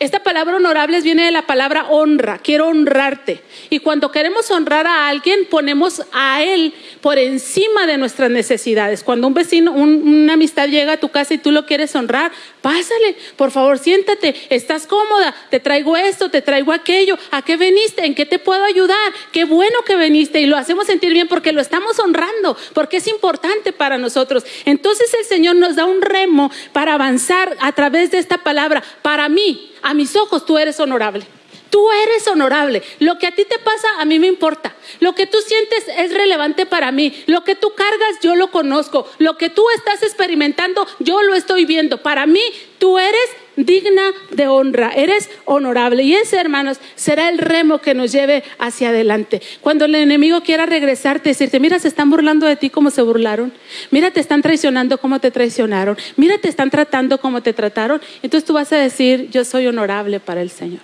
Esta 0.00 0.20
palabra 0.20 0.56
honorables 0.56 1.04
viene 1.04 1.26
de 1.26 1.30
la 1.30 1.42
palabra 1.42 1.88
honra, 1.90 2.38
quiero 2.38 2.68
honrarte. 2.68 3.42
Y 3.68 3.80
cuando 3.80 4.10
queremos 4.10 4.50
honrar 4.50 4.86
a 4.86 5.08
alguien, 5.08 5.40
ponemos 5.50 6.00
a 6.10 6.42
él 6.42 6.72
por 7.02 7.18
encima 7.18 7.86
de 7.86 7.98
nuestras 7.98 8.30
necesidades. 8.30 9.04
Cuando 9.04 9.26
un 9.26 9.34
vecino, 9.34 9.72
una 9.72 10.32
amistad 10.32 10.68
llega 10.68 10.94
a 10.94 10.96
tu 10.96 11.10
casa 11.10 11.34
y 11.34 11.38
tú 11.38 11.50
lo 11.50 11.66
quieres 11.66 11.94
honrar, 11.94 12.32
pásale, 12.62 13.14
por 13.36 13.50
favor, 13.50 13.78
siéntate, 13.78 14.34
estás 14.48 14.86
cómoda, 14.86 15.34
te 15.50 15.60
traigo 15.60 15.94
esto, 15.98 16.30
te 16.30 16.40
traigo 16.40 16.72
aquello, 16.72 17.18
¿a 17.30 17.42
qué 17.42 17.58
veniste? 17.58 18.06
¿En 18.06 18.14
qué 18.14 18.24
te 18.24 18.38
puedo 18.38 18.64
ayudar? 18.64 18.96
Qué 19.32 19.44
bueno 19.44 19.80
que 19.84 19.96
viniste 19.96 20.40
y 20.40 20.46
lo 20.46 20.56
hacemos 20.56 20.86
sentir 20.86 21.12
bien 21.12 21.28
porque 21.28 21.52
lo 21.52 21.60
estamos 21.60 21.98
honrando, 21.98 22.56
porque 22.72 22.96
es 22.96 23.06
importante 23.06 23.74
para 23.74 23.98
nosotros. 23.98 24.46
Entonces 24.64 25.12
el 25.12 25.26
Señor 25.26 25.56
nos 25.56 25.76
da 25.76 25.84
un 25.84 26.00
remo 26.00 26.50
para 26.72 26.94
avanzar 26.94 27.54
a 27.60 27.72
través 27.72 28.10
de 28.10 28.16
esta 28.16 28.38
palabra. 28.38 28.82
Para 29.02 29.28
mí, 29.28 29.70
a 29.82 29.94
mis 29.94 30.16
ojos 30.16 30.46
tú 30.46 30.58
eres 30.58 30.80
honorable. 30.80 31.26
Tú 31.70 31.90
eres 31.92 32.26
honorable. 32.26 32.82
Lo 32.98 33.18
que 33.18 33.28
a 33.28 33.34
ti 33.34 33.44
te 33.44 33.58
pasa, 33.60 33.88
a 33.98 34.04
mí 34.04 34.18
me 34.18 34.26
importa. 34.26 34.74
Lo 34.98 35.14
que 35.14 35.26
tú 35.26 35.38
sientes 35.38 35.84
es 35.96 36.12
relevante 36.12 36.66
para 36.66 36.90
mí. 36.90 37.22
Lo 37.26 37.44
que 37.44 37.54
tú 37.54 37.74
cargas, 37.74 38.18
yo 38.22 38.34
lo 38.34 38.50
conozco. 38.50 39.08
Lo 39.18 39.38
que 39.38 39.50
tú 39.50 39.64
estás 39.76 40.02
experimentando, 40.02 40.86
yo 40.98 41.22
lo 41.22 41.34
estoy 41.34 41.66
viendo. 41.66 41.98
Para 41.98 42.26
mí, 42.26 42.42
tú 42.78 42.98
eres 42.98 43.30
digna 43.56 44.12
de 44.30 44.48
honra, 44.48 44.92
eres 44.94 45.30
honorable. 45.44 46.02
Y 46.02 46.14
ese, 46.14 46.36
hermanos, 46.36 46.78
será 46.94 47.28
el 47.28 47.38
remo 47.38 47.78
que 47.78 47.94
nos 47.94 48.12
lleve 48.12 48.42
hacia 48.58 48.90
adelante. 48.90 49.40
Cuando 49.60 49.84
el 49.84 49.94
enemigo 49.94 50.42
quiera 50.42 50.66
regresarte, 50.66 51.30
decirte, 51.30 51.60
mira, 51.60 51.78
se 51.78 51.88
están 51.88 52.10
burlando 52.10 52.46
de 52.46 52.56
ti 52.56 52.70
como 52.70 52.90
se 52.90 53.02
burlaron. 53.02 53.52
Mira, 53.90 54.10
te 54.10 54.20
están 54.20 54.42
traicionando 54.42 54.98
como 54.98 55.20
te 55.20 55.30
traicionaron. 55.30 55.96
Mira, 56.16 56.38
te 56.38 56.48
están 56.48 56.70
tratando 56.70 57.18
como 57.18 57.42
te 57.42 57.52
trataron. 57.52 58.00
Entonces 58.22 58.46
tú 58.46 58.54
vas 58.54 58.72
a 58.72 58.76
decir, 58.76 59.28
yo 59.30 59.44
soy 59.44 59.66
honorable 59.66 60.20
para 60.20 60.42
el 60.42 60.50
Señor. 60.50 60.80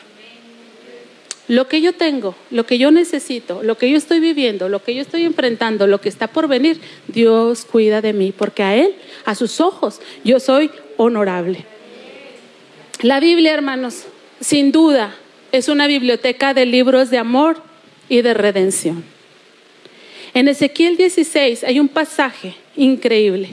Lo 1.48 1.68
que 1.68 1.80
yo 1.80 1.92
tengo, 1.92 2.34
lo 2.50 2.66
que 2.66 2.76
yo 2.76 2.90
necesito, 2.90 3.62
lo 3.62 3.78
que 3.78 3.88
yo 3.88 3.96
estoy 3.96 4.18
viviendo, 4.18 4.68
lo 4.68 4.82
que 4.82 4.96
yo 4.96 5.02
estoy 5.02 5.22
enfrentando, 5.22 5.86
lo 5.86 6.00
que 6.00 6.08
está 6.08 6.26
por 6.26 6.48
venir, 6.48 6.80
Dios 7.06 7.64
cuida 7.64 8.02
de 8.02 8.12
mí, 8.12 8.32
porque 8.36 8.64
a 8.64 8.74
Él, 8.74 8.96
a 9.24 9.36
sus 9.36 9.60
ojos, 9.60 10.00
yo 10.24 10.40
soy 10.40 10.72
honorable. 10.96 11.64
La 13.06 13.20
Biblia, 13.20 13.54
hermanos, 13.54 14.02
sin 14.40 14.72
duda, 14.72 15.14
es 15.52 15.68
una 15.68 15.86
biblioteca 15.86 16.54
de 16.54 16.66
libros 16.66 17.08
de 17.08 17.18
amor 17.18 17.62
y 18.08 18.22
de 18.22 18.34
redención. 18.34 19.04
En 20.34 20.48
Ezequiel 20.48 20.96
16 20.96 21.62
hay 21.62 21.78
un 21.78 21.86
pasaje 21.86 22.56
increíble. 22.74 23.50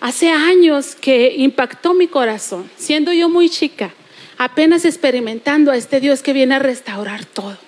Hace 0.00 0.30
años 0.30 0.94
que 0.94 1.34
impactó 1.36 1.94
mi 1.94 2.06
corazón, 2.06 2.70
siendo 2.76 3.12
yo 3.12 3.28
muy 3.28 3.50
chica 3.50 3.92
apenas 4.38 4.84
experimentando 4.84 5.72
a 5.72 5.76
este 5.76 5.98
Dios 5.98 6.22
que 6.22 6.32
viene 6.32 6.54
a 6.54 6.60
restaurar 6.60 7.24
todo. 7.24 7.58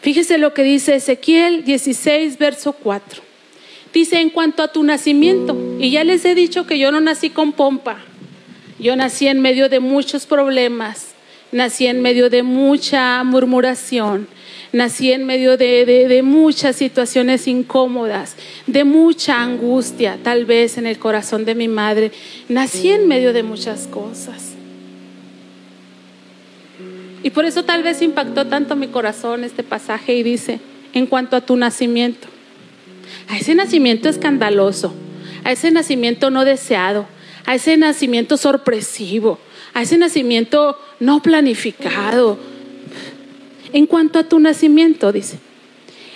Fíjese 0.00 0.38
lo 0.38 0.54
que 0.54 0.62
dice 0.62 0.94
Ezequiel 0.94 1.66
16, 1.66 2.38
verso 2.38 2.72
4. 2.72 3.22
Dice, 3.92 4.20
en 4.20 4.30
cuanto 4.30 4.62
a 4.62 4.72
tu 4.72 4.82
nacimiento, 4.84 5.54
y 5.78 5.90
ya 5.90 6.02
les 6.02 6.24
he 6.24 6.34
dicho 6.34 6.66
que 6.66 6.78
yo 6.78 6.90
no 6.92 7.02
nací 7.02 7.28
con 7.28 7.52
pompa, 7.52 7.98
yo 8.78 8.96
nací 8.96 9.26
en 9.26 9.40
medio 9.40 9.68
de 9.68 9.80
muchos 9.80 10.26
problemas, 10.26 11.14
nací 11.52 11.86
en 11.86 12.02
medio 12.02 12.28
de 12.28 12.42
mucha 12.42 13.22
murmuración, 13.24 14.28
nací 14.72 15.12
en 15.12 15.24
medio 15.24 15.56
de, 15.56 16.20
muchas 16.22 16.76
situaciones 16.76 17.48
incómodas, 17.48 18.36
de 18.66 18.84
mucha 18.84 19.42
angustia, 19.42 20.18
tal 20.22 20.44
vez 20.44 20.76
en 20.76 20.86
el 20.86 20.98
corazón 20.98 21.44
de 21.44 21.54
mi 21.54 21.68
madre, 21.68 22.12
nací 22.48 22.90
en 22.90 23.08
medio 23.08 23.32
de 23.32 23.42
muchas 23.42 23.86
cosas. 23.86 24.52
Y 27.22 27.30
por 27.30 27.44
eso 27.44 27.64
tal 27.64 27.82
vez 27.82 28.02
impactó 28.02 28.46
tanto 28.46 28.76
mi 28.76 28.88
corazón 28.88 29.42
este 29.42 29.62
pasaje 29.62 30.14
y 30.14 30.22
dice, 30.22 30.60
en 30.92 31.06
cuanto 31.06 31.36
a 31.36 31.40
tu 31.40 31.56
nacimiento, 31.56 32.28
a 33.28 33.38
ese 33.38 33.54
nacimiento 33.54 34.08
escandaloso, 34.08 34.94
a 35.42 35.52
ese 35.52 35.70
nacimiento 35.70 36.30
no 36.30 36.44
deseado, 36.44 37.06
a 37.46 37.54
ese 37.54 37.76
nacimiento 37.76 38.36
sorpresivo, 38.36 39.38
a 39.72 39.82
ese 39.82 39.96
nacimiento 39.96 40.78
no 41.00 41.22
planificado. 41.22 42.38
En 43.72 43.86
cuanto 43.86 44.18
a 44.18 44.24
tu 44.24 44.38
nacimiento, 44.38 45.12
dice, 45.12 45.38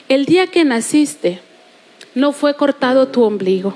el 0.08 0.26
día 0.26 0.46
que 0.46 0.64
naciste 0.64 1.40
no 2.14 2.32
fue 2.32 2.54
cortado 2.54 3.08
tu 3.08 3.22
ombligo, 3.22 3.74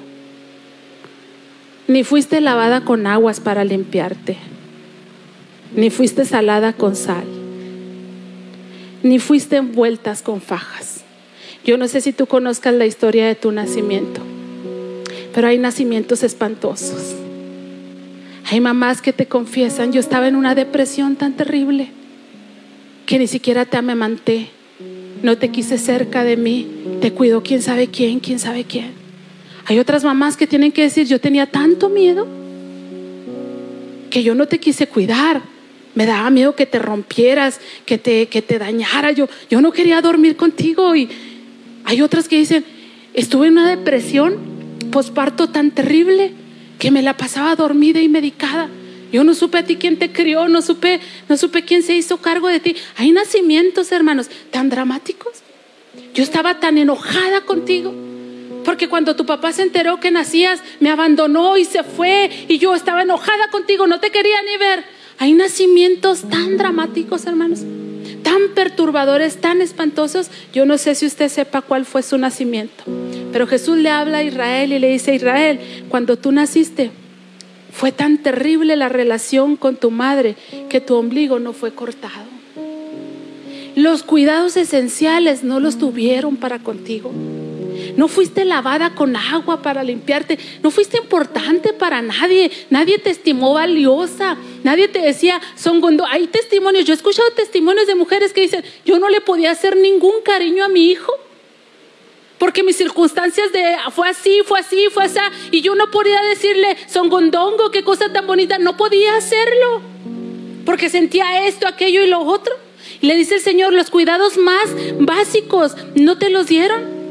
ni 1.86 2.04
fuiste 2.04 2.40
lavada 2.40 2.84
con 2.84 3.06
aguas 3.06 3.40
para 3.40 3.64
limpiarte, 3.64 4.36
ni 5.74 5.90
fuiste 5.90 6.24
salada 6.24 6.72
con 6.72 6.96
sal, 6.96 7.24
ni 9.02 9.18
fuiste 9.18 9.56
envueltas 9.56 10.22
con 10.22 10.40
fajas 10.40 11.04
yo 11.64 11.78
no 11.78 11.88
sé 11.88 12.02
si 12.02 12.12
tú 12.12 12.26
conozcas 12.26 12.74
la 12.74 12.84
historia 12.84 13.26
de 13.26 13.34
tu 13.34 13.50
nacimiento, 13.50 14.20
pero 15.34 15.48
hay 15.48 15.56
nacimientos 15.56 16.22
espantosos. 16.22 17.14
Hay 18.50 18.60
mamás 18.60 19.00
que 19.00 19.12
te 19.12 19.26
confiesan, 19.26 19.92
yo 19.92 20.00
estaba 20.00 20.28
en 20.28 20.36
una 20.36 20.54
depresión 20.54 21.16
tan 21.16 21.34
terrible 21.34 21.88
que 23.06 23.18
ni 23.18 23.26
siquiera 23.26 23.64
te 23.64 23.76
amamanté, 23.76 24.48
no 25.22 25.38
te 25.38 25.50
quise 25.50 25.78
cerca 25.78 26.24
de 26.24 26.36
mí, 26.36 26.66
te 27.00 27.12
cuidó 27.12 27.42
quién 27.42 27.62
sabe 27.62 27.88
quién, 27.88 28.20
quién 28.20 28.38
sabe 28.38 28.64
quién. 28.64 28.92
Hay 29.66 29.78
otras 29.78 30.04
mamás 30.04 30.36
que 30.36 30.46
tienen 30.46 30.72
que 30.72 30.82
decir, 30.82 31.06
yo 31.06 31.20
tenía 31.20 31.46
tanto 31.46 31.88
miedo 31.88 32.26
que 34.10 34.22
yo 34.22 34.34
no 34.34 34.46
te 34.46 34.60
quise 34.60 34.86
cuidar. 34.86 35.42
Me 35.94 36.06
daba 36.06 36.28
miedo 36.28 36.54
que 36.54 36.66
te 36.66 36.78
rompieras, 36.78 37.60
que 37.86 37.98
te, 37.98 38.26
que 38.26 38.42
te 38.42 38.58
dañara. 38.58 39.12
Yo, 39.12 39.28
yo 39.48 39.60
no 39.60 39.72
quería 39.72 40.00
dormir 40.02 40.36
contigo 40.36 40.94
y, 40.94 41.08
hay 41.84 42.00
otras 42.00 42.28
que 42.28 42.36
dicen, 42.36 42.64
estuve 43.12 43.46
en 43.46 43.54
una 43.54 43.68
depresión 43.68 44.36
posparto 44.90 45.50
tan 45.50 45.70
terrible 45.70 46.32
que 46.78 46.90
me 46.90 47.02
la 47.02 47.16
pasaba 47.16 47.56
dormida 47.56 48.00
y 48.00 48.08
medicada. 48.08 48.68
Yo 49.12 49.22
no 49.22 49.34
supe 49.34 49.58
a 49.58 49.64
ti 49.64 49.76
quién 49.76 49.98
te 49.98 50.12
crió, 50.12 50.48
no 50.48 50.60
supe, 50.60 51.00
no 51.28 51.36
supe 51.36 51.64
quién 51.64 51.82
se 51.82 51.94
hizo 51.94 52.16
cargo 52.18 52.48
de 52.48 52.60
ti. 52.60 52.76
Hay 52.96 53.12
nacimientos, 53.12 53.92
hermanos, 53.92 54.28
tan 54.50 54.70
dramáticos. 54.70 55.34
Yo 56.14 56.22
estaba 56.22 56.58
tan 56.58 56.78
enojada 56.78 57.42
contigo. 57.42 57.94
Porque 58.64 58.88
cuando 58.88 59.14
tu 59.14 59.26
papá 59.26 59.52
se 59.52 59.62
enteró 59.62 60.00
que 60.00 60.10
nacías, 60.10 60.62
me 60.80 60.90
abandonó 60.90 61.56
y 61.56 61.64
se 61.64 61.84
fue. 61.84 62.30
Y 62.48 62.58
yo 62.58 62.74
estaba 62.74 63.02
enojada 63.02 63.50
contigo, 63.50 63.86
no 63.86 64.00
te 64.00 64.10
quería 64.10 64.42
ni 64.42 64.56
ver. 64.56 64.84
Hay 65.18 65.32
nacimientos 65.34 66.28
tan 66.28 66.56
dramáticos, 66.56 67.26
hermanos 67.26 67.60
perturbadores, 68.54 69.40
tan 69.40 69.60
espantosos. 69.60 70.30
Yo 70.52 70.64
no 70.64 70.78
sé 70.78 70.94
si 70.94 71.06
usted 71.06 71.28
sepa 71.28 71.62
cuál 71.62 71.84
fue 71.84 72.02
su 72.02 72.16
nacimiento, 72.18 72.84
pero 73.32 73.46
Jesús 73.46 73.76
le 73.78 73.90
habla 73.90 74.18
a 74.18 74.22
Israel 74.22 74.72
y 74.72 74.78
le 74.78 74.88
dice, 74.88 75.14
Israel, 75.14 75.60
cuando 75.88 76.16
tú 76.16 76.32
naciste, 76.32 76.90
fue 77.72 77.92
tan 77.92 78.18
terrible 78.22 78.76
la 78.76 78.88
relación 78.88 79.56
con 79.56 79.76
tu 79.76 79.90
madre 79.90 80.36
que 80.68 80.80
tu 80.80 80.94
ombligo 80.94 81.40
no 81.40 81.52
fue 81.52 81.74
cortado. 81.74 82.34
Los 83.74 84.04
cuidados 84.04 84.56
esenciales 84.56 85.42
no 85.42 85.58
los 85.58 85.78
tuvieron 85.78 86.36
para 86.36 86.60
contigo. 86.60 87.12
No 87.96 88.08
fuiste 88.08 88.44
lavada 88.44 88.94
con 88.94 89.16
agua 89.16 89.62
para 89.62 89.84
limpiarte. 89.84 90.38
No 90.62 90.70
fuiste 90.70 90.98
importante 90.98 91.72
para 91.72 92.02
nadie. 92.02 92.50
Nadie 92.70 92.98
te 92.98 93.10
estimó 93.10 93.54
valiosa. 93.54 94.36
Nadie 94.62 94.88
te 94.88 95.00
decía, 95.00 95.40
son 95.56 95.80
gondo. 95.80 96.04
Hay 96.06 96.26
testimonios. 96.26 96.84
Yo 96.84 96.92
he 96.92 96.96
escuchado 96.96 97.28
testimonios 97.30 97.86
de 97.86 97.94
mujeres 97.94 98.32
que 98.32 98.42
dicen, 98.42 98.64
yo 98.84 98.98
no 98.98 99.08
le 99.08 99.20
podía 99.20 99.50
hacer 99.50 99.76
ningún 99.76 100.22
cariño 100.24 100.64
a 100.64 100.68
mi 100.68 100.90
hijo. 100.90 101.12
Porque 102.38 102.62
mis 102.62 102.76
circunstancias 102.76 103.52
de 103.52 103.76
fue 103.92 104.08
así, 104.08 104.40
fue 104.44 104.60
así, 104.60 104.86
fue 104.90 105.04
así. 105.04 105.18
Y 105.50 105.60
yo 105.60 105.74
no 105.74 105.90
podía 105.90 106.20
decirle, 106.22 106.76
son 106.88 107.08
gondongo, 107.08 107.70
qué 107.70 107.84
cosa 107.84 108.12
tan 108.12 108.26
bonita. 108.26 108.58
No 108.58 108.76
podía 108.76 109.16
hacerlo. 109.16 109.82
Porque 110.66 110.90
sentía 110.90 111.46
esto, 111.46 111.68
aquello 111.68 112.02
y 112.02 112.08
lo 112.08 112.20
otro. 112.20 112.54
Y 113.00 113.06
le 113.06 113.16
dice 113.16 113.36
el 113.36 113.40
Señor, 113.40 113.72
los 113.72 113.90
cuidados 113.90 114.36
más 114.36 114.74
básicos 114.98 115.76
no 115.94 116.18
te 116.18 116.30
los 116.30 116.46
dieron. 116.46 117.03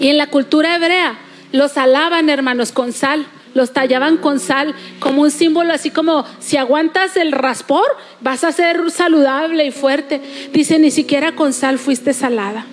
Y 0.00 0.08
en 0.08 0.16
la 0.18 0.26
cultura 0.28 0.74
hebrea 0.74 1.18
los 1.52 1.76
alaban, 1.76 2.28
hermanos, 2.28 2.72
con 2.72 2.92
sal. 2.92 3.26
Los 3.52 3.72
tallaban 3.72 4.16
con 4.16 4.38
sal 4.38 4.74
como 5.00 5.22
un 5.22 5.30
símbolo, 5.30 5.72
así 5.72 5.90
como 5.90 6.24
si 6.38 6.56
aguantas 6.56 7.16
el 7.16 7.32
raspor, 7.32 7.84
vas 8.20 8.44
a 8.44 8.52
ser 8.52 8.90
saludable 8.92 9.66
y 9.66 9.72
fuerte. 9.72 10.20
Dice, 10.52 10.78
ni 10.78 10.92
siquiera 10.92 11.32
con 11.32 11.52
sal 11.52 11.78
fuiste 11.78 12.14
salada. 12.14 12.64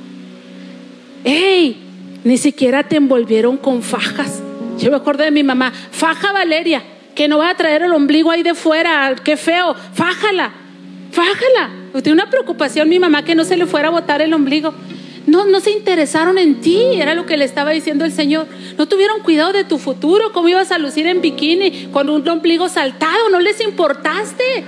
¡Ey! 1.23 1.83
Ni 2.23 2.37
siquiera 2.37 2.83
te 2.83 2.97
envolvieron 2.97 3.57
con 3.57 3.81
fajas. 3.81 4.41
Yo 4.77 4.91
me 4.91 4.97
acuerdo 4.97 5.23
de 5.23 5.31
mi 5.31 5.43
mamá, 5.43 5.73
faja 5.91 6.31
Valeria, 6.31 6.83
que 7.15 7.27
no 7.27 7.39
va 7.39 7.49
a 7.49 7.57
traer 7.57 7.81
el 7.81 7.93
ombligo 7.93 8.29
ahí 8.29 8.43
de 8.43 8.53
fuera, 8.53 9.15
qué 9.23 9.35
feo, 9.35 9.75
fájala, 9.93 10.51
fájala. 11.11 11.71
Tiene 12.03 12.21
una 12.21 12.29
preocupación 12.29 12.87
mi 12.87 12.99
mamá 12.99 13.23
que 13.23 13.33
no 13.33 13.43
se 13.43 13.57
le 13.57 13.65
fuera 13.65 13.87
a 13.87 13.91
botar 13.91 14.21
el 14.21 14.33
ombligo. 14.33 14.73
No, 15.27 15.45
no 15.45 15.59
se 15.59 15.71
interesaron 15.71 16.37
en 16.37 16.61
ti, 16.61 16.79
era 16.95 17.13
lo 17.13 17.25
que 17.25 17.35
le 17.35 17.43
estaba 17.43 17.71
diciendo 17.71 18.05
el 18.05 18.13
Señor. 18.13 18.47
No 18.77 18.87
tuvieron 18.87 19.21
cuidado 19.21 19.51
de 19.51 19.65
tu 19.65 19.77
futuro, 19.77 20.31
cómo 20.31 20.47
ibas 20.47 20.71
a 20.71 20.79
lucir 20.79 21.05
en 21.05 21.21
bikini 21.21 21.89
con 21.91 22.09
un 22.09 22.27
ombligo 22.27 22.69
saltado, 22.69 23.29
no 23.29 23.41
les 23.41 23.59
importaste. 23.59 24.63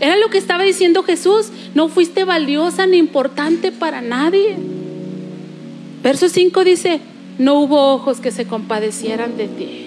Era 0.00 0.16
lo 0.16 0.30
que 0.30 0.38
estaba 0.38 0.64
diciendo 0.64 1.04
Jesús, 1.04 1.50
no 1.74 1.88
fuiste 1.88 2.24
valiosa 2.24 2.86
ni 2.86 2.96
importante 2.96 3.70
para 3.70 4.02
nadie. 4.02 4.56
Verso 6.02 6.28
5 6.28 6.64
dice, 6.64 7.00
no 7.38 7.60
hubo 7.60 7.94
ojos 7.94 8.18
que 8.18 8.32
se 8.32 8.46
compadecieran 8.46 9.36
de 9.36 9.46
ti. 9.46 9.84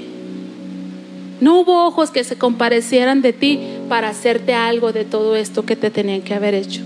No 1.41 1.59
hubo 1.59 1.85
ojos 1.85 2.11
que 2.11 2.23
se 2.23 2.37
compadecieran 2.37 3.21
de 3.21 3.33
ti 3.33 3.59
para 3.89 4.07
hacerte 4.09 4.53
algo 4.53 4.93
de 4.93 5.03
todo 5.03 5.35
esto 5.35 5.65
que 5.65 5.75
te 5.75 5.89
tenían 5.89 6.21
que 6.21 6.33
haber 6.33 6.53
hecho. 6.53 6.81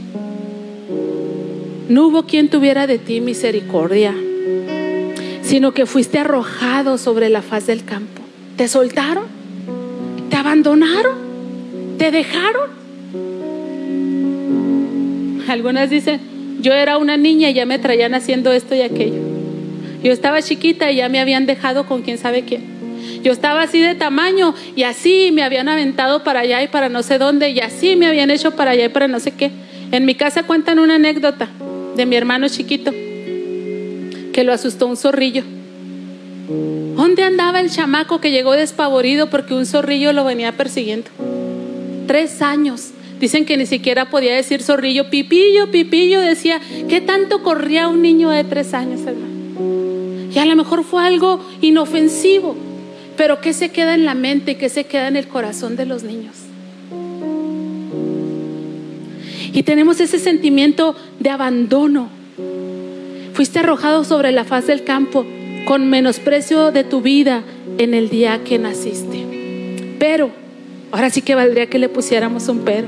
No 1.88 2.07
hubo 2.07 2.23
quien 2.23 2.49
tuviera 2.49 2.88
de 2.88 2.97
ti 2.97 3.21
misericordia, 3.21 4.15
sino 5.43 5.71
que 5.71 5.86
fuiste 5.86 6.17
arrojado 6.17 6.97
sobre 6.97 7.29
la 7.29 7.43
faz 7.43 7.67
del 7.67 7.86
campo. 7.86 8.23
Te 8.57 8.67
soltaron, 8.67 9.25
te 10.31 10.36
abandonaron, 10.36 11.13
te 11.99 12.09
dejaron. 12.09 12.71
Algunas 15.47 15.91
dicen, 15.91 16.21
yo 16.59 16.73
era 16.73 16.97
una 16.97 17.17
niña 17.17 17.51
y 17.51 17.53
ya 17.53 17.67
me 17.67 17.77
traían 17.77 18.15
haciendo 18.15 18.51
esto 18.51 18.73
y 18.73 18.81
aquello. 18.81 19.21
Yo 20.03 20.11
estaba 20.11 20.41
chiquita 20.41 20.91
y 20.91 20.95
ya 20.97 21.09
me 21.09 21.19
habían 21.19 21.45
dejado 21.45 21.86
con 21.86 22.01
quién 22.01 22.17
sabe 22.17 22.45
quién. 22.45 22.63
Yo 23.21 23.31
estaba 23.31 23.61
así 23.61 23.79
de 23.79 23.93
tamaño 23.93 24.55
y 24.75 24.83
así 24.83 25.29
me 25.31 25.43
habían 25.43 25.69
aventado 25.69 26.23
para 26.23 26.39
allá 26.39 26.63
y 26.63 26.67
para 26.67 26.89
no 26.89 27.03
sé 27.03 27.19
dónde 27.19 27.51
y 27.51 27.59
así 27.59 27.95
me 27.95 28.07
habían 28.07 28.31
hecho 28.31 28.55
para 28.55 28.71
allá 28.71 28.86
y 28.86 28.89
para 28.89 29.07
no 29.07 29.19
sé 29.19 29.36
qué. 29.36 29.51
En 29.91 30.05
mi 30.05 30.15
casa 30.15 30.43
cuentan 30.43 30.79
una 30.79 30.95
anécdota 30.95 31.47
de 31.95 32.05
mi 32.05 32.15
hermano 32.15 32.47
chiquito, 32.49 32.91
que 32.91 34.43
lo 34.43 34.53
asustó 34.53 34.87
un 34.87 34.97
zorrillo. 34.97 35.43
¿Dónde 36.95 37.23
andaba 37.23 37.59
el 37.59 37.69
chamaco 37.69 38.21
que 38.21 38.31
llegó 38.31 38.53
despavorido 38.53 39.29
porque 39.29 39.53
un 39.53 39.65
zorrillo 39.65 40.13
lo 40.13 40.23
venía 40.23 40.51
persiguiendo? 40.51 41.09
Tres 42.07 42.41
años. 42.41 42.91
Dicen 43.19 43.45
que 43.45 43.57
ni 43.57 43.65
siquiera 43.65 44.09
podía 44.09 44.35
decir 44.35 44.61
zorrillo, 44.61 45.09
pipillo, 45.09 45.71
pipillo. 45.71 46.19
Decía, 46.19 46.59
¿qué 46.89 47.01
tanto 47.01 47.43
corría 47.43 47.87
un 47.87 48.01
niño 48.01 48.29
de 48.29 48.43
tres 48.43 48.73
años, 48.73 49.01
hermano? 49.01 49.33
Y 50.33 50.37
a 50.37 50.45
lo 50.45 50.55
mejor 50.55 50.83
fue 50.83 51.01
algo 51.03 51.39
inofensivo, 51.61 52.55
pero 53.15 53.39
¿qué 53.39 53.53
se 53.53 53.69
queda 53.69 53.95
en 53.95 54.03
la 54.03 54.15
mente 54.15 54.51
y 54.51 54.55
qué 54.55 54.67
se 54.67 54.83
queda 54.83 55.07
en 55.07 55.15
el 55.15 55.27
corazón 55.27 55.77
de 55.77 55.85
los 55.85 56.03
niños? 56.03 56.44
Y 59.56 59.64
tenemos 59.64 60.01
ese 60.01 60.20
sentimiento 60.20 60.95
de 61.20 61.30
abandono. 61.30 62.10
Fuiste 63.34 63.60
arrojado 63.60 64.03
sobre 64.03 64.34
la 64.34 64.43
faz 64.43 64.68
del 64.68 64.84
campo 64.84 65.26
con 65.66 65.89
menosprecio 65.89 66.74
de 66.74 66.84
tu 66.84 67.01
vida 67.01 67.43
en 67.78 67.93
el 67.93 68.10
día 68.10 68.43
que 68.43 68.60
naciste. 68.60 69.26
Pero, 69.97 70.30
ahora 70.91 71.10
sí 71.10 71.22
que 71.22 71.36
valdría 71.36 71.68
que 71.68 71.80
le 71.80 71.88
pusiéramos 71.88 72.49
un 72.49 72.60
pero. 72.60 72.88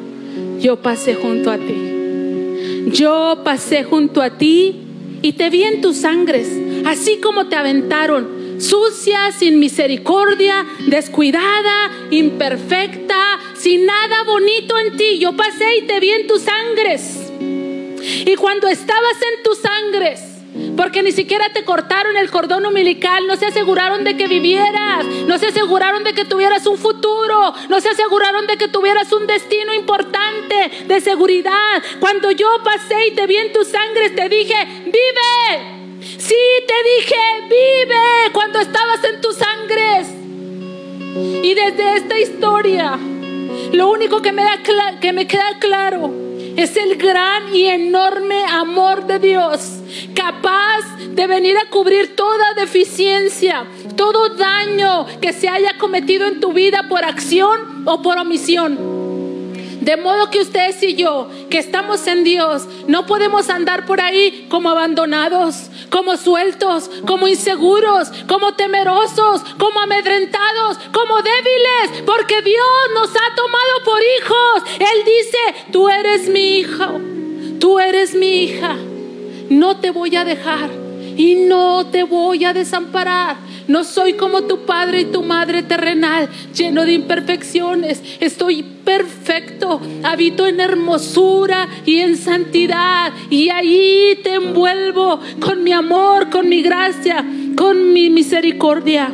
Yo 0.60 0.82
pasé 0.82 1.16
junto 1.16 1.52
a 1.52 1.58
ti. 1.58 2.92
Yo 2.92 3.42
pasé 3.46 3.86
junto 3.86 4.22
a 4.22 4.38
ti 4.38 4.76
y 5.22 5.34
te 5.34 5.50
vi 5.50 5.64
en 5.64 5.80
tus 5.80 5.96
sangres, 5.96 6.52
así 6.86 7.18
como 7.18 7.48
te 7.48 7.56
aventaron, 7.56 8.28
sucia, 8.60 9.32
sin 9.32 9.60
misericordia, 9.60 10.66
descuidada, 10.88 11.92
imperfecta, 12.12 13.40
sin 13.56 13.86
nada 13.86 14.24
bonito 14.24 14.78
en 14.80 14.98
ti. 14.98 15.20
Yo 15.20 15.34
pasé 15.36 15.78
y 15.78 15.82
te 15.84 16.00
vi 16.00 16.12
en 16.12 16.28
tus 16.28 16.42
sangres. 16.42 17.32
Y 18.26 18.36
cuando 18.36 18.68
estabas 18.68 19.18
en 19.22 19.44
tus 19.44 19.58
sangres, 19.60 20.38
porque 20.76 21.04
ni 21.04 21.12
siquiera 21.12 21.50
te 21.54 21.64
cortaron 21.64 22.18
el 22.18 22.32
cordón 22.32 22.66
umbilical, 22.66 23.28
no 23.28 23.36
se 23.36 23.48
aseguraron 23.48 24.04
de 24.04 24.16
que 24.16 24.28
vivieras, 24.28 25.06
no 25.06 25.38
se 25.38 25.48
aseguraron 25.48 26.04
de 26.04 26.14
que 26.14 26.26
tuvieras 26.26 26.66
un 26.68 26.78
futuro, 26.78 27.54
no 27.70 27.82
se 27.82 27.90
aseguraron 27.90 28.48
de 28.48 28.58
que 28.58 28.68
tuvieras 28.68 29.12
un 29.12 29.28
destino 29.28 29.74
importante 29.74 30.86
de 30.88 31.02
seguridad. 31.02 31.84
Cuando 32.00 32.32
yo 32.32 32.48
pasé 32.64 33.08
y 33.08 33.12
te 33.12 33.28
vi 33.28 33.38
en 33.38 33.54
tus 33.54 33.68
sangres, 33.68 34.16
te 34.16 34.30
dije, 34.30 34.56
vive. 34.86 35.77
Sí, 36.18 36.36
te 36.68 36.74
dije, 36.96 37.16
vive 37.44 38.32
cuando 38.34 38.60
estabas 38.60 39.04
en 39.04 39.22
tus 39.22 39.36
sangres. 39.36 40.08
Y 41.44 41.54
desde 41.54 41.98
esta 41.98 42.20
historia, 42.20 42.98
lo 43.74 43.90
único 43.90 44.22
que 44.22 44.32
me, 44.32 44.44
da 44.44 45.00
que 45.00 45.14
me 45.14 45.28
queda 45.28 45.58
claro 45.60 46.12
es 46.58 46.76
el 46.76 46.98
gran 46.98 47.54
y 47.54 47.66
enorme 47.66 48.44
amor 48.46 49.06
de 49.06 49.20
Dios, 49.20 49.80
capaz 50.16 50.82
de 51.10 51.28
venir 51.28 51.56
a 51.58 51.70
cubrir 51.70 52.16
toda 52.16 52.54
deficiencia, 52.56 53.68
todo 53.96 54.30
daño 54.30 55.06
que 55.22 55.34
se 55.34 55.50
haya 55.50 55.78
cometido 55.78 56.26
en 56.26 56.40
tu 56.40 56.54
vida 56.54 56.88
por 56.90 57.06
acción 57.06 57.84
o 57.86 58.02
por 58.02 58.18
omisión. 58.18 58.97
De 59.88 59.96
modo 59.96 60.30
que 60.30 60.42
ustedes 60.42 60.84
y 60.84 60.96
yo, 60.96 61.30
que 61.50 61.60
estamos 61.60 62.06
en 62.08 62.26
Dios, 62.26 62.68
no 62.90 63.06
podemos 63.06 63.50
andar 63.50 63.86
por 63.86 64.02
ahí 64.02 64.46
como 64.50 64.70
abandonados, 64.70 65.70
como 65.90 66.18
sueltos, 66.18 66.92
como 67.08 67.26
inseguros, 67.30 68.12
como 68.28 68.54
temerosos, 68.54 69.44
como 69.58 69.80
amedrentados, 69.80 70.78
como 70.92 71.22
débiles, 71.22 72.04
porque 72.06 72.42
Dios 72.42 72.68
nos 72.96 73.12
ha 73.12 73.34
tomado 73.34 73.84
por 73.86 74.02
hijos. 74.02 74.72
Él 74.78 75.06
dice, 75.06 75.72
tú 75.72 75.88
eres 75.88 76.28
mi 76.28 76.58
hijo, 76.58 77.00
tú 77.58 77.80
eres 77.80 78.14
mi 78.14 78.44
hija, 78.44 78.76
no 79.50 79.78
te 79.78 79.92
voy 79.92 80.18
a 80.18 80.26
dejar 80.26 80.70
y 81.16 81.36
no 81.48 81.88
te 81.88 82.04
voy 82.04 82.44
a 82.44 82.52
desamparar. 82.52 83.38
No 83.68 83.84
soy 83.84 84.14
como 84.14 84.44
tu 84.44 84.66
padre 84.66 85.02
y 85.02 85.06
tu 85.06 85.24
madre 85.24 85.62
terrenal, 85.62 86.30
lleno 86.56 86.86
de 86.86 86.94
imperfecciones. 86.94 88.02
Estoy 88.22 88.64
perfecto, 88.64 89.82
habito 90.04 90.48
en 90.48 90.62
hermosura 90.62 91.68
y 91.86 91.98
en 91.98 92.16
santidad. 92.16 93.12
Y 93.30 93.50
ahí 93.50 94.20
te 94.24 94.36
envuelvo 94.36 95.20
con 95.40 95.64
mi 95.64 95.74
amor, 95.74 96.30
con 96.30 96.48
mi 96.48 96.62
gracia, 96.62 97.26
con 97.56 97.92
mi 97.92 98.10
misericordia. 98.10 99.12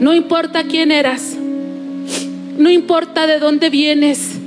No 0.00 0.12
importa 0.12 0.64
quién 0.64 0.90
eras, 0.90 1.36
no 2.58 2.68
importa 2.68 3.26
de 3.26 3.38
dónde 3.38 3.70
vienes, 3.70 4.38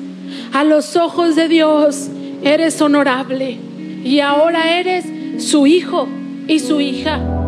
a 0.53 0.63
los 0.63 0.95
ojos 0.95 1.35
de 1.35 1.47
Dios 1.47 2.09
eres 2.43 2.81
honorable 2.81 3.57
y 4.03 4.19
ahora 4.19 4.79
eres 4.79 5.05
su 5.43 5.67
hijo 5.67 6.07
y 6.47 6.59
su 6.59 6.81
hija. 6.81 7.46